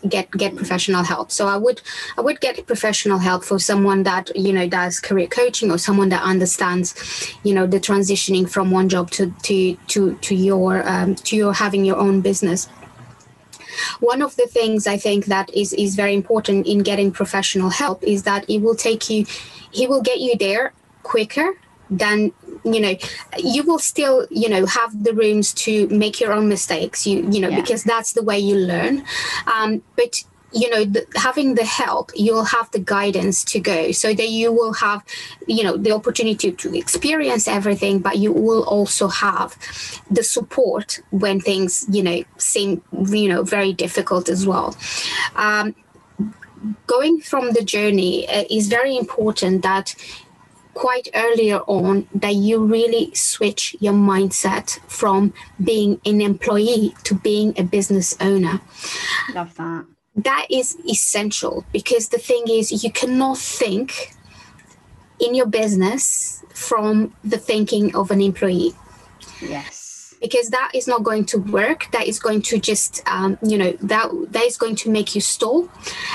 get 0.08 0.30
get 0.32 0.56
professional 0.56 1.02
help. 1.02 1.30
So 1.30 1.46
i 1.46 1.56
would 1.56 1.80
i 2.18 2.20
would 2.20 2.40
get 2.40 2.66
professional 2.66 3.18
help 3.18 3.44
for 3.44 3.58
someone 3.58 4.02
that 4.04 4.30
you 4.36 4.52
know 4.52 4.68
does 4.68 5.00
career 5.00 5.26
coaching 5.26 5.70
or 5.70 5.78
someone 5.78 6.08
that 6.10 6.22
understands 6.22 6.94
you 7.42 7.54
know 7.54 7.66
the 7.66 7.80
transitioning 7.80 8.48
from 8.48 8.70
one 8.70 8.88
job 8.88 9.10
to 9.12 9.34
to 9.42 9.76
to 9.88 10.14
to 10.16 10.34
your 10.34 10.88
um, 10.88 11.14
to 11.14 11.36
your 11.36 11.52
having 11.52 11.84
your 11.84 11.96
own 11.96 12.20
business. 12.20 12.68
One 14.00 14.20
of 14.20 14.36
the 14.36 14.46
things 14.46 14.86
i 14.86 14.96
think 14.96 15.26
that 15.26 15.52
is 15.54 15.72
is 15.72 15.94
very 15.94 16.14
important 16.14 16.66
in 16.66 16.78
getting 16.90 17.10
professional 17.12 17.70
help 17.70 18.02
is 18.02 18.24
that 18.24 18.48
it 18.48 18.58
will 18.58 18.74
take 18.74 19.08
you 19.08 19.24
he 19.70 19.86
will 19.86 20.02
get 20.02 20.18
you 20.20 20.36
there 20.36 20.72
quicker 21.02 21.54
than 21.90 22.32
you 22.64 22.80
know 22.80 22.94
you 23.38 23.62
will 23.62 23.78
still 23.78 24.26
you 24.30 24.48
know 24.48 24.66
have 24.66 25.02
the 25.02 25.14
rooms 25.14 25.52
to 25.52 25.88
make 25.88 26.20
your 26.20 26.32
own 26.32 26.48
mistakes 26.48 27.06
you 27.06 27.28
you 27.30 27.40
know 27.40 27.48
yeah. 27.48 27.60
because 27.60 27.84
that's 27.84 28.12
the 28.12 28.22
way 28.22 28.38
you 28.38 28.56
learn. 28.56 29.04
Um, 29.46 29.82
but 29.96 30.22
you 30.52 30.68
know 30.68 30.84
the, 30.84 31.06
having 31.14 31.54
the 31.54 31.64
help 31.64 32.10
you'll 32.14 32.44
have 32.44 32.70
the 32.72 32.78
guidance 32.78 33.44
to 33.44 33.60
go. 33.60 33.92
So 33.92 34.12
that 34.14 34.28
you 34.28 34.52
will 34.52 34.74
have 34.74 35.04
you 35.46 35.62
know 35.62 35.76
the 35.76 35.92
opportunity 35.92 36.52
to 36.52 36.76
experience 36.76 37.46
everything 37.48 38.00
but 38.00 38.18
you 38.18 38.32
will 38.32 38.64
also 38.64 39.08
have 39.08 39.56
the 40.10 40.22
support 40.22 41.00
when 41.10 41.40
things 41.40 41.86
you 41.90 42.02
know 42.02 42.22
seem 42.36 42.82
you 43.08 43.28
know 43.28 43.42
very 43.42 43.72
difficult 43.72 44.28
as 44.28 44.46
well. 44.46 44.76
Um, 45.36 45.74
going 46.86 47.20
from 47.20 47.52
the 47.52 47.64
journey 47.64 48.28
uh, 48.28 48.44
is 48.50 48.68
very 48.68 48.96
important 48.96 49.62
that 49.62 49.94
quite 50.74 51.08
earlier 51.14 51.58
on 51.66 52.06
that 52.14 52.34
you 52.34 52.64
really 52.64 53.14
switch 53.14 53.76
your 53.80 53.92
mindset 53.92 54.78
from 54.88 55.32
being 55.62 56.00
an 56.04 56.20
employee 56.20 56.94
to 57.04 57.14
being 57.14 57.58
a 57.58 57.62
business 57.62 58.16
owner. 58.20 58.60
Love 59.34 59.54
that. 59.56 59.86
That 60.16 60.46
is 60.50 60.76
essential 60.88 61.64
because 61.72 62.08
the 62.08 62.18
thing 62.18 62.44
is, 62.48 62.84
you 62.84 62.90
cannot 62.90 63.38
think 63.38 64.14
in 65.18 65.34
your 65.34 65.46
business 65.46 66.44
from 66.54 67.14
the 67.22 67.38
thinking 67.38 67.94
of 67.94 68.10
an 68.10 68.20
employee. 68.20 68.72
Yes 69.40 69.79
because 70.20 70.50
that 70.50 70.72
is 70.74 70.86
not 70.86 71.02
going 71.02 71.24
to 71.26 71.38
work. 71.38 71.88
That 71.92 72.06
is 72.06 72.18
going 72.18 72.42
to 72.42 72.58
just 72.58 73.02
um, 73.08 73.38
you 73.42 73.58
know 73.58 73.72
that 73.82 74.10
that 74.30 74.44
is 74.44 74.56
going 74.56 74.76
to 74.76 74.90
make 74.90 75.14
you 75.14 75.20
stall. 75.20 75.68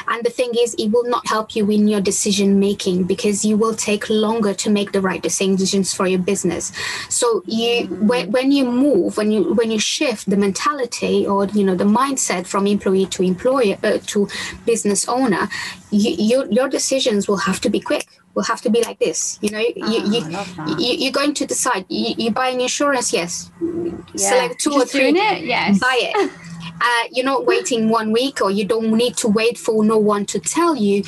And 0.08 0.24
the 0.24 0.30
thing 0.30 0.52
is 0.58 0.76
it 0.76 0.90
will 0.90 1.10
not 1.10 1.28
help 1.28 1.56
you 1.56 1.70
in 1.70 1.88
your 1.88 2.02
decision 2.02 2.60
making 2.60 3.04
because 3.04 3.44
you 3.44 3.58
will 3.58 3.76
take 3.76 4.10
longer 4.10 4.54
to 4.54 4.70
make 4.70 4.92
the 4.92 5.02
right 5.02 5.22
decisions 5.22 5.94
for 5.94 6.08
your 6.08 6.20
business. 6.20 6.72
So 7.10 7.44
you 7.46 7.88
when, 7.88 8.32
when 8.32 8.52
you 8.52 8.66
move 8.66 9.18
when 9.18 9.32
you 9.32 9.54
when 9.54 9.72
you 9.72 9.80
shift 9.80 10.30
the 10.30 10.38
mentality 10.38 11.26
or 11.26 11.46
you 11.48 11.64
know 11.64 11.76
the 11.76 11.86
mindset 11.86 12.46
from 12.48 12.68
employee 12.68 13.06
to 13.08 13.24
employer 13.24 13.78
uh, 13.84 14.00
to 14.08 14.28
business 14.66 15.08
owner 15.08 15.48
you, 15.92 16.12
your, 16.12 16.46
your 16.52 16.70
decisions 16.70 17.28
will 17.28 17.38
have 17.38 17.62
to 17.62 17.70
be 17.70 17.80
quick 17.80 18.08
will 18.36 18.44
have 18.44 18.62
to 18.62 18.70
be 18.70 18.82
like 18.84 19.00
this 19.00 19.40
you 19.42 19.50
know? 19.50 19.60
You, 19.60 20.00
you, 20.12 20.78
you, 20.78 21.10
are 21.10 21.14
going 21.14 21.34
to 21.34 21.46
decide. 21.46 21.86
You, 21.90 22.16
you 22.18 22.32
buying 22.32 22.62
insurance 22.62 23.14
yes. 23.14 23.52
Yeah. 23.62 24.30
select 24.30 24.60
two 24.60 24.72
Just 24.72 24.96
or 24.96 25.00
three. 25.00 25.10
it? 25.10 25.46
Yes. 25.46 25.80
Buy 25.80 25.98
it. 26.02 26.32
Uh, 26.82 27.04
you're 27.10 27.26
not 27.26 27.46
waiting 27.46 27.88
one 27.88 28.12
week 28.12 28.42
or 28.42 28.52
you 28.52 28.66
don't 28.66 28.92
need 28.92 29.16
to 29.16 29.30
wait 29.30 29.58
for 29.58 29.82
no 29.84 29.98
one 29.98 30.26
to 30.26 30.40
tell 30.40 30.76
you 30.76 31.02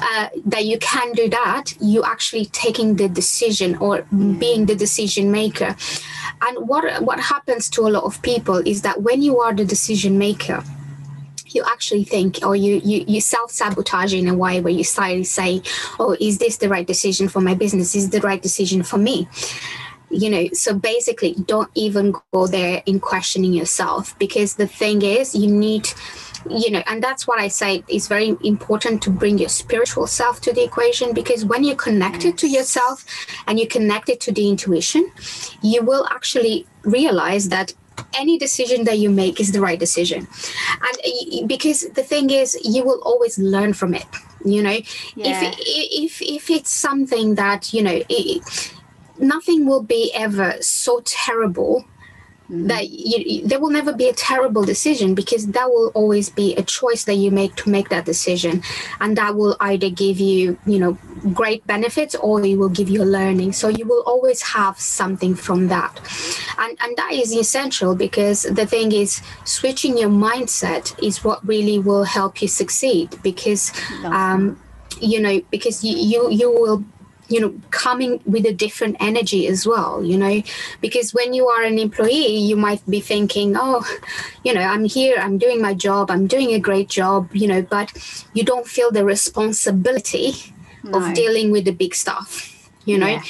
uh, 0.00 0.28
that 0.46 0.64
you 0.64 0.78
can 0.78 1.12
do 1.12 1.28
that. 1.28 1.74
You 1.80 2.04
actually 2.04 2.46
taking 2.46 2.94
the 2.94 3.08
decision 3.08 3.74
or 3.78 4.02
being 4.38 4.66
the 4.66 4.76
decision 4.76 5.32
maker. 5.32 5.74
And 6.42 6.68
what 6.68 7.02
what 7.02 7.18
happens 7.18 7.68
to 7.70 7.88
a 7.88 7.90
lot 7.90 8.04
of 8.04 8.22
people 8.22 8.58
is 8.58 8.82
that 8.82 9.02
when 9.02 9.20
you 9.20 9.40
are 9.40 9.52
the 9.52 9.64
decision 9.64 10.18
maker 10.18 10.62
you 11.58 11.64
actually 11.74 12.04
think 12.04 12.38
or 12.46 12.54
you 12.54 12.80
you, 12.84 13.04
you 13.06 13.20
self-sabotage 13.20 14.14
in 14.14 14.28
a 14.28 14.34
way 14.34 14.60
where 14.60 14.72
you 14.72 14.84
slightly 14.84 15.24
say 15.24 15.60
oh 15.98 16.16
is 16.20 16.38
this 16.38 16.56
the 16.58 16.68
right 16.68 16.86
decision 16.86 17.28
for 17.28 17.40
my 17.40 17.54
business? 17.54 17.94
Is 17.94 18.10
the 18.10 18.20
right 18.20 18.42
decision 18.48 18.82
for 18.82 18.98
me? 18.98 19.28
You 20.10 20.30
know 20.30 20.44
so 20.52 20.70
basically 20.74 21.34
don't 21.52 21.70
even 21.74 22.14
go 22.32 22.46
there 22.46 22.82
in 22.86 23.00
questioning 23.00 23.52
yourself 23.52 24.18
because 24.18 24.54
the 24.54 24.68
thing 24.80 25.02
is 25.02 25.34
you 25.34 25.50
need 25.66 25.86
you 26.48 26.70
know 26.70 26.82
and 26.86 27.02
that's 27.02 27.26
what 27.26 27.38
i 27.40 27.48
say 27.48 27.82
it's 27.88 28.06
very 28.06 28.36
important 28.44 29.02
to 29.02 29.10
bring 29.10 29.38
your 29.38 29.48
spiritual 29.48 30.06
self 30.06 30.40
to 30.40 30.52
the 30.52 30.62
equation 30.62 31.12
because 31.12 31.44
when 31.44 31.64
you're 31.64 31.76
connected 31.88 32.38
to 32.38 32.46
yourself 32.48 33.04
and 33.46 33.58
you're 33.58 33.68
connected 33.68 34.20
to 34.20 34.32
the 34.32 34.48
intuition 34.48 35.10
you 35.62 35.82
will 35.82 36.06
actually 36.10 36.66
realize 36.84 37.48
that 37.48 37.74
any 38.14 38.38
decision 38.38 38.84
that 38.84 38.98
you 38.98 39.10
make 39.10 39.40
is 39.40 39.52
the 39.52 39.60
right 39.60 39.78
decision 39.78 40.26
and 40.86 41.48
because 41.48 41.88
the 41.90 42.02
thing 42.02 42.30
is 42.30 42.58
you 42.64 42.84
will 42.84 43.00
always 43.02 43.38
learn 43.38 43.72
from 43.72 43.94
it 43.94 44.06
you 44.44 44.62
know 44.62 44.78
yeah. 45.16 45.52
if, 45.58 46.20
if 46.20 46.22
if 46.22 46.50
it's 46.50 46.70
something 46.70 47.34
that 47.34 47.72
you 47.72 47.82
know 47.82 48.02
it, 48.08 48.72
nothing 49.18 49.66
will 49.66 49.82
be 49.82 50.12
ever 50.14 50.56
so 50.60 51.00
terrible. 51.04 51.84
That 52.50 52.88
you, 52.88 53.46
there 53.46 53.60
will 53.60 53.70
never 53.70 53.92
be 53.92 54.08
a 54.08 54.12
terrible 54.12 54.64
decision 54.64 55.14
because 55.14 55.48
that 55.48 55.68
will 55.68 55.90
always 55.94 56.30
be 56.30 56.54
a 56.56 56.62
choice 56.62 57.04
that 57.04 57.14
you 57.14 57.30
make 57.30 57.54
to 57.56 57.68
make 57.68 57.90
that 57.90 58.04
decision. 58.06 58.62
And 59.00 59.16
that 59.18 59.34
will 59.34 59.56
either 59.60 59.90
give 59.90 60.18
you 60.18 60.58
you 60.66 60.78
know 60.78 60.98
great 61.34 61.66
benefits 61.66 62.14
or 62.14 62.44
it 62.44 62.56
will 62.56 62.68
give 62.70 62.88
you 62.88 63.02
a 63.02 63.04
learning. 63.04 63.52
So 63.52 63.68
you 63.68 63.86
will 63.86 64.02
always 64.06 64.40
have 64.42 64.80
something 64.80 65.34
from 65.34 65.68
that. 65.68 66.00
And 66.58 66.76
and 66.80 66.96
that 66.96 67.12
is 67.12 67.34
essential 67.34 67.94
because 67.94 68.42
the 68.42 68.66
thing 68.66 68.92
is 68.92 69.20
switching 69.44 69.98
your 69.98 70.10
mindset 70.10 70.98
is 71.02 71.22
what 71.22 71.46
really 71.46 71.78
will 71.78 72.04
help 72.04 72.40
you 72.40 72.48
succeed 72.48 73.18
because 73.22 73.72
um 74.04 74.58
you 75.00 75.20
know 75.20 75.40
because 75.50 75.84
you 75.84 75.96
you, 75.96 76.30
you 76.30 76.50
will 76.50 76.84
you 77.28 77.40
know 77.40 77.54
coming 77.70 78.20
with 78.24 78.46
a 78.46 78.52
different 78.52 78.96
energy 79.00 79.46
as 79.46 79.66
well 79.66 80.02
you 80.02 80.16
know 80.16 80.42
because 80.80 81.12
when 81.12 81.32
you 81.32 81.46
are 81.48 81.62
an 81.62 81.78
employee 81.78 82.36
you 82.36 82.56
might 82.56 82.84
be 82.88 83.00
thinking 83.00 83.54
oh 83.56 83.84
you 84.44 84.52
know 84.52 84.62
i'm 84.62 84.84
here 84.84 85.16
i'm 85.18 85.38
doing 85.38 85.60
my 85.60 85.74
job 85.74 86.10
i'm 86.10 86.26
doing 86.26 86.52
a 86.52 86.58
great 86.58 86.88
job 86.88 87.28
you 87.32 87.46
know 87.46 87.62
but 87.62 87.92
you 88.34 88.42
don't 88.42 88.66
feel 88.66 88.90
the 88.90 89.04
responsibility 89.04 90.32
no. 90.82 90.98
of 90.98 91.14
dealing 91.14 91.50
with 91.50 91.64
the 91.64 91.72
big 91.72 91.94
stuff 91.94 92.70
you 92.84 92.98
know 92.98 93.06
yeah. 93.06 93.22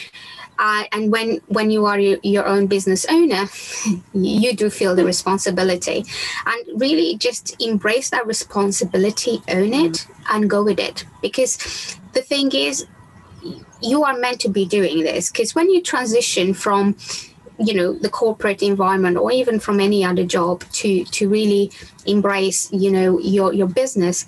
Uh, 0.61 0.83
and 0.91 1.13
when 1.13 1.41
when 1.47 1.71
you 1.71 1.87
are 1.87 2.01
your, 2.01 2.19
your, 2.25 2.45
own 2.45 2.67
business 2.67 3.07
owner 3.09 3.47
you 4.13 4.53
do 4.53 4.69
feel 4.69 4.97
the 4.97 5.05
responsibility 5.05 6.05
and 6.47 6.81
really 6.81 7.17
just 7.17 7.55
embrace 7.63 8.11
that 8.11 8.27
responsibility 8.27 9.41
own 9.47 9.73
it 9.73 9.93
mm. 9.93 10.07
and 10.31 10.51
go 10.51 10.65
with 10.65 10.81
it 10.81 11.05
because 11.23 11.97
the 12.13 12.21
thing 12.21 12.51
is 12.51 12.87
you 13.81 14.05
are 14.05 14.18
meant 14.18 14.40
to 14.40 14.48
be 14.48 14.64
doing 14.64 15.03
this. 15.03 15.31
Because 15.31 15.55
when 15.55 15.70
you 15.70 15.83
transition 15.83 16.55
from 16.55 16.96
you 17.59 17.74
know 17.74 17.92
the 17.92 18.09
corporate 18.09 18.62
environment 18.62 19.16
or 19.16 19.33
even 19.33 19.59
from 19.59 19.81
any 19.81 20.05
other 20.05 20.24
job 20.24 20.64
to 20.70 21.05
to 21.07 21.29
really 21.29 21.72
embrace 22.07 22.72
you 22.72 22.90
know 22.90 23.18
your 23.18 23.53
your 23.53 23.66
business 23.66 24.27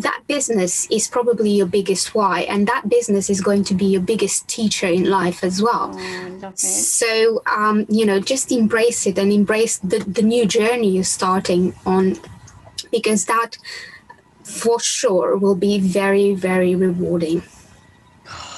that 0.00 0.22
business 0.26 0.86
is 0.90 1.06
probably 1.06 1.50
your 1.50 1.66
biggest 1.66 2.14
why 2.14 2.40
and 2.42 2.66
that 2.66 2.88
business 2.88 3.28
is 3.28 3.40
going 3.40 3.62
to 3.62 3.74
be 3.74 3.84
your 3.84 4.00
biggest 4.00 4.48
teacher 4.48 4.86
in 4.86 5.04
life 5.04 5.44
as 5.44 5.60
well. 5.60 5.94
Oh, 5.94 6.52
so 6.54 7.42
um, 7.46 7.86
you 7.88 8.06
know 8.06 8.18
just 8.18 8.50
embrace 8.50 9.06
it 9.06 9.18
and 9.18 9.32
embrace 9.32 9.78
the, 9.78 9.98
the 9.98 10.22
new 10.22 10.46
journey 10.46 10.90
you're 10.90 11.04
starting 11.04 11.74
on 11.84 12.16
because 12.90 13.26
that 13.26 13.58
for 14.42 14.80
sure 14.80 15.36
will 15.36 15.54
be 15.54 15.78
very 15.78 16.34
very 16.34 16.74
rewarding 16.74 17.42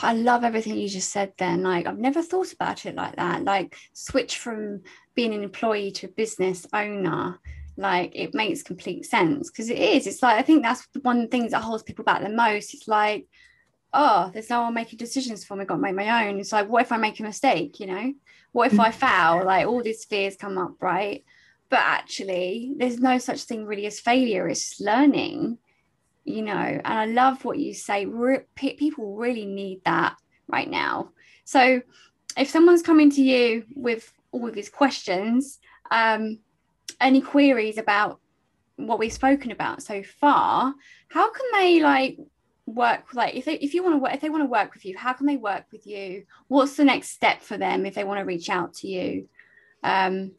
I 0.05 0.13
love 0.13 0.45
everything 0.45 0.77
you 0.77 0.89
just 0.89 1.11
said 1.11 1.33
then. 1.39 1.63
Like, 1.63 1.87
I've 1.87 1.99
never 1.99 2.23
thought 2.23 2.53
about 2.53 2.87
it 2.87 2.95
like 2.95 3.17
that. 3.17 3.45
Like, 3.45 3.77
switch 3.93 4.39
from 4.39 4.83
being 5.15 5.35
an 5.35 5.43
employee 5.43 5.91
to 5.93 6.07
a 6.07 6.11
business 6.11 6.67
owner. 6.73 7.39
Like, 7.77 8.13
it 8.15 8.35
makes 8.35 8.63
complete 8.63 9.07
sense 9.07 9.51
because 9.51 9.71
it 9.71 9.79
is. 9.79 10.07
It's 10.07 10.23
like, 10.23 10.39
I 10.39 10.43
think 10.43 10.63
that's 10.63 10.87
one 11.03 11.17
of 11.17 11.23
the 11.23 11.29
things 11.29 11.53
that 11.53 11.63
holds 11.63 11.83
people 11.83 12.05
back 12.05 12.23
the 12.23 12.29
most. 12.29 12.75
It's 12.75 12.87
like, 12.87 13.27
oh, 13.93 14.31
there's 14.33 14.51
no 14.51 14.63
one 14.63 14.75
making 14.75 14.99
decisions 14.99 15.45
for 15.45 15.57
me. 15.57 15.63
I've 15.63 15.69
got 15.69 15.77
to 15.77 15.81
make 15.81 15.95
my 15.95 16.27
own. 16.27 16.39
It's 16.39 16.53
like, 16.53 16.69
what 16.69 16.83
if 16.83 16.93
I 16.93 16.97
make 16.97 17.19
a 17.21 17.25
mistake? 17.25 17.81
You 17.81 17.87
know, 17.87 18.13
what 18.53 18.73
if 18.73 18.79
I 18.79 18.91
mm. 18.91 18.95
fail? 18.95 19.47
Like, 19.47 19.67
all 19.67 19.83
these 19.83 20.05
fears 20.05 20.37
come 20.37 20.59
up, 20.59 20.75
right? 20.81 21.25
But 21.71 21.81
actually, 21.81 22.75
there's 22.77 23.01
no 23.01 23.19
such 23.19 23.43
thing 23.45 23.67
really 23.67 23.87
as 23.87 24.01
failure. 24.01 24.49
It's 24.49 24.69
just 24.69 24.81
learning 24.81 25.59
you 26.25 26.43
know 26.43 26.53
and 26.53 26.87
i 26.87 27.05
love 27.05 27.45
what 27.45 27.59
you 27.59 27.75
say 27.75 28.07
Re- 28.07 28.45
people 28.55 29.17
really 29.17 29.45
need 29.45 29.83
that 29.85 30.17
right 30.49 30.71
now. 30.71 31.11
So 31.45 31.83
if 32.37 32.49
someone's 32.49 32.83
coming 32.83 33.11
to 33.11 33.23
you 33.23 33.65
with 33.75 34.13
all 34.33 34.49
of 34.49 34.55
these 34.55 34.69
questions 34.69 35.59
um, 35.91 36.39
any 37.01 37.21
queries 37.21 37.79
about 37.79 38.21
what 38.77 38.99
we've 38.99 39.13
spoken 39.13 39.53
about 39.53 39.83
so 39.83 40.03
far 40.03 40.75
how 41.09 41.31
can 41.31 41.47
they 41.55 41.81
like 41.81 42.19
work 42.67 43.15
like 43.15 43.35
if 43.35 43.45
they 43.45 43.55
if 43.59 43.75
you 43.75 43.83
want 43.83 43.95
to 43.95 43.99
work 43.99 44.15
if 44.15 44.21
they 44.21 44.31
want 44.31 44.43
to 44.43 44.49
work 44.49 44.73
with 44.75 44.85
you 44.85 44.97
how 44.97 45.13
can 45.13 45.27
they 45.27 45.37
work 45.37 45.65
with 45.71 45.87
you? 45.87 46.25
What's 46.49 46.77
the 46.77 46.85
next 46.85 47.11
step 47.11 47.43
for 47.43 47.57
them 47.57 47.87
if 47.87 47.95
they 47.95 48.05
want 48.05 48.19
to 48.19 48.25
reach 48.25 48.49
out 48.49 48.75
to 48.75 48.89
you? 48.89 49.29
Um 49.83 50.33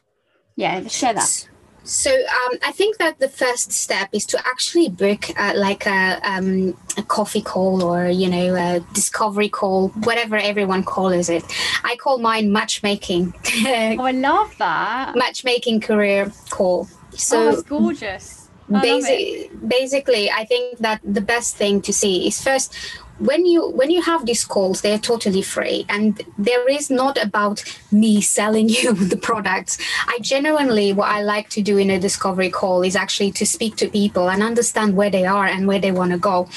yeah 0.55 0.87
share 0.87 1.13
that 1.13 1.47
so 1.85 2.11
um, 2.11 2.57
I 2.63 2.71
think 2.71 2.97
that 2.97 3.19
the 3.19 3.29
first 3.29 3.71
step 3.71 4.09
is 4.11 4.25
to 4.27 4.47
actually 4.47 4.89
book 4.89 5.29
uh, 5.39 5.53
like 5.55 5.85
a, 5.85 6.19
um, 6.23 6.75
a, 6.97 7.03
coffee 7.03 7.41
call 7.41 7.83
or 7.83 8.07
you 8.07 8.27
know 8.27 8.55
a 8.55 8.79
discovery 8.93 9.49
call, 9.49 9.89
whatever 9.89 10.35
everyone 10.35 10.83
calls 10.83 11.29
it. 11.29 11.43
I 11.83 11.95
call 11.97 12.17
mine 12.17 12.51
matchmaking. 12.51 13.33
oh, 13.65 14.03
I 14.03 14.11
love 14.11 14.57
that 14.57 15.15
matchmaking 15.15 15.81
career 15.81 16.31
call. 16.49 16.87
So 17.11 17.39
oh, 17.39 17.51
that's 17.51 17.63
gorgeous. 17.63 18.49
I 18.73 19.47
basically, 19.67 20.31
I 20.31 20.43
think 20.45 20.79
that 20.79 20.99
the 21.03 21.21
best 21.21 21.55
thing 21.55 21.81
to 21.81 21.93
see 21.93 22.27
is 22.27 22.41
first 22.41 22.73
when 23.19 23.45
you 23.45 23.69
when 23.69 23.89
you 23.89 24.01
have 24.01 24.25
these 24.25 24.43
calls 24.43 24.81
they're 24.81 24.99
totally 24.99 25.41
free. 25.41 25.85
And 25.89 26.21
there 26.37 26.67
is 26.67 26.89
not 26.89 27.21
about 27.21 27.63
me 27.91 28.21
selling 28.21 28.69
you 28.77 28.93
the 28.93 29.17
products. 29.17 29.77
I 30.07 30.19
genuinely 30.21 30.93
what 30.93 31.09
i 31.09 31.21
like 31.21 31.49
to 31.49 31.61
do 31.61 31.77
in 31.77 31.89
a 31.89 31.99
discovery 31.99 32.49
call 32.49 32.83
is 32.83 32.95
actually 32.95 33.31
to 33.33 33.45
speak 33.45 33.75
to 33.77 33.87
people 33.87 34.29
and 34.29 34.43
understand 34.43 34.95
where 34.95 35.09
they 35.09 35.25
are 35.25 35.45
and 35.45 35.67
where 35.67 35.79
they 35.79 35.91
want 35.91 36.11
to 36.11 36.17
go. 36.17 36.49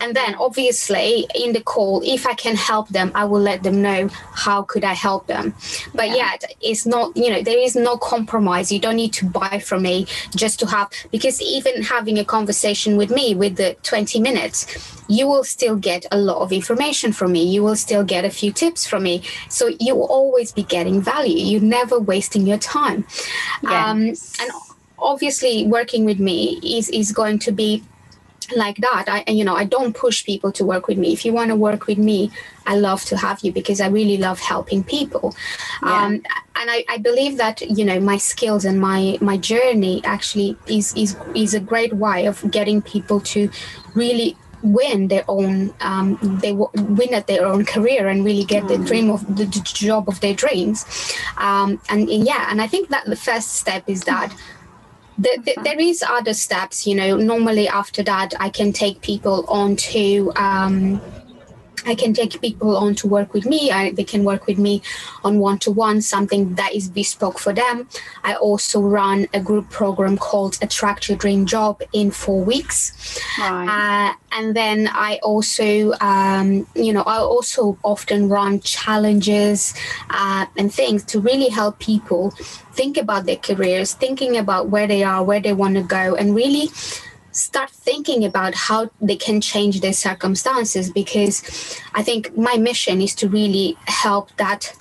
And 0.00 0.14
then 0.14 0.34
obviously 0.36 1.26
in 1.34 1.52
the 1.52 1.62
call 1.62 2.02
if 2.04 2.26
i 2.26 2.34
can 2.34 2.56
help 2.56 2.88
them 2.88 3.10
i 3.14 3.24
will 3.24 3.40
let 3.40 3.62
them 3.62 3.82
know 3.82 4.08
how 4.32 4.62
could 4.62 4.84
i 4.84 4.92
help 4.92 5.26
them. 5.26 5.54
But 5.94 6.08
yeah. 6.08 6.16
yet 6.16 6.44
it's 6.60 6.86
not 6.86 7.16
you 7.16 7.30
know 7.30 7.42
there 7.42 7.58
is 7.58 7.74
no 7.74 7.96
compromise. 7.96 8.70
You 8.70 8.78
don't 8.78 8.96
need 8.96 9.12
to 9.14 9.26
buy 9.26 9.58
from 9.58 9.82
me 9.82 10.06
just 10.36 10.60
to 10.60 10.66
have 10.66 10.90
because 11.10 11.40
even 11.42 11.82
having 11.82 12.18
a 12.18 12.24
conversation 12.24 12.96
with 12.96 13.10
me 13.10 13.34
with 13.34 13.56
the 13.56 13.76
20 13.82 14.20
minutes 14.20 14.66
you 15.08 15.26
will 15.26 15.44
still 15.44 15.76
get 15.76 16.03
a 16.10 16.18
lot 16.18 16.38
of 16.38 16.52
information 16.52 17.12
from 17.12 17.32
me. 17.32 17.44
You 17.44 17.62
will 17.62 17.76
still 17.76 18.04
get 18.04 18.24
a 18.24 18.30
few 18.30 18.52
tips 18.52 18.86
from 18.86 19.02
me. 19.04 19.22
So 19.48 19.70
you 19.80 19.94
will 19.94 20.06
always 20.06 20.52
be 20.52 20.62
getting 20.62 21.00
value. 21.00 21.36
You're 21.36 21.60
never 21.60 21.98
wasting 21.98 22.46
your 22.46 22.58
time. 22.58 23.06
Um, 23.66 24.08
and 24.08 24.50
obviously, 24.98 25.66
working 25.66 26.04
with 26.04 26.18
me 26.18 26.60
is, 26.62 26.88
is 26.90 27.12
going 27.12 27.38
to 27.40 27.52
be 27.52 27.82
like 28.56 28.76
that 28.78 29.04
i 29.08 29.24
you 29.30 29.44
know 29.44 29.54
i 29.54 29.64
don't 29.64 29.94
push 29.96 30.24
people 30.24 30.52
to 30.52 30.64
work 30.64 30.86
with 30.86 30.98
me 30.98 31.12
if 31.12 31.24
you 31.24 31.32
want 31.32 31.48
to 31.48 31.56
work 31.56 31.86
with 31.86 31.98
me 31.98 32.30
i 32.66 32.76
love 32.76 33.02
to 33.04 33.16
have 33.16 33.40
you 33.40 33.52
because 33.52 33.80
i 33.80 33.86
really 33.88 34.16
love 34.16 34.38
helping 34.38 34.82
people 34.84 35.34
yeah. 35.82 36.04
um, 36.04 36.12
and 36.56 36.70
I, 36.70 36.84
I 36.88 36.98
believe 36.98 37.36
that 37.38 37.60
you 37.62 37.84
know 37.84 38.00
my 38.00 38.16
skills 38.16 38.64
and 38.64 38.80
my 38.80 39.18
my 39.20 39.36
journey 39.36 40.02
actually 40.04 40.56
is 40.66 40.94
is 40.94 41.16
is 41.34 41.54
a 41.54 41.60
great 41.60 41.94
way 41.94 42.26
of 42.26 42.48
getting 42.50 42.82
people 42.82 43.20
to 43.20 43.50
really 43.94 44.36
win 44.64 45.08
their 45.08 45.24
own 45.28 45.72
um, 45.80 46.18
they 46.40 46.50
w- 46.50 46.70
win 46.74 47.14
at 47.14 47.26
their 47.26 47.46
own 47.46 47.64
career 47.64 48.08
and 48.08 48.24
really 48.24 48.44
get 48.44 48.66
the 48.66 48.78
dream 48.78 49.10
of 49.10 49.20
the, 49.36 49.44
job 49.46 50.08
of 50.08 50.20
their 50.20 50.34
dreams. 50.34 50.84
Um, 51.36 51.80
and 51.90 52.08
yeah 52.08 52.48
and 52.50 52.60
i 52.60 52.66
think 52.66 52.88
that 52.88 53.04
the 53.06 53.16
first 53.16 53.54
step 53.54 53.84
is 53.86 54.02
that 54.04 54.34
the, 55.18 55.30
the, 55.44 55.54
there 55.62 55.78
is 55.78 56.02
other 56.02 56.34
steps 56.34 56.86
you 56.86 56.94
know. 56.94 57.16
Normally 57.16 57.68
after 57.68 58.02
that 58.02 58.34
i 58.40 58.48
can 58.48 58.72
take 58.72 59.00
people 59.00 59.44
on 59.48 59.76
to 59.76 60.32
um, 60.36 61.00
I 61.86 61.94
can 61.94 62.14
take 62.14 62.40
people 62.40 62.76
on 62.76 62.94
to 62.96 63.06
work 63.06 63.32
with 63.32 63.46
me. 63.46 63.70
I, 63.70 63.92
they 63.92 64.04
can 64.04 64.24
work 64.24 64.46
with 64.46 64.58
me 64.58 64.82
on 65.22 65.38
one 65.38 65.58
to 65.60 65.70
one, 65.70 66.00
something 66.00 66.54
that 66.54 66.74
is 66.74 66.88
bespoke 66.88 67.38
for 67.38 67.52
them. 67.52 67.88
I 68.22 68.34
also 68.34 68.80
run 68.80 69.26
a 69.34 69.40
group 69.40 69.70
program 69.70 70.16
called 70.16 70.58
Attract 70.62 71.08
Your 71.08 71.18
Dream 71.18 71.46
Job 71.46 71.82
in 71.92 72.10
four 72.10 72.44
weeks. 72.44 73.20
Right. 73.38 73.68
Uh, 73.68 74.14
and 74.32 74.56
then 74.56 74.88
I 74.92 75.18
also, 75.22 75.92
um, 76.00 76.66
you 76.74 76.92
know, 76.92 77.02
I 77.02 77.18
also 77.18 77.78
often 77.82 78.28
run 78.28 78.60
challenges 78.60 79.74
uh, 80.10 80.46
and 80.56 80.72
things 80.72 81.04
to 81.04 81.20
really 81.20 81.48
help 81.48 81.78
people 81.78 82.30
think 82.72 82.96
about 82.96 83.26
their 83.26 83.36
careers, 83.36 83.94
thinking 83.94 84.36
about 84.36 84.68
where 84.68 84.86
they 84.86 85.04
are, 85.04 85.22
where 85.22 85.40
they 85.40 85.52
want 85.52 85.76
to 85.76 85.82
go, 85.82 86.16
and 86.16 86.34
really 86.34 86.68
start 87.34 87.70
thinking 87.70 88.24
about 88.24 88.54
how 88.54 88.90
they 89.00 89.16
can 89.16 89.40
change 89.40 89.80
their 89.80 89.92
circumstances 89.92 90.90
because 90.90 91.80
I 91.94 92.02
think 92.02 92.36
my 92.36 92.56
mission 92.56 93.00
is 93.02 93.14
to 93.16 93.28
really 93.28 93.76
help 93.86 94.34
that 94.36 94.72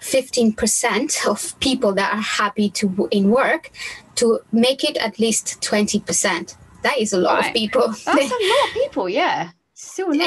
15% 0.00 1.26
of 1.26 1.58
people 1.60 1.92
that 1.94 2.14
are 2.14 2.20
happy 2.20 2.70
to 2.70 3.08
in 3.10 3.30
work 3.30 3.70
to 4.16 4.40
make 4.52 4.84
it 4.84 4.96
at 4.98 5.18
least 5.18 5.60
20%. 5.60 6.56
That 6.82 6.98
is 6.98 7.12
a 7.12 7.18
lot 7.18 7.40
right. 7.40 7.46
of 7.48 7.54
people. 7.54 7.88
That's 7.88 8.06
a 8.06 8.12
lot 8.12 8.68
of 8.68 8.74
people, 8.74 9.08
yeah. 9.08 9.50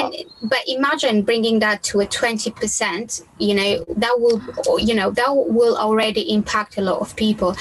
And, 0.04 0.14
but 0.42 0.60
imagine 0.66 1.22
bringing 1.22 1.58
that 1.58 1.82
to 1.84 2.00
a 2.00 2.06
20% 2.06 3.22
you 3.38 3.54
know 3.54 3.84
that 3.96 4.14
will 4.18 4.40
you 4.80 4.94
know 4.94 5.10
that 5.10 5.28
will 5.28 5.76
already 5.76 6.32
impact 6.32 6.78
a 6.78 6.80
lot 6.80 7.00
of 7.00 7.14
people. 7.16 7.54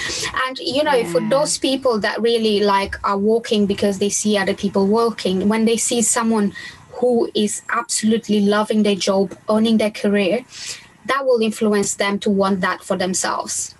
And 0.47 0.57
you 0.59 0.83
know 0.83 0.93
yeah. 0.93 1.11
for 1.11 1.19
those 1.29 1.57
people 1.57 1.99
that 1.99 2.21
really 2.21 2.61
like 2.61 2.95
are 3.05 3.17
walking 3.17 3.65
because 3.65 3.99
they 3.99 4.09
see 4.09 4.37
other 4.37 4.53
people 4.53 4.87
walking 4.87 5.49
when 5.49 5.65
they 5.65 5.75
see 5.75 6.01
someone 6.01 6.53
who 6.93 7.29
is 7.35 7.61
absolutely 7.69 8.39
loving 8.39 8.83
their 8.83 8.95
job 8.95 9.37
owning 9.49 9.77
their 9.77 9.91
career 9.91 10.45
that 11.07 11.25
will 11.25 11.41
influence 11.41 11.95
them 11.95 12.19
to 12.19 12.29
want 12.29 12.61
that 12.61 12.83
for 12.83 12.95
themselves 12.95 13.75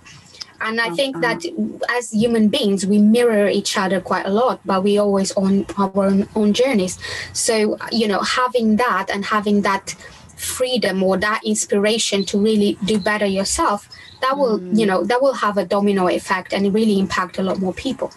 and 0.62 0.80
i 0.80 0.89
think 0.91 1.15
uh-huh. 1.15 1.34
that 1.34 1.88
as 1.89 2.12
human 2.12 2.47
beings 2.47 2.86
we 2.86 2.97
mirror 2.97 3.47
each 3.47 3.78
other 3.78 4.00
quite 4.00 4.26
a 4.26 4.30
lot 4.30 4.60
but 4.65 4.84
we 4.84 4.97
always 4.97 5.32
on 5.34 5.65
our 5.78 5.91
own, 5.95 6.28
own 6.36 6.54
journeys 6.54 6.97
so 7.34 7.78
you 7.91 8.08
know 8.08 8.21
having 8.21 8.76
that 8.78 9.10
and 9.12 9.26
having 9.26 9.62
that 9.62 9.95
freedom 10.38 11.04
or 11.04 11.17
that 11.17 11.39
inspiration 11.45 12.24
to 12.26 12.39
really 12.39 12.78
do 12.86 13.00
better 13.00 13.26
yourself 13.26 13.88
that 14.21 14.38
will 14.38 14.60
mm. 14.60 14.78
you 14.78 14.86
know 14.86 15.04
that 15.04 15.21
will 15.21 15.34
have 15.34 15.58
a 15.58 15.65
domino 15.65 16.08
effect 16.08 16.54
and 16.54 16.74
really 16.74 17.00
impact 17.00 17.38
a 17.38 17.43
lot 17.43 17.60
more 17.60 17.74
people 17.74 18.12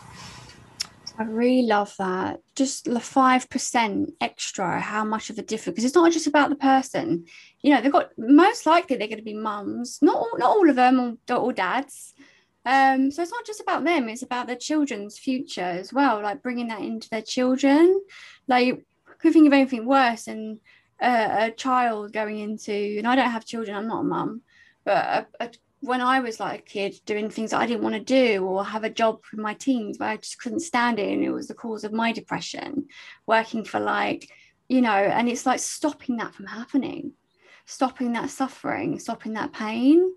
I 1.17 1.25
really 1.25 1.67
love 1.67 1.95
that. 1.99 2.41
Just 2.57 2.87
the 2.87 3.01
five 3.01 3.49
percent 3.49 4.13
extra, 4.21 4.81
how 4.81 5.05
much 5.05 5.31
of 5.31 5.39
a 5.39 5.43
difference? 5.43 5.75
Because 5.75 5.85
it's 5.85 5.95
not 5.95 6.13
just 6.13 6.27
about 6.27 6.51
the 6.51 6.57
person. 6.57 7.27
You 7.63 7.73
know, 7.73 7.81
they've 7.81 7.93
got 7.93 8.11
most 8.19 8.67
likely 8.67 8.97
they're 8.97 9.09
going 9.09 9.19
to 9.19 9.25
be 9.25 9.35
mums. 9.35 9.99
Not 10.03 10.17
all, 10.17 10.39
not 10.39 10.51
all 10.51 10.69
of 10.69 10.77
them, 10.77 11.19
or, 11.31 11.37
or 11.37 11.53
dads. 11.53 12.14
Um, 12.67 13.11
so 13.11 13.23
it's 13.23 13.31
not 13.31 13.45
just 13.45 13.61
about 13.61 13.85
them, 13.85 14.09
it's 14.09 14.23
about 14.23 14.47
their 14.47 14.57
children's 14.57 15.19
future 15.19 15.61
as 15.61 15.93
well, 15.93 16.23
like 16.23 16.43
bringing 16.43 16.69
that 16.69 16.81
into 16.81 17.11
their 17.11 17.23
children. 17.23 18.01
Like, 18.49 18.85
could 19.19 19.29
you 19.29 19.33
think 19.33 19.47
of 19.47 19.53
anything 19.53 19.87
worse 19.87 20.25
than 20.25 20.61
a, 21.01 21.47
a 21.47 21.51
child 21.51 22.13
going 22.13 22.39
into, 22.39 22.97
and 22.99 23.07
I 23.07 23.17
don't 23.17 23.31
have 23.31 23.45
children, 23.45 23.77
I'm 23.77 23.89
not 23.89 24.01
a 24.01 24.05
mum, 24.05 24.43
but 24.85 24.97
a, 24.97 25.27
a, 25.41 25.51
when 25.81 26.01
I 26.01 26.21
was 26.21 26.41
like 26.41 26.61
a 26.61 26.63
kid 26.63 26.95
doing 27.05 27.29
things 27.29 27.51
that 27.51 27.61
I 27.61 27.67
didn't 27.67 27.83
want 27.83 27.97
to 27.97 28.01
do 28.01 28.45
or 28.47 28.65
have 28.65 28.85
a 28.85 28.91
job 28.91 29.21
in 29.35 29.43
my 29.43 29.53
teens 29.53 29.99
where 29.99 30.09
I 30.09 30.17
just 30.17 30.41
couldn't 30.41 30.61
stand 30.61 30.99
it 30.99 31.13
and 31.13 31.23
it 31.23 31.31
was 31.31 31.49
the 31.49 31.55
cause 31.55 31.85
of 31.85 31.93
my 31.93 32.13
depression, 32.13 32.87
working 33.27 33.65
for 33.65 33.81
like, 33.81 34.31
you 34.69 34.81
know, 34.81 34.91
and 34.91 35.29
it's 35.29 35.45
like 35.45 35.61
stopping 35.61 36.17
that 36.17 36.35
from 36.35 36.47
happening, 36.47 37.13
stopping 37.67 38.15
that 38.15 38.31
suffering, 38.31 38.99
stopping 38.99 39.35
that 39.35 39.53
pain 39.53 40.15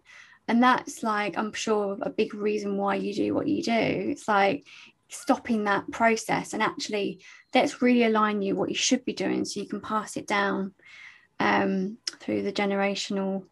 and 0.48 0.64
that's 0.64 1.04
like 1.04 1.38
i'm 1.38 1.54
sure 1.54 1.98
a 2.02 2.10
big 2.10 2.34
reason 2.34 2.78
why 2.78 2.96
you 2.96 3.14
do 3.14 3.34
what 3.34 3.48
you 3.48 3.62
do. 3.62 3.72
It's 3.72 4.28
like 4.28 4.66
stopping 5.10 5.64
that 5.64 5.90
process 5.92 6.54
and 6.54 6.62
actually 6.62 7.20
let's 7.56 7.82
really 7.82 8.04
align 8.04 8.42
you 8.42 8.56
what 8.56 8.70
you 8.70 8.76
should 8.76 9.06
be 9.06 9.14
doing 9.14 9.46
so 9.46 9.60
you 9.60 9.66
can 9.66 9.80
pass 9.80 10.18
it 10.18 10.28
down 10.28 10.74
um, 11.40 11.98
through 12.20 12.44
the 12.44 12.52
generational 12.52 13.44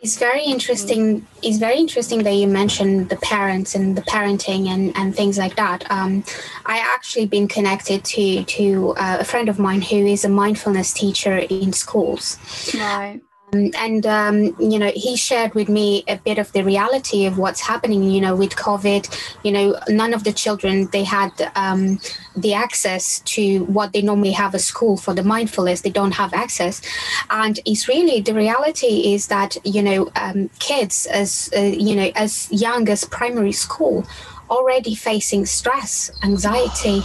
it's 0.00 0.18
very 0.18 0.42
interesting 0.44 1.24
it's 1.42 1.58
very 1.58 1.78
interesting 1.78 2.24
that 2.24 2.32
you 2.32 2.48
mentioned 2.48 3.08
the 3.08 3.16
parents 3.16 3.76
and 3.76 3.96
the 3.96 4.02
parenting 4.02 4.66
and, 4.66 4.96
and 4.96 5.14
things 5.14 5.38
like 5.38 5.54
that. 5.54 5.88
Um, 5.92 6.24
i 6.66 6.78
actually 6.78 7.26
been 7.26 7.46
connected 7.46 8.04
to 8.04 8.42
to 8.44 8.94
uh, 8.96 9.18
a 9.20 9.24
friend 9.24 9.48
of 9.48 9.60
mine 9.60 9.80
who 9.80 10.04
is 10.04 10.24
a 10.24 10.28
mindfulness 10.28 10.92
teacher 10.92 11.38
in 11.38 11.72
schools. 11.72 12.36
Right 12.74 13.20
and 13.52 14.06
um, 14.06 14.56
you 14.58 14.78
know 14.78 14.90
he 14.94 15.14
shared 15.14 15.54
with 15.54 15.68
me 15.68 16.04
a 16.08 16.16
bit 16.16 16.38
of 16.38 16.50
the 16.52 16.64
reality 16.64 17.26
of 17.26 17.36
what's 17.36 17.60
happening 17.60 18.02
you 18.02 18.20
know 18.20 18.34
with 18.34 18.56
covid. 18.56 19.04
You 19.44 19.52
know 19.52 19.78
none 19.88 20.14
of 20.14 20.24
the 20.24 20.32
children 20.32 20.88
they 20.90 21.04
had 21.04 21.30
um, 21.54 22.00
the 22.34 22.54
access 22.54 23.20
to 23.20 23.64
what 23.64 23.92
they 23.92 24.00
normally 24.00 24.32
have 24.32 24.54
at 24.54 24.62
school 24.62 24.96
for 24.96 25.12
the 25.12 25.22
mindfulness. 25.22 25.82
They 25.82 25.90
don't 25.90 26.12
have 26.12 26.32
access. 26.32 26.80
And 27.28 27.60
it's 27.66 27.88
really 27.88 28.22
the 28.22 28.34
reality 28.34 29.12
is 29.12 29.26
that 29.26 29.58
you 29.64 29.82
know 29.82 30.10
um, 30.16 30.48
kids 30.58 31.04
as 31.06 31.50
uh, 31.54 31.60
you 31.60 31.94
know 31.94 32.10
as 32.14 32.50
young 32.50 32.88
as 32.88 33.04
primary 33.04 33.52
school 33.52 34.06
already 34.48 34.94
facing 34.94 35.44
stress 35.44 36.10
anxiety 36.22 37.02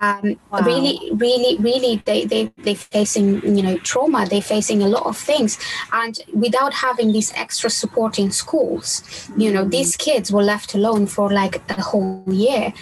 um, 0.00 0.38
wow. 0.50 0.60
really 0.60 1.10
really 1.14 1.56
really 1.58 2.02
they, 2.04 2.24
they 2.24 2.52
they're 2.58 2.74
facing 2.74 3.42
you 3.56 3.62
know 3.62 3.76
trauma 3.78 4.26
they're 4.26 4.42
facing 4.42 4.82
a 4.82 4.88
lot 4.88 5.06
of 5.06 5.16
things 5.16 5.58
and 5.92 6.20
without 6.34 6.74
having 6.74 7.12
these 7.12 7.32
extra 7.34 7.70
support 7.70 8.18
in 8.18 8.30
schools 8.30 9.28
you 9.36 9.52
know 9.52 9.64
these 9.64 9.96
mm-hmm. 9.96 10.10
kids 10.10 10.30
were 10.30 10.42
left 10.42 10.74
alone 10.74 11.06
for 11.06 11.30
like 11.32 11.62
a 11.70 11.80
whole 11.80 12.22
year 12.28 12.72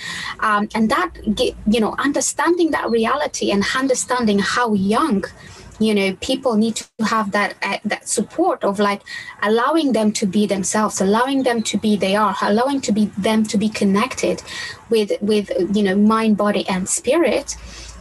um, 0.41 0.69
and 0.75 0.91
that 0.91 1.11
you 1.67 1.81
know 1.81 1.95
understanding 1.99 2.71
that 2.71 2.89
reality 2.91 3.51
and 3.51 3.65
understanding 3.77 4.39
how 4.39 4.75
young 4.75 5.25
you 5.87 5.95
know 5.95 6.17
people 6.21 6.55
need 6.57 6.77
to 6.77 6.85
have 7.05 7.31
that 7.33 7.55
uh, 7.63 7.79
that 7.85 8.09
support 8.09 8.65
of 8.65 8.79
like 8.79 9.03
allowing 9.43 9.93
them 9.93 10.13
to 10.13 10.27
be 10.27 10.47
themselves 10.47 11.01
allowing 11.01 11.43
them 11.43 11.63
to 11.63 11.77
be 11.77 11.97
they 11.97 12.17
are 12.17 12.37
allowing 12.43 12.81
to 12.81 12.93
be 12.93 13.07
them 13.19 13.45
to 13.45 13.59
be 13.59 13.69
connected 13.69 14.43
with 14.91 15.13
with 15.21 15.51
you 15.77 15.83
know 15.83 15.97
mind 15.97 16.37
body 16.37 16.67
and 16.69 16.89
spirit 16.89 17.57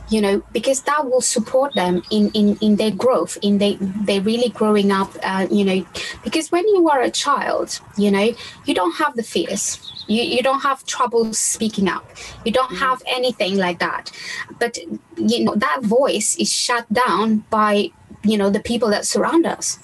you 0.09 0.21
know 0.21 0.43
because 0.51 0.81
that 0.83 1.05
will 1.05 1.21
support 1.21 1.73
them 1.75 2.03
in 2.11 2.29
in 2.31 2.57
in 2.57 2.75
their 2.75 2.91
growth 2.91 3.37
in 3.41 3.57
they 3.57 3.75
they 4.05 4.19
really 4.19 4.49
growing 4.49 4.91
up 4.91 5.11
uh, 5.23 5.47
you 5.49 5.63
know 5.63 5.85
because 6.23 6.51
when 6.51 6.67
you 6.67 6.89
are 6.89 7.01
a 7.01 7.11
child 7.11 7.79
you 7.97 8.11
know 8.11 8.33
you 8.65 8.73
don't 8.73 8.95
have 8.95 9.15
the 9.15 9.23
fears. 9.23 9.89
You, 10.07 10.21
you 10.21 10.43
don't 10.43 10.61
have 10.61 10.85
trouble 10.85 11.33
speaking 11.33 11.87
up. 11.87 12.05
You 12.45 12.51
don't 12.51 12.71
mm. 12.71 12.79
have 12.79 13.01
anything 13.07 13.57
like 13.57 13.79
that. 13.79 14.11
But 14.59 14.77
you 15.17 15.43
know 15.43 15.55
that 15.55 15.79
voice 15.83 16.35
is 16.37 16.51
shut 16.51 16.91
down 16.91 17.45
by 17.49 17.91
you 18.23 18.37
know 18.37 18.49
the 18.49 18.59
people 18.59 18.89
that 18.89 19.05
surround 19.05 19.45
us 19.45 19.79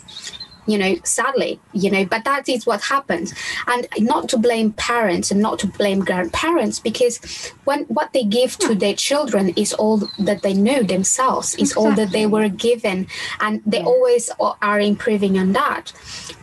you 0.70 0.78
know 0.78 0.96
sadly 1.04 1.60
you 1.74 1.90
know 1.90 2.06
but 2.06 2.24
that 2.24 2.48
is 2.48 2.66
what 2.66 2.82
happens 2.82 3.34
and 3.68 3.88
not 4.00 4.30
to 4.30 4.38
blame 4.38 4.72
parents 4.74 5.32
and 5.32 5.42
not 5.42 5.60
to 5.60 5.68
blame 5.68 6.00
grandparents 6.00 6.80
because 6.80 7.52
when 7.66 7.84
what 7.86 8.14
they 8.14 8.24
give 8.24 8.58
to 8.58 8.76
their 8.76 8.94
children 8.94 9.50
is 9.50 9.74
all 9.74 9.98
that 10.20 10.42
they 10.44 10.54
know 10.54 10.84
themselves 10.84 11.56
is 11.56 11.72
exactly. 11.72 11.86
all 11.86 11.96
that 11.96 12.12
they 12.12 12.26
were 12.26 12.50
given 12.50 13.08
and 13.40 13.62
they 13.66 13.80
yeah. 13.80 13.86
always 13.86 14.30
are 14.62 14.80
improving 14.80 15.38
on 15.38 15.54
that 15.54 15.94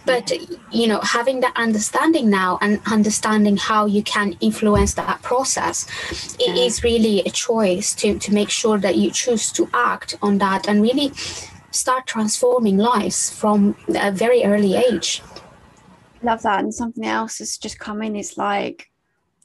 but 0.04 0.32
you 0.72 0.86
know 0.86 1.00
having 1.00 1.40
that 1.40 1.52
understanding 1.56 2.30
now 2.30 2.58
and 2.62 2.80
understanding 2.90 3.56
how 3.56 3.86
you 3.86 4.02
can 4.02 4.36
influence 4.40 4.94
that 4.94 5.20
process 5.22 5.86
yeah. 6.38 6.50
it 6.50 6.56
is 6.56 6.82
really 6.82 7.20
a 7.20 7.30
choice 7.30 7.94
to 7.94 8.18
to 8.18 8.32
make 8.32 8.50
sure 8.50 8.78
that 8.78 8.96
you 8.96 9.10
choose 9.10 9.52
to 9.52 9.68
act 9.74 10.16
on 10.22 10.38
that 10.38 10.68
and 10.68 10.80
really 10.80 11.12
start 11.70 12.06
transforming 12.06 12.78
lives 12.78 13.30
from 13.30 13.76
a 13.88 14.10
very 14.10 14.44
early 14.44 14.76
age. 14.76 15.22
Love 16.22 16.42
that. 16.42 16.60
And 16.60 16.74
something 16.74 17.04
else 17.04 17.38
has 17.38 17.58
just 17.58 17.78
come 17.78 18.02
in 18.02 18.16
is 18.16 18.38
like 18.38 18.90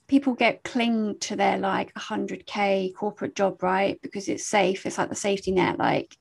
people 0.07 0.34
get 0.34 0.63
cling 0.63 1.17
to 1.19 1.36
their 1.36 1.57
like 1.57 1.93
100k 1.93 2.93
corporate 2.95 3.36
job, 3.36 3.63
right? 3.63 4.01
Because 4.01 4.27
it's 4.27 4.45
safe. 4.45 4.86
It's 4.86 4.97
like 4.97 5.10
the 5.10 5.15
safety 5.15 5.51
net. 5.51 5.77
Like 5.77 6.17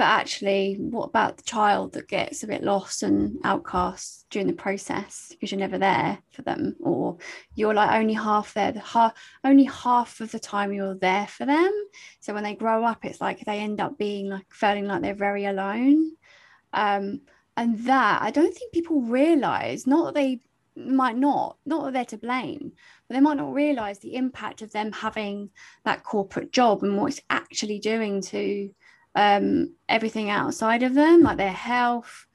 but 0.00 0.06
actually 0.06 0.76
what 0.80 1.04
about 1.04 1.36
the 1.36 1.42
child 1.42 1.92
that 1.92 2.08
gets 2.08 2.42
a 2.42 2.46
bit 2.46 2.64
lost 2.64 3.02
and 3.02 3.38
outcast 3.44 4.24
during 4.30 4.46
the 4.46 4.54
process? 4.54 5.26
Because 5.28 5.52
you're 5.52 5.60
never 5.60 5.76
there 5.76 6.18
for 6.30 6.40
them 6.40 6.74
or 6.80 7.18
you're 7.54 7.74
like 7.74 8.00
only 8.00 8.14
half 8.14 8.54
there 8.54 8.72
the 8.72 8.80
half 8.80 9.12
only 9.44 9.64
half 9.64 10.22
of 10.22 10.30
the 10.30 10.38
time 10.38 10.72
you're 10.72 10.94
there 10.94 11.26
for 11.26 11.44
them. 11.44 11.70
So 12.20 12.32
when 12.32 12.44
they 12.44 12.54
grow 12.54 12.82
up 12.82 13.04
it's 13.04 13.20
like 13.20 13.44
they 13.44 13.58
end 13.58 13.78
up 13.78 13.98
being 13.98 14.30
like 14.30 14.46
feeling 14.50 14.86
like 14.86 15.02
they're 15.02 15.14
very 15.14 15.44
alone. 15.44 16.12
Um, 16.72 17.20
and 17.56 17.80
that 17.80 18.22
i 18.22 18.30
don't 18.30 18.54
think 18.54 18.72
people 18.72 19.02
realize 19.02 19.84
not 19.84 20.06
that 20.06 20.14
they 20.14 20.40
might 20.76 21.16
not 21.16 21.58
not 21.66 21.84
that 21.84 21.92
they're 21.92 22.04
to 22.04 22.16
blame 22.16 22.72
but 23.06 23.14
they 23.14 23.20
might 23.20 23.36
not 23.36 23.52
realize 23.52 23.98
the 23.98 24.14
impact 24.14 24.62
of 24.62 24.70
them 24.70 24.92
having 24.92 25.50
that 25.84 26.04
corporate 26.04 26.52
job 26.52 26.84
and 26.84 26.96
what 26.96 27.10
it's 27.10 27.20
actually 27.28 27.80
doing 27.80 28.22
to 28.22 28.72
um, 29.14 29.74
everything 29.88 30.30
outside 30.30 30.82
of 30.82 30.94
them, 30.94 31.22
like 31.22 31.36
their 31.36 31.52
health, 31.52 32.26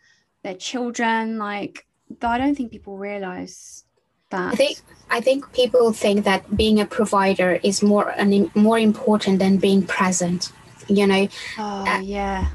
their 0.43 0.55
children. 0.55 1.37
Like, 1.37 1.85
but 2.19 2.27
I 2.27 2.37
don't 2.37 2.55
think 2.55 2.71
people 2.71 2.97
realize 2.97 3.85
that. 4.29 4.53
I 4.53 4.55
think 4.55 4.77
I 5.09 5.21
think 5.21 5.51
people 5.53 5.93
think 5.93 6.25
that 6.25 6.55
being 6.55 6.79
a 6.79 6.85
provider 6.85 7.59
is 7.63 7.81
more 7.81 8.09
an, 8.09 8.51
more 8.55 8.79
important 8.79 9.39
than 9.39 9.57
being 9.57 9.83
present. 9.83 10.51
You 10.87 11.07
know. 11.07 11.27
Oh 11.57 11.85
uh, 11.87 11.99
yeah 12.01 12.49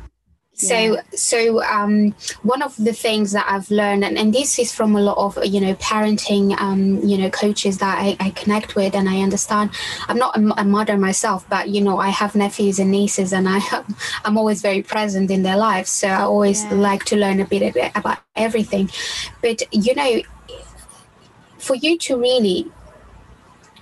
yeah. 0.62 1.02
so 1.14 1.62
um, 1.64 2.14
one 2.42 2.62
of 2.62 2.76
the 2.76 2.92
things 2.92 3.32
that 3.32 3.46
i've 3.48 3.70
learned 3.70 4.04
and, 4.04 4.18
and 4.18 4.34
this 4.34 4.58
is 4.58 4.72
from 4.72 4.96
a 4.96 5.00
lot 5.00 5.18
of 5.18 5.44
you 5.44 5.60
know 5.60 5.74
parenting 5.74 6.58
um, 6.60 6.98
you 7.06 7.16
know 7.16 7.30
coaches 7.30 7.78
that 7.78 7.98
I, 7.98 8.16
I, 8.20 8.30
connect 8.30 8.74
with 8.74 8.94
and 8.94 9.08
i 9.08 9.20
understand 9.20 9.70
i'm 10.08 10.18
not 10.18 10.36
a, 10.36 10.60
a, 10.60 10.64
mother 10.64 10.96
myself 10.96 11.48
but 11.48 11.68
you 11.68 11.80
know 11.80 11.98
i 11.98 12.08
have 12.08 12.34
nephews 12.34 12.78
and 12.78 12.90
nieces 12.90 13.32
and 13.32 13.48
i 13.48 13.60
i'm 14.24 14.36
always 14.36 14.62
very 14.62 14.82
present 14.82 15.30
in 15.30 15.42
their 15.42 15.56
lives 15.56 15.90
so 15.90 16.08
i 16.08 16.22
always 16.22 16.64
yeah. 16.64 16.74
like 16.74 17.04
to 17.04 17.16
learn 17.16 17.40
a 17.40 17.44
bit 17.44 17.76
about 17.94 18.18
everything 18.36 18.90
but 19.42 19.62
you 19.72 19.94
know 19.94 20.20
for 21.58 21.76
you 21.76 21.98
to 21.98 22.16
really 22.16 22.70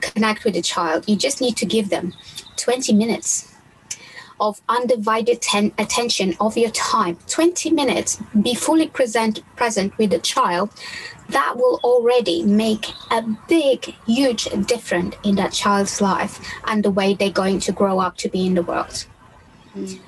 connect 0.00 0.44
with 0.44 0.56
a 0.56 0.62
child 0.62 1.08
you 1.08 1.16
just 1.16 1.40
need 1.40 1.56
to 1.56 1.66
give 1.66 1.90
them 1.90 2.12
20 2.56 2.92
minutes 2.92 3.54
of 4.40 4.60
undivided 4.68 5.42
ten- 5.42 5.72
attention 5.78 6.34
of 6.40 6.56
your 6.56 6.70
time. 6.70 7.18
20 7.26 7.70
minutes 7.70 8.18
be 8.42 8.54
fully 8.54 8.88
present 8.88 9.40
present 9.56 9.96
with 9.98 10.10
the 10.10 10.18
child. 10.18 10.70
That 11.30 11.56
will 11.56 11.78
already 11.84 12.42
make 12.42 12.86
a 13.10 13.22
big 13.48 13.94
huge 14.06 14.44
difference 14.66 15.16
in 15.22 15.34
that 15.36 15.52
child's 15.52 16.00
life 16.00 16.40
and 16.66 16.82
the 16.82 16.90
way 16.90 17.14
they're 17.14 17.30
going 17.30 17.60
to 17.60 17.72
grow 17.72 17.98
up 17.98 18.16
to 18.18 18.28
be 18.28 18.46
in 18.46 18.54
the 18.54 18.62
world. 18.62 19.06
Mm. 19.76 20.00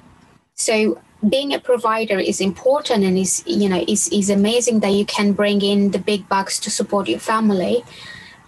so 0.54 1.00
being 1.28 1.52
a 1.52 1.60
provider 1.60 2.18
is 2.18 2.40
important 2.40 3.04
and 3.04 3.18
is 3.18 3.42
you 3.46 3.68
know 3.68 3.84
is, 3.86 4.08
is 4.08 4.30
amazing 4.30 4.80
that 4.80 4.92
you 4.92 5.04
can 5.04 5.32
bring 5.32 5.60
in 5.60 5.90
the 5.90 5.98
big 5.98 6.26
bucks 6.28 6.58
to 6.58 6.70
support 6.70 7.08
your 7.08 7.18
family 7.18 7.84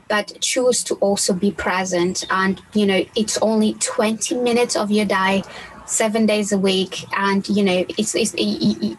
but 0.09 0.39
choose 0.41 0.83
to 0.85 0.95
also 0.97 1.33
be 1.35 1.51
present 1.51 2.25
and 2.31 2.63
you 2.73 2.87
know 2.87 3.05
it's 3.15 3.37
only 3.39 3.75
20 3.75 4.37
minutes 4.37 4.75
of 4.75 4.91
your 4.91 5.05
day 5.05 5.43
seven 5.87 6.27
days 6.27 6.53
a 6.53 6.59
week 6.59 7.05
and 7.17 7.49
you 7.49 7.63
know 7.63 7.85
it's, 7.99 8.15
it's 8.15 8.35
you 8.39 8.97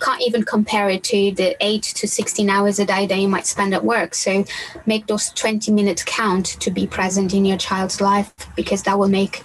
can't 0.00 0.22
even 0.22 0.42
compare 0.42 0.90
it 0.90 1.02
to 1.04 1.32
the 1.32 1.56
8 1.60 1.82
to 1.82 2.08
16 2.08 2.50
hours 2.50 2.78
a 2.78 2.84
day 2.84 3.06
that 3.06 3.18
you 3.18 3.28
might 3.28 3.46
spend 3.46 3.72
at 3.72 3.84
work. 3.84 4.14
So 4.14 4.44
make 4.86 5.06
those 5.06 5.30
20 5.30 5.72
minutes 5.72 6.02
count 6.04 6.46
to 6.60 6.70
be 6.70 6.86
present 6.86 7.32
in 7.32 7.44
your 7.44 7.56
child's 7.56 8.00
life 8.00 8.34
because 8.54 8.82
that 8.82 8.98
will 8.98 9.08
make 9.08 9.42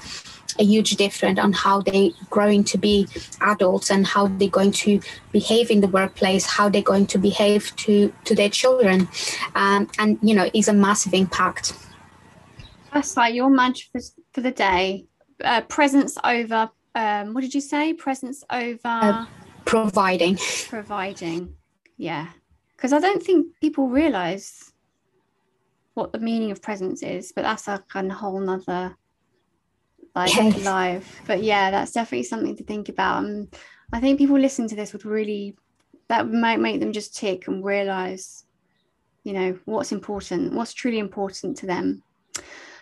a 0.60 0.64
huge 0.64 0.92
difference 0.98 1.40
on 1.40 1.54
how 1.54 1.82
they're 1.82 2.10
growing 2.30 2.64
to 2.66 2.78
be 2.78 3.08
adults 3.42 3.90
and 3.90 4.06
how 4.06 4.28
they're 4.28 4.50
going 4.50 4.72
to 4.72 5.00
behave 5.32 5.72
in 5.72 5.80
the 5.80 5.88
workplace, 5.88 6.46
how 6.46 6.68
they're 6.68 6.82
going 6.82 7.08
to 7.08 7.18
behave 7.18 7.74
to 7.78 8.14
to 8.26 8.36
their 8.36 8.50
children, 8.50 9.08
um, 9.56 9.90
and 9.98 10.20
you 10.22 10.36
know, 10.36 10.50
is 10.54 10.68
a 10.68 10.74
massive 10.74 11.14
impact. 11.14 11.74
That's 12.94 13.16
like 13.16 13.34
your 13.34 13.50
mantra 13.50 13.88
for, 13.94 14.02
for 14.34 14.42
the 14.42 14.52
day: 14.52 15.06
uh, 15.44 15.62
presence 15.62 16.18
over. 16.24 16.70
Um, 16.96 17.34
what 17.34 17.42
did 17.42 17.54
you 17.54 17.62
say? 17.62 17.94
Presence 17.94 18.44
over 18.50 18.80
uh, 18.84 19.26
providing. 19.66 20.38
Providing, 20.68 21.54
yeah. 21.98 22.28
Because 22.76 22.94
I 22.94 23.00
don't 23.00 23.22
think 23.22 23.48
people 23.60 23.90
realize 23.90 24.72
what 25.94 26.12
the 26.12 26.20
meaning 26.20 26.52
of 26.52 26.62
presence 26.62 27.04
is, 27.04 27.32
but 27.34 27.42
that's 27.44 27.68
a, 27.68 27.84
a 27.94 28.10
whole 28.14 28.40
nother 28.40 28.96
like 30.16 30.34
yes. 30.36 30.64
live. 30.64 31.22
But 31.28 31.44
yeah, 31.44 31.72
that's 31.72 31.92
definitely 31.92 32.24
something 32.24 32.56
to 32.58 32.64
think 32.64 32.90
about. 32.90 33.24
And 33.24 33.54
I 33.94 34.00
think 34.00 34.18
people 34.18 34.40
listening 34.40 34.70
to 34.70 34.76
this 34.76 34.94
would 34.94 35.06
really 35.06 35.56
that 36.08 36.28
might 36.28 36.60
make 36.60 36.80
them 36.80 36.92
just 36.92 37.16
tick 37.16 37.48
and 37.48 37.64
realize, 37.64 38.46
you 39.24 39.34
know, 39.34 39.60
what's 39.66 39.92
important, 39.92 40.54
what's 40.54 40.74
truly 40.74 40.98
important 41.00 41.56
to 41.58 41.68
them. 41.68 42.02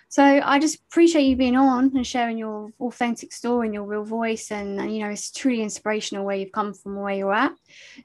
So 0.09 0.23
I 0.23 0.57
just 0.57 0.79
appreciate 0.89 1.23
you 1.23 1.35
being 1.35 1.57
on 1.57 1.91
and 1.95 2.07
sharing 2.07 2.37
your 2.37 2.71
authentic 2.79 3.33
story 3.33 3.67
and 3.67 3.73
your 3.73 3.83
real 3.83 4.03
voice, 4.03 4.51
and, 4.51 4.79
and 4.79 4.93
you 4.95 5.03
know 5.03 5.09
it's 5.09 5.31
truly 5.31 5.61
inspirational 5.61 6.25
where 6.25 6.37
you've 6.37 6.51
come 6.51 6.73
from, 6.73 6.95
where 6.95 7.13
you're 7.13 7.33
at. 7.33 7.51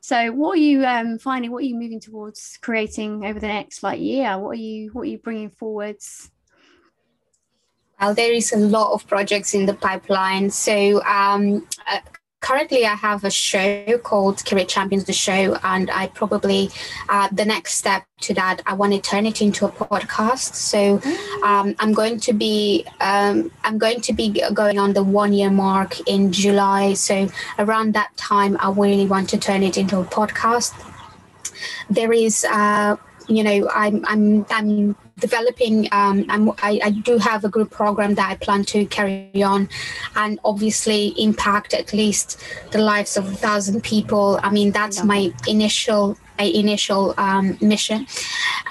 So 0.00 0.32
what 0.32 0.54
are 0.58 0.60
you 0.60 0.84
um, 0.84 1.18
finding? 1.18 1.52
What 1.52 1.62
are 1.62 1.66
you 1.66 1.78
moving 1.78 2.00
towards 2.00 2.58
creating 2.60 3.24
over 3.24 3.38
the 3.38 3.46
next 3.46 3.82
like 3.82 4.00
year? 4.00 4.36
What 4.38 4.50
are 4.50 4.60
you 4.60 4.90
what 4.92 5.02
are 5.02 5.10
you 5.10 5.18
bringing 5.18 5.50
forwards? 5.50 6.30
Well, 8.00 8.14
there 8.14 8.32
is 8.32 8.52
a 8.52 8.58
lot 8.58 8.92
of 8.92 9.06
projects 9.06 9.54
in 9.54 9.66
the 9.66 9.74
pipeline. 9.74 10.50
So 10.50 11.00
um, 11.04 11.68
uh, 11.86 12.00
currently 12.42 12.84
I 12.84 12.94
have 12.94 13.24
a 13.24 13.30
show 13.30 13.96
called 13.98 14.44
Career 14.44 14.66
Champions 14.66 15.04
the 15.04 15.14
Show, 15.14 15.56
and 15.62 15.90
I 15.90 16.08
probably 16.08 16.70
uh, 17.08 17.28
the 17.32 17.46
next 17.46 17.74
step 17.74 18.04
to 18.22 18.34
that 18.34 18.60
I 18.66 18.74
want 18.74 18.92
to 18.92 19.00
turn 19.00 19.24
it 19.24 19.40
into 19.40 19.64
a 19.64 19.70
podcast. 19.70 20.54
So 20.54 21.00
um, 21.42 21.74
I'm 21.78 21.94
going 21.94 22.20
to 22.20 22.32
be 22.34 22.84
um, 23.00 23.50
I'm 23.64 23.78
going 23.78 24.02
to 24.02 24.12
be 24.12 24.42
going 24.52 24.78
on 24.78 24.92
the 24.92 25.02
one 25.02 25.32
year 25.32 25.50
mark 25.50 25.98
in 26.06 26.32
July. 26.32 26.92
So 26.94 27.28
around 27.58 27.94
that 27.94 28.14
time, 28.16 28.58
I 28.60 28.70
really 28.70 29.06
want 29.06 29.30
to 29.30 29.38
turn 29.38 29.62
it 29.62 29.78
into 29.78 29.98
a 29.98 30.04
podcast. 30.04 30.74
There 31.88 32.12
is. 32.12 32.44
Uh, 32.44 32.96
you 33.28 33.44
know, 33.44 33.70
I'm 33.72 34.04
I'm 34.06 34.44
I'm 34.50 34.96
developing. 35.18 35.88
Um, 35.92 36.24
I'm, 36.28 36.50
I, 36.62 36.80
I 36.82 36.90
do 36.90 37.18
have 37.18 37.44
a 37.44 37.48
group 37.48 37.70
program 37.70 38.14
that 38.14 38.30
I 38.30 38.36
plan 38.36 38.64
to 38.64 38.86
carry 38.86 39.42
on, 39.42 39.68
and 40.16 40.38
obviously 40.44 41.08
impact 41.18 41.74
at 41.74 41.92
least 41.92 42.42
the 42.70 42.78
lives 42.78 43.16
of 43.16 43.28
a 43.28 43.34
thousand 43.34 43.82
people. 43.82 44.40
I 44.42 44.50
mean, 44.50 44.70
that's 44.70 45.02
my 45.04 45.32
initial 45.46 46.16
initial 46.38 47.14
um, 47.18 47.58
mission. 47.60 48.06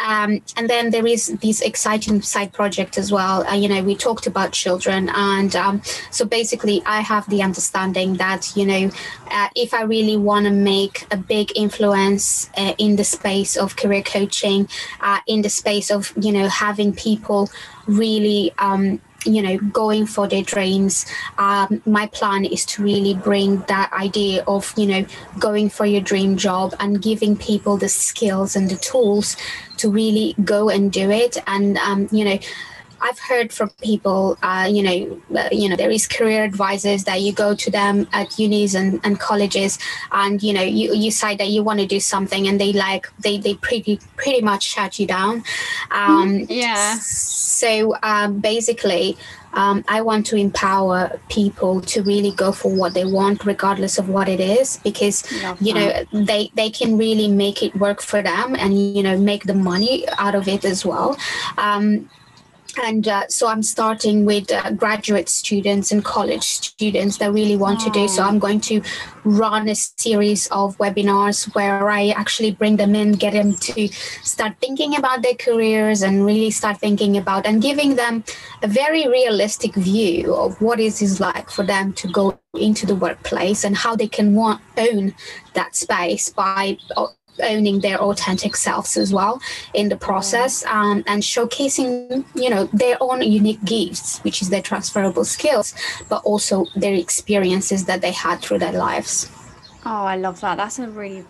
Um, 0.06 0.42
and 0.58 0.70
then 0.70 0.92
there 0.92 1.06
is 1.06 1.28
this 1.42 1.62
exciting 1.62 2.22
side 2.22 2.54
project 2.54 2.98
as 2.98 3.12
well. 3.12 3.46
Uh, 3.48 3.56
you 3.56 3.68
know, 3.68 3.84
we 3.84 3.96
talked 3.96 4.28
about 4.28 4.52
children, 4.52 5.10
and 5.14 5.56
um, 5.56 5.82
so 6.10 6.26
basically, 6.26 6.82
I 6.86 7.02
have 7.02 7.30
the 7.30 7.42
understanding 7.44 8.16
that 8.16 8.52
you 8.56 8.66
know, 8.66 8.92
uh, 9.32 9.50
if 9.56 9.74
I 9.74 9.84
really 9.84 10.18
want 10.18 10.46
to 10.46 10.52
make 10.52 11.06
a 11.12 11.18
big 11.18 11.52
influence 11.56 12.50
uh, 12.58 12.74
in 12.78 12.96
the 12.96 13.04
space 13.04 13.56
of 13.56 13.76
career 13.76 14.04
coaching, 14.04 14.68
uh, 15.02 15.20
in 15.28 15.42
the 15.42 15.50
space 15.50 15.92
of 15.92 16.14
you 16.20 16.32
know 16.32 16.48
having 16.48 16.94
people 16.94 17.50
really 17.88 18.52
um, 18.58 19.02
you 19.26 19.42
know 19.42 19.58
going 19.58 20.06
for 20.06 20.28
their 20.28 20.44
dreams. 20.44 21.06
Um, 21.38 21.82
my 21.86 22.08
plan 22.08 22.46
is 22.46 22.66
to 22.68 22.84
really 22.84 23.14
bring 23.14 23.62
that 23.68 23.92
idea 23.94 24.44
of 24.48 24.74
you 24.78 24.88
know 24.88 25.06
going 25.40 25.70
for 25.70 25.86
your 25.86 26.02
dream 26.02 26.38
job 26.38 26.74
and 26.80 27.02
giving 27.02 27.36
people 27.36 27.78
the 27.78 27.90
skills 27.90 28.56
and 28.56 28.70
the 28.70 28.78
tools 28.78 29.38
to 29.78 29.90
really 29.90 30.36
go 30.44 30.70
and 30.70 30.92
do 30.92 31.10
it. 31.10 31.38
And 31.48 31.78
um, 31.78 32.08
you 32.12 32.26
know 32.26 32.40
I've 33.02 33.20
heard 33.20 33.52
from 33.52 33.70
people, 33.82 34.38
uh, 34.44 34.68
you 34.70 34.84
know, 34.84 35.40
uh, 35.40 35.50
you 35.52 35.68
know, 35.68 35.76
there 35.76 35.90
is 35.90 36.08
career 36.08 36.44
advisors 36.44 37.04
that 37.06 37.22
you 37.22 37.34
go 37.34 37.56
to 37.56 37.72
them 37.72 38.08
at 38.14 38.38
unis 38.38 38.76
and, 38.76 39.00
and 39.04 39.20
colleges, 39.20 39.80
and 40.12 40.42
you 40.42 40.54
know, 40.54 40.62
you 40.62 40.94
you 40.94 41.12
say 41.12 41.36
that 41.36 41.48
you 41.48 41.64
want 41.64 41.80
to 41.80 41.88
do 41.88 42.00
something, 42.00 42.48
and 42.48 42.62
they 42.62 42.74
like 42.74 43.08
they 43.20 43.38
they 43.38 43.56
pretty 43.56 44.00
pretty 44.18 44.42
much 44.42 44.64
shut 44.64 45.00
you 45.00 45.08
down. 45.08 45.44
Um, 45.90 46.46
yeah. 46.50 46.98
So 47.02 47.96
um, 48.04 48.40
basically. 48.40 49.18
Um, 49.54 49.84
I 49.90 50.02
want 50.02 50.26
to 50.28 50.38
empower 50.38 51.20
people 51.28 51.82
to 51.82 52.02
really 52.04 52.32
go 52.32 52.54
for 52.54 52.74
what 52.74 52.94
they 52.94 53.04
want, 53.04 53.44
regardless 53.46 53.98
of 53.98 54.08
what 54.08 54.30
it 54.30 54.40
is, 54.40 54.78
because 54.78 55.30
you 55.60 55.74
know 55.74 56.06
they 56.14 56.50
they 56.56 56.70
can 56.70 56.98
really 56.98 57.28
make 57.28 57.62
it 57.62 57.76
work 57.76 58.02
for 58.02 58.22
them, 58.22 58.56
and 58.56 58.96
you 58.96 59.04
know 59.04 59.18
make 59.18 59.44
the 59.44 59.54
money 59.54 60.08
out 60.18 60.36
of 60.36 60.48
it 60.48 60.64
as 60.64 60.86
well. 60.86 61.18
Um, 61.58 62.10
and 62.78 63.08
uh, 63.08 63.28
so 63.28 63.48
i'm 63.48 63.64
starting 63.64 64.26
with 64.26 64.52
uh, 64.52 64.72
graduate 64.72 65.30
students 65.30 65.92
and 65.92 66.04
college 66.04 66.44
students 66.44 67.18
that 67.18 67.32
really 67.32 67.56
want 67.56 67.80
to 67.80 67.90
do. 67.90 68.08
So 68.08 68.24
i'm 68.24 68.40
going 68.40 68.62
to 68.62 68.82
run 69.24 69.68
a 69.70 69.76
series 69.76 70.48
of 70.48 70.78
webinars 70.78 71.54
where 71.56 71.90
i 71.90 72.10
actually 72.10 72.52
bring 72.52 72.78
them 72.78 72.96
in 72.96 73.14
get 73.14 73.34
them 73.34 73.54
to 73.54 73.88
start 74.24 74.54
thinking 74.60 74.96
about 74.96 75.22
their 75.22 75.36
careers 75.36 76.02
and 76.02 76.26
really 76.26 76.52
start 76.52 76.78
thinking 76.80 77.18
about 77.18 77.46
and 77.46 77.62
giving 77.62 77.96
them 77.96 78.24
a 78.64 78.68
very 78.68 79.08
realistic 79.08 79.76
view 79.76 80.34
of 80.34 80.60
what 80.62 80.80
it 80.80 81.02
is 81.02 81.20
like 81.20 81.50
for 81.50 81.64
them 81.64 81.94
to 81.94 82.08
go 82.08 82.40
into 82.54 82.86
the 82.86 82.96
workplace 82.96 83.64
and 83.64 83.76
how 83.78 83.96
they 83.96 84.08
can 84.08 84.36
want, 84.36 84.62
own 84.78 85.14
that 85.54 85.76
space 85.76 86.30
by 86.30 86.78
uh, 86.98 87.08
owning 87.44 87.80
their 87.80 88.00
authentic 88.00 88.56
selves 88.56 88.98
as 88.98 89.14
well 89.14 89.42
in 89.74 89.90
the 89.90 89.96
process 89.96 90.66
um, 90.66 91.04
and 91.08 91.24
showcasing 91.24 92.26
you 92.36 92.50
know 92.50 92.66
their 92.74 92.98
own 93.02 93.22
unique 93.22 93.64
gifts 93.64 94.20
which 94.20 94.42
is 94.42 94.50
their 94.50 94.62
transferable 94.62 95.26
skills 95.26 95.74
but 96.10 96.24
also 96.24 96.66
their 96.76 96.94
experiences 96.94 97.86
that 97.86 98.02
they 98.02 98.12
had 98.12 98.42
through 98.42 98.60
their 98.60 98.74
lives. 98.74 99.30
Oh 99.86 100.04
i 100.04 100.16
love 100.16 100.40
that. 100.42 100.58
That's 100.58 100.80
a 100.80 100.88
really 100.88 101.26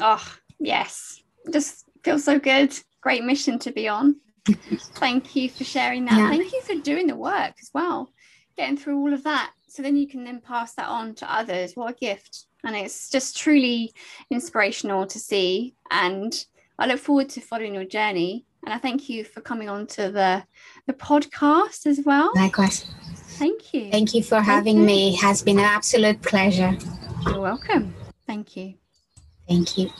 oh 0.00 0.36
yes. 0.58 1.22
Just 1.52 1.84
feels 2.02 2.24
so 2.24 2.38
good. 2.38 2.72
Great 3.02 3.24
mission 3.24 3.58
to 3.60 3.70
be 3.70 3.88
on. 3.88 4.16
Thank 4.96 5.36
you 5.36 5.50
for 5.50 5.64
sharing 5.64 6.04
that. 6.06 6.16
Yeah. 6.16 6.28
thank 6.30 6.52
you 6.52 6.60
for 6.62 6.74
doing 6.76 7.06
the 7.06 7.16
work 7.16 7.54
as 7.60 7.70
well 7.72 8.10
getting 8.56 8.76
through 8.76 8.98
all 8.98 9.12
of 9.12 9.24
that. 9.24 9.52
So 9.68 9.82
then 9.82 9.96
you 9.96 10.06
can 10.06 10.24
then 10.24 10.40
pass 10.40 10.74
that 10.74 10.88
on 10.88 11.14
to 11.16 11.32
others. 11.32 11.74
What 11.74 11.92
a 11.92 11.96
gift 11.96 12.46
and 12.64 12.76
it's 12.76 13.10
just 13.10 13.36
truly 13.36 13.92
inspirational 14.30 15.06
to 15.06 15.18
see. 15.18 15.74
And 15.90 16.44
i 16.78 16.86
look 16.86 16.98
forward 16.98 17.28
to 17.30 17.40
following 17.40 17.74
your 17.74 17.84
journey. 17.84 18.44
And 18.64 18.72
i 18.72 18.78
thank 18.78 19.08
you 19.08 19.24
for 19.24 19.40
coming 19.40 19.68
on 19.68 19.86
to 19.88 20.10
the 20.10 20.44
the 20.86 20.94
podcast 20.94 21.86
as 21.86 22.00
well. 22.04 22.32
Likewise. 22.34 22.86
Thank 23.38 23.74
you. 23.74 23.90
Thank 23.90 24.14
you 24.14 24.22
for 24.22 24.36
thank 24.36 24.46
having 24.46 24.78
you. 24.78 24.84
me. 24.84 25.14
It 25.14 25.20
has 25.20 25.42
been 25.42 25.58
an 25.58 25.64
absolute 25.64 26.22
pleasure. 26.22 26.76
You're 27.26 27.40
welcome. 27.40 27.94
Thank 28.26 28.56
you. 28.56 28.74
Thank 29.48 29.76
you 29.76 29.90